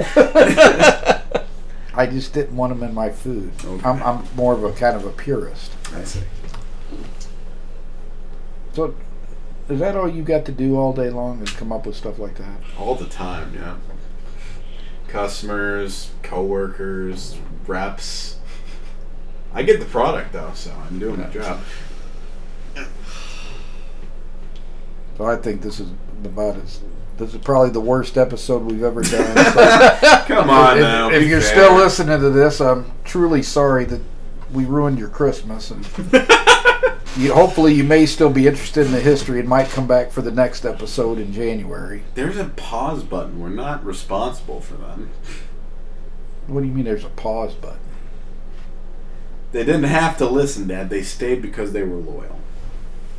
I 1.96 2.06
just 2.08 2.34
didn't 2.34 2.56
want 2.56 2.74
them 2.78 2.88
in 2.88 2.94
my 2.94 3.10
food. 3.10 3.52
Okay. 3.64 3.88
I'm, 3.88 4.02
I'm 4.04 4.24
more 4.36 4.54
of 4.54 4.64
a 4.64 4.72
kind 4.74 4.96
of 4.96 5.06
a 5.06 5.10
purist. 5.10 5.72
I 5.96 6.04
see. 6.04 6.20
So, 8.76 8.94
is 9.70 9.80
that 9.80 9.96
all 9.96 10.10
you 10.10 10.22
got 10.22 10.46
to 10.46 10.52
do 10.52 10.76
all 10.78 10.92
day 10.94 11.10
long? 11.10 11.42
Is 11.42 11.50
come 11.52 11.72
up 11.72 11.86
with 11.86 11.96
stuff 11.96 12.20
like 12.20 12.36
that? 12.36 12.60
All 12.78 12.96
the 12.96 13.06
time, 13.06 13.54
yeah. 13.56 13.78
Customers, 15.08 16.12
coworkers, 16.24 17.38
reps. 17.66 18.38
I 19.54 19.64
get 19.64 19.80
the 19.80 19.86
product 19.86 20.34
though, 20.34 20.52
so 20.54 20.72
I'm 20.72 21.00
doing 21.00 21.22
my 21.22 21.28
job. 21.30 21.62
So 25.18 25.24
I 25.26 25.38
think 25.38 25.62
this 25.62 25.80
is 25.80 25.90
about 26.24 26.58
as. 26.58 26.82
This 27.18 27.34
is 27.34 27.40
probably 27.40 27.70
the 27.70 27.80
worst 27.80 28.18
episode 28.18 28.64
we've 28.64 28.84
ever 28.84 29.02
done. 29.02 29.36
So 30.28 30.36
Come 30.36 30.50
on 30.50 30.78
if, 30.78 30.84
now. 30.84 31.10
if 31.12 31.22
be 31.22 31.30
you're 31.30 31.40
fair. 31.40 31.50
still 31.52 31.76
listening 31.76 32.20
to 32.20 32.30
this, 32.30 32.60
I'm 32.60 32.92
truly 33.06 33.42
sorry 33.42 33.86
that 33.86 34.02
we 34.52 34.66
ruined 34.66 35.00
your 35.00 35.08
Christmas. 35.08 35.72
And 35.72 35.86
you, 37.18 37.34
hopefully, 37.34 37.74
you 37.74 37.84
may 37.84 38.06
still 38.06 38.30
be 38.30 38.48
interested 38.48 38.86
in 38.86 38.92
the 38.92 39.00
history 39.00 39.40
and 39.40 39.48
might 39.48 39.70
come 39.70 39.88
back 39.88 40.12
for 40.12 40.22
the 40.22 40.32
next 40.32 40.66
episode 40.66 41.18
in 41.18 41.32
January. 41.34 42.04
There's 42.14 42.38
a 42.38 42.46
pause 42.46 43.04
button. 43.04 43.40
We're 43.40 43.50
not 43.50 43.86
responsible 43.86 44.62
for 44.62 44.76
them. 44.76 45.10
What 46.48 46.62
do 46.62 46.68
you 46.68 46.74
mean? 46.74 46.86
There's 46.86 47.06
a 47.06 47.10
pause 47.10 47.54
button? 47.56 47.80
They 49.52 49.64
didn't 49.64 49.84
have 49.84 50.18
to 50.18 50.28
listen, 50.28 50.68
Dad. 50.68 50.90
They 50.90 51.02
stayed 51.02 51.42
because 51.42 51.72
they 51.72 51.84
were 51.84 51.96
loyal. 51.98 52.40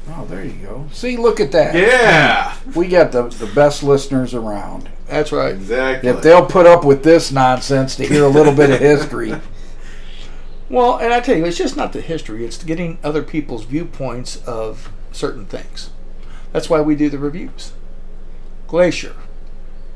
Oh, 0.08 0.24
there 0.26 0.44
you 0.44 0.52
go. 0.64 0.86
See, 0.92 1.16
look 1.16 1.40
at 1.40 1.50
that. 1.52 1.74
Yeah, 1.74 2.54
We 2.74 2.88
got 2.88 3.10
the 3.10 3.24
the 3.28 3.46
best 3.54 3.82
listeners 3.82 4.34
around. 4.34 4.88
That's 5.08 5.32
right. 5.32 5.54
exactly. 5.54 6.10
If 6.10 6.22
they'll 6.22 6.46
put 6.46 6.66
up 6.66 6.84
with 6.84 7.02
this 7.02 7.32
nonsense 7.32 7.96
to 7.96 8.06
hear 8.06 8.24
a 8.24 8.28
little 8.28 8.54
bit 8.54 8.70
of 8.70 8.78
history, 8.78 9.34
Well, 10.68 10.96
and 10.98 11.12
I 11.12 11.20
tell 11.20 11.36
you, 11.36 11.44
it's 11.44 11.58
just 11.58 11.76
not 11.76 11.92
the 11.92 12.00
history; 12.00 12.44
it's 12.44 12.62
getting 12.62 12.98
other 13.04 13.22
people's 13.22 13.64
viewpoints 13.64 14.36
of 14.46 14.90
certain 15.12 15.46
things. 15.46 15.90
That's 16.52 16.68
why 16.70 16.80
we 16.80 16.96
do 16.96 17.08
the 17.08 17.18
reviews. 17.18 17.72
Glacier, 18.66 19.14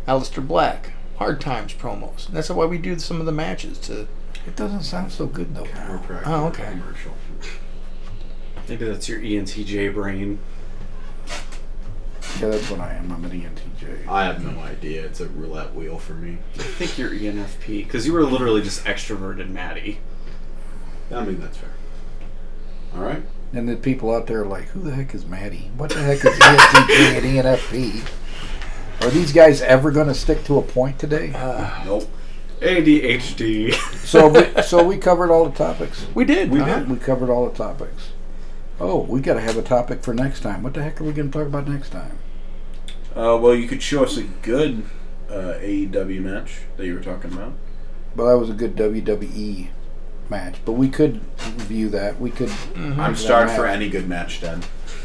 Aleister 0.07 0.47
Black, 0.47 0.93
Hard 1.17 1.41
Times 1.41 1.73
promos. 1.75 2.29
That's 2.29 2.51
why 2.51 2.67
we 2.67 2.79
do 2.79 2.99
some 2.99 3.19
of 3.21 3.27
the 3.27 3.33
matches. 3.33 3.79
To 3.81 4.07
it 4.47 4.57
doesn't 4.57 4.83
sound 4.85 5.13
so 5.13 5.27
good 5.27 5.55
though. 5.55 5.65
Chiropractor 5.65 6.23
Oh, 6.27 6.47
okay. 6.47 6.65
commercial. 6.71 7.13
Maybe 8.69 8.85
that's 8.85 9.09
your 9.09 9.21
ENTJ 9.21 9.93
brain. 9.93 10.39
Yeah, 12.41 12.49
that's 12.49 12.71
what 12.71 12.81
I 12.81 12.95
am. 12.95 13.11
I'm 13.11 13.25
an 13.25 13.33
ENTJ. 13.33 14.07
I 14.07 14.25
have 14.25 14.45
no 14.45 14.61
idea. 14.61 15.05
It's 15.05 15.21
a 15.21 15.27
roulette 15.29 15.75
wheel 15.75 15.99
for 15.99 16.13
me. 16.13 16.39
I 16.55 16.63
think 16.63 16.97
you're 16.97 17.11
ENFP 17.11 17.85
because 17.85 18.07
you 18.07 18.13
were 18.13 18.25
literally 18.25 18.63
just 18.63 18.85
extroverted 18.85 19.51
Maddie. 19.51 19.99
I 21.13 21.25
mean, 21.25 21.41
that's 21.41 21.57
fair. 21.57 21.71
All 22.95 23.03
right. 23.03 23.23
And 23.53 23.69
the 23.69 23.77
people 23.77 24.15
out 24.15 24.27
there 24.27 24.43
are 24.43 24.47
like, 24.47 24.69
who 24.69 24.81
the 24.81 24.93
heck 24.93 25.15
is 25.15 25.27
Maddie? 25.27 25.71
What 25.77 25.91
the 25.91 26.01
heck 26.01 26.19
is 26.19 26.39
ESTP 26.39 27.17
and 27.17 27.27
ENFP? 27.27 29.05
Are 29.05 29.11
these 29.11 29.33
guys 29.33 29.61
ever 29.63 29.91
going 29.91 30.07
to 30.07 30.15
stick 30.15 30.45
to 30.45 30.59
a 30.59 30.63
point 30.63 30.99
today? 30.99 31.31
Nope. 31.85 32.09
ADHD. 32.61 33.75
So, 34.11 34.29
we, 34.29 34.63
so 34.63 34.85
we 34.85 34.99
covered 34.99 35.31
all 35.31 35.49
the 35.49 35.57
topics. 35.57 36.07
we 36.15 36.25
did. 36.25 36.51
We 36.51 36.61
uh-huh. 36.61 36.81
did. 36.81 36.91
We 36.91 36.97
covered 36.97 37.31
all 37.31 37.49
the 37.49 37.57
topics. 37.57 38.11
Oh, 38.79 39.01
we 39.03 39.21
got 39.21 39.35
to 39.35 39.41
have 39.41 39.57
a 39.57 39.63
topic 39.63 40.03
for 40.03 40.13
next 40.13 40.41
time. 40.41 40.63
What 40.63 40.75
the 40.75 40.83
heck 40.83 41.01
are 41.01 41.05
we 41.05 41.13
going 41.13 41.31
to 41.31 41.39
talk 41.39 41.47
about 41.47 41.69
next 41.69 41.91
time? 41.91 42.19
Uh, 43.15 43.39
well, 43.41 43.55
you 43.55 43.69
could 43.69 43.83
show 43.83 44.05
us 44.05 44.17
a 44.17 44.23
good 44.23 44.85
uh, 45.29 45.55
AEW 45.61 46.23
match 46.23 46.61
that 46.77 46.87
you 46.87 46.95
were 46.95 47.03
talking 47.03 47.33
about. 47.33 47.53
Well, 48.17 48.29
that 48.29 48.39
was 48.39 48.51
a 48.51 48.55
good 48.55 48.77
WWE 48.77 49.69
match, 50.31 50.57
but 50.65 50.73
we 50.73 50.89
could 50.89 51.21
review 51.59 51.89
that. 51.91 52.21
We 52.21 52.31
could, 52.31 52.49
mm-hmm. 52.49 53.01
I'm 53.01 53.13
that 53.13 53.19
starved 53.19 53.53
for 53.53 53.67
any 53.67 53.89
good 53.89 54.09
match, 54.09 54.41
then. 54.41 54.63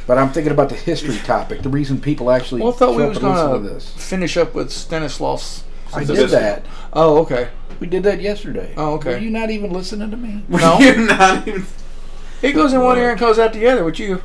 but 0.07 0.17
I'm 0.17 0.29
thinking 0.29 0.51
about 0.51 0.69
the 0.69 0.75
history 0.75 1.17
topic. 1.17 1.61
The 1.61 1.69
reason 1.69 1.99
people 1.99 2.31
actually 2.31 2.61
Well, 2.61 2.73
I 2.73 2.75
thought 2.75 2.95
we 2.95 3.05
was 3.05 3.17
and 3.17 3.25
going 3.25 3.61
to 3.63 3.67
to 3.67 3.73
this. 3.73 3.89
finish 3.89 4.37
up 4.37 4.53
with 4.53 4.71
Stanislaus. 4.71 5.63
I 5.93 6.03
Zbyszko. 6.03 6.15
did 6.15 6.29
that. 6.31 6.65
Oh, 6.93 7.17
okay. 7.19 7.49
We 7.79 7.87
did 7.87 8.03
that 8.03 8.21
yesterday. 8.21 8.73
Oh, 8.77 8.93
okay. 8.95 9.11
Were 9.11 9.17
you 9.17 9.29
not 9.29 9.49
even 9.49 9.71
listening 9.71 10.11
to 10.11 10.17
me? 10.17 10.43
No. 10.47 10.77
You're 10.79 10.97
not 10.97 11.47
even. 11.47 11.65
It 12.41 12.53
goes 12.53 12.73
in 12.73 12.81
one 12.81 12.97
ear 12.97 13.11
and 13.11 13.19
goes 13.19 13.39
out 13.39 13.53
the 13.53 13.65
other. 13.67 13.83
With 13.83 13.99
you, 13.99 14.21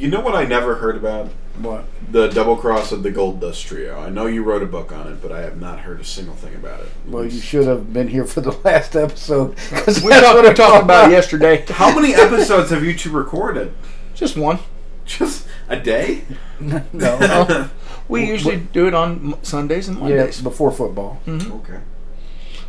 You 0.00 0.08
know 0.08 0.20
what 0.20 0.34
I 0.34 0.44
never 0.46 0.76
heard 0.76 0.96
about? 0.96 1.26
What? 1.58 1.84
The 2.10 2.28
double 2.28 2.56
cross 2.56 2.90
of 2.90 3.02
the 3.02 3.10
Gold 3.10 3.38
Dust 3.40 3.66
Trio. 3.66 3.98
I 4.00 4.08
know 4.08 4.26
you 4.26 4.42
wrote 4.42 4.62
a 4.62 4.66
book 4.66 4.92
on 4.92 5.06
it, 5.08 5.20
but 5.20 5.30
I 5.30 5.40
have 5.42 5.60
not 5.60 5.80
heard 5.80 6.00
a 6.00 6.04
single 6.04 6.34
thing 6.34 6.54
about 6.54 6.80
it. 6.80 6.88
Well, 7.06 7.24
you 7.24 7.38
should 7.38 7.66
have 7.66 7.92
been 7.92 8.08
here 8.08 8.24
for 8.24 8.40
the 8.40 8.52
last 8.64 8.96
episode. 8.96 9.56
'cause 9.56 10.02
we 10.02 10.08
that's 10.08 10.22
talked, 10.22 10.36
what 10.58 10.58
we 10.58 10.78
about 10.84 11.08
it 11.10 11.12
yesterday. 11.12 11.64
How 11.68 11.94
many 11.94 12.14
episodes 12.14 12.70
have 12.70 12.82
you 12.82 12.94
two 12.94 13.10
recorded? 13.10 13.74
Just 14.14 14.36
one. 14.38 14.58
Just 15.04 15.46
a 15.68 15.78
day? 15.78 16.22
no. 16.60 17.68
We 18.08 18.22
Well, 18.22 18.28
usually 18.30 18.56
do 18.56 18.88
it 18.88 18.94
on 18.94 19.36
Sundays 19.44 19.86
and 19.86 19.98
yeah, 19.98 20.16
Mondays. 20.16 20.40
before 20.40 20.72
football. 20.72 21.20
Mm-hmm. 21.26 21.52
okay. 21.58 21.78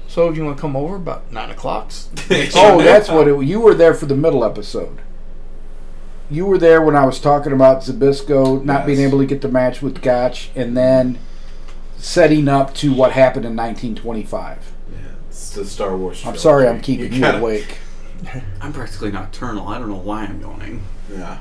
So 0.07 0.29
if 0.29 0.37
you 0.37 0.43
want 0.45 0.57
to 0.57 0.61
come 0.61 0.75
over 0.75 0.97
about 0.97 1.31
nine 1.31 1.49
o'clock, 1.49 1.91
Oh, 2.55 2.79
that's 2.83 3.09
what 3.09 3.27
it. 3.27 3.41
You 3.45 3.59
were 3.61 3.73
there 3.73 3.95
for 3.95 4.05
the 4.05 4.15
middle 4.15 4.43
episode. 4.43 4.99
You 6.31 6.45
were 6.45 6.57
there 6.57 6.81
when 6.81 6.95
I 6.95 7.05
was 7.05 7.19
talking 7.19 7.51
about 7.51 7.81
Zbyszko 7.81 8.63
not 8.63 8.85
being 8.85 9.01
able 9.01 9.19
to 9.19 9.25
get 9.25 9.41
the 9.41 9.49
match 9.49 9.81
with 9.81 10.01
Gotch, 10.01 10.49
and 10.55 10.77
then 10.77 11.19
setting 11.97 12.47
up 12.47 12.73
to 12.75 12.93
what 12.93 13.11
happened 13.11 13.45
in 13.45 13.53
1925. 13.53 14.71
Yeah, 14.89 14.97
it's 15.27 15.49
the 15.49 15.65
Star 15.65 15.97
Wars. 15.97 16.25
I'm 16.25 16.37
sorry, 16.37 16.69
I'm 16.69 16.79
keeping 16.79 17.11
you, 17.11 17.19
gotta- 17.19 17.39
awake. 17.39 17.79
I'm 18.61 18.71
practically 18.71 19.11
nocturnal. 19.11 19.67
I 19.67 19.77
don't 19.77 19.89
know 19.89 19.97
why 19.97 20.23
I'm 20.23 20.39
yawning. 20.39 20.83
Yeah. 21.11 21.39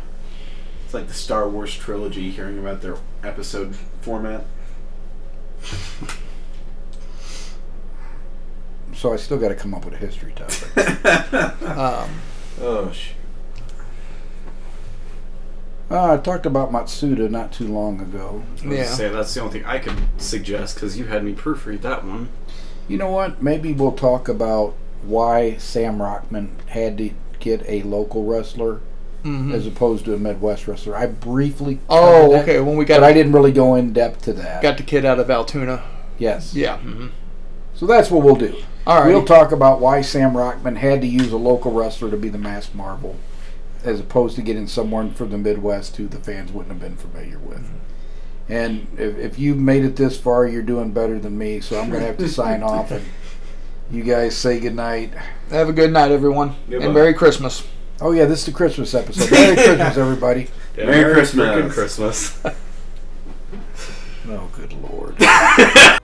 It's 0.84 0.92
like 0.92 1.06
the 1.06 1.14
Star 1.14 1.48
Wars 1.48 1.72
trilogy, 1.72 2.32
hearing 2.32 2.58
about 2.58 2.82
their 2.82 2.96
episode 3.22 3.76
format. 4.00 4.44
So 8.92 9.12
I 9.12 9.16
still 9.16 9.38
got 9.38 9.50
to 9.50 9.54
come 9.54 9.72
up 9.72 9.84
with 9.84 9.94
a 9.94 9.98
history 9.98 10.32
topic. 10.32 10.76
um, 11.78 12.10
oh, 12.60 12.90
shit. 12.90 13.14
Uh, 15.90 16.14
I 16.14 16.16
talked 16.18 16.46
about 16.46 16.70
Matsuda 16.70 17.28
not 17.30 17.50
too 17.52 17.66
long 17.66 18.00
ago. 18.00 18.42
I 18.64 18.68
was 18.68 18.78
Yeah. 18.78 18.84
say 18.86 19.08
that's 19.08 19.34
the 19.34 19.40
only 19.40 19.54
thing 19.54 19.64
I 19.66 19.78
could 19.78 19.96
suggest 20.18 20.76
because 20.76 20.96
you 20.98 21.06
had 21.06 21.24
me 21.24 21.32
proofread 21.32 21.80
that 21.82 22.04
one. 22.04 22.28
You 22.88 22.96
know 22.96 23.10
what? 23.10 23.42
Maybe 23.42 23.72
we'll 23.72 23.92
talk 23.92 24.28
about 24.28 24.74
why 25.02 25.56
Sam 25.58 25.98
Rachman 25.98 26.48
had 26.66 26.96
to 26.98 27.10
get 27.40 27.64
a 27.66 27.82
local 27.82 28.24
wrestler 28.24 28.80
mhm. 29.24 29.52
as 29.52 29.66
opposed 29.66 30.04
to 30.04 30.14
a 30.14 30.18
Midwest 30.18 30.68
wrestler. 30.68 30.96
I 30.96 31.06
briefly 31.06 31.80
Oh, 31.88 32.30
that, 32.32 32.42
okay. 32.42 32.60
When 32.60 32.76
we 32.76 32.84
but 32.84 33.00
got 33.00 33.02
I 33.02 33.12
didn't 33.12 33.32
really 33.32 33.52
go 33.52 33.74
in 33.74 33.92
depth 33.92 34.22
to 34.22 34.32
that. 34.34 34.62
got 34.62 34.76
the 34.76 34.82
kid 34.84 35.04
out 35.04 35.18
of 35.18 35.28
Altoona. 35.30 35.82
yes. 36.18 36.54
Yeah. 36.54 36.76
hmm 36.78 37.08
So 37.74 37.86
that's 37.86 38.10
what 38.12 38.22
we'll 38.22 38.36
do. 38.36 38.54
All 38.86 39.00
right. 39.00 39.08
We'll 39.08 39.24
talk 39.24 39.50
about 39.52 39.80
why 39.80 40.02
Sam 40.02 40.34
Rachman 40.34 40.76
had 40.76 41.00
to 41.00 41.06
use 41.06 41.32
a 41.32 41.36
local 41.36 41.72
wrestler 41.72 42.10
to 42.10 42.16
be 42.16 42.28
the 42.28 42.38
Masked 42.38 42.74
Marvel, 42.74 43.16
as 43.84 44.00
opposed 44.00 44.36
to 44.36 44.42
getting 44.42 44.66
someone 44.66 45.12
from 45.12 45.30
the 45.30 45.38
Midwest 45.38 45.96
who 45.96 46.06
the 46.08 46.18
fans 46.18 46.52
wouldn't 46.52 46.72
have 46.72 46.80
been 46.80 46.96
familiar 46.96 47.38
with. 47.38 47.58
Mm-hmm. 47.58 48.52
And 48.52 48.86
if, 48.98 49.16
if 49.16 49.38
you've 49.38 49.58
made 49.58 49.84
it 49.84 49.96
this 49.96 50.18
far, 50.18 50.46
you're 50.46 50.62
doing 50.62 50.90
better 50.92 51.18
than 51.18 51.38
me. 51.38 51.60
So 51.60 51.80
I'm 51.80 51.88
going 51.88 52.00
to 52.00 52.06
have 52.06 52.18
to 52.18 52.28
sign 52.28 52.62
off 52.62 52.90
and 52.90 53.04
you 53.90 54.02
guys 54.02 54.36
say 54.36 54.58
goodnight. 54.58 55.12
Have 55.50 55.68
a 55.68 55.72
good 55.72 55.92
night, 55.92 56.10
everyone, 56.10 56.56
Goodbye. 56.68 56.84
and 56.86 56.94
Merry 56.94 57.14
Christmas. 57.14 57.66
Oh 58.00 58.12
yeah, 58.12 58.24
this 58.24 58.40
is 58.40 58.46
the 58.46 58.52
Christmas 58.52 58.94
episode. 58.94 59.30
Merry 59.30 59.54
Christmas, 59.62 59.96
everybody. 59.96 60.48
Yeah, 60.76 60.86
Merry 60.86 61.12
Christmas. 61.12 61.46
frickin' 61.46 61.70
Christmas. 61.70 62.42
Oh, 64.32 64.48
good 64.54 64.72
lord. 64.74 65.96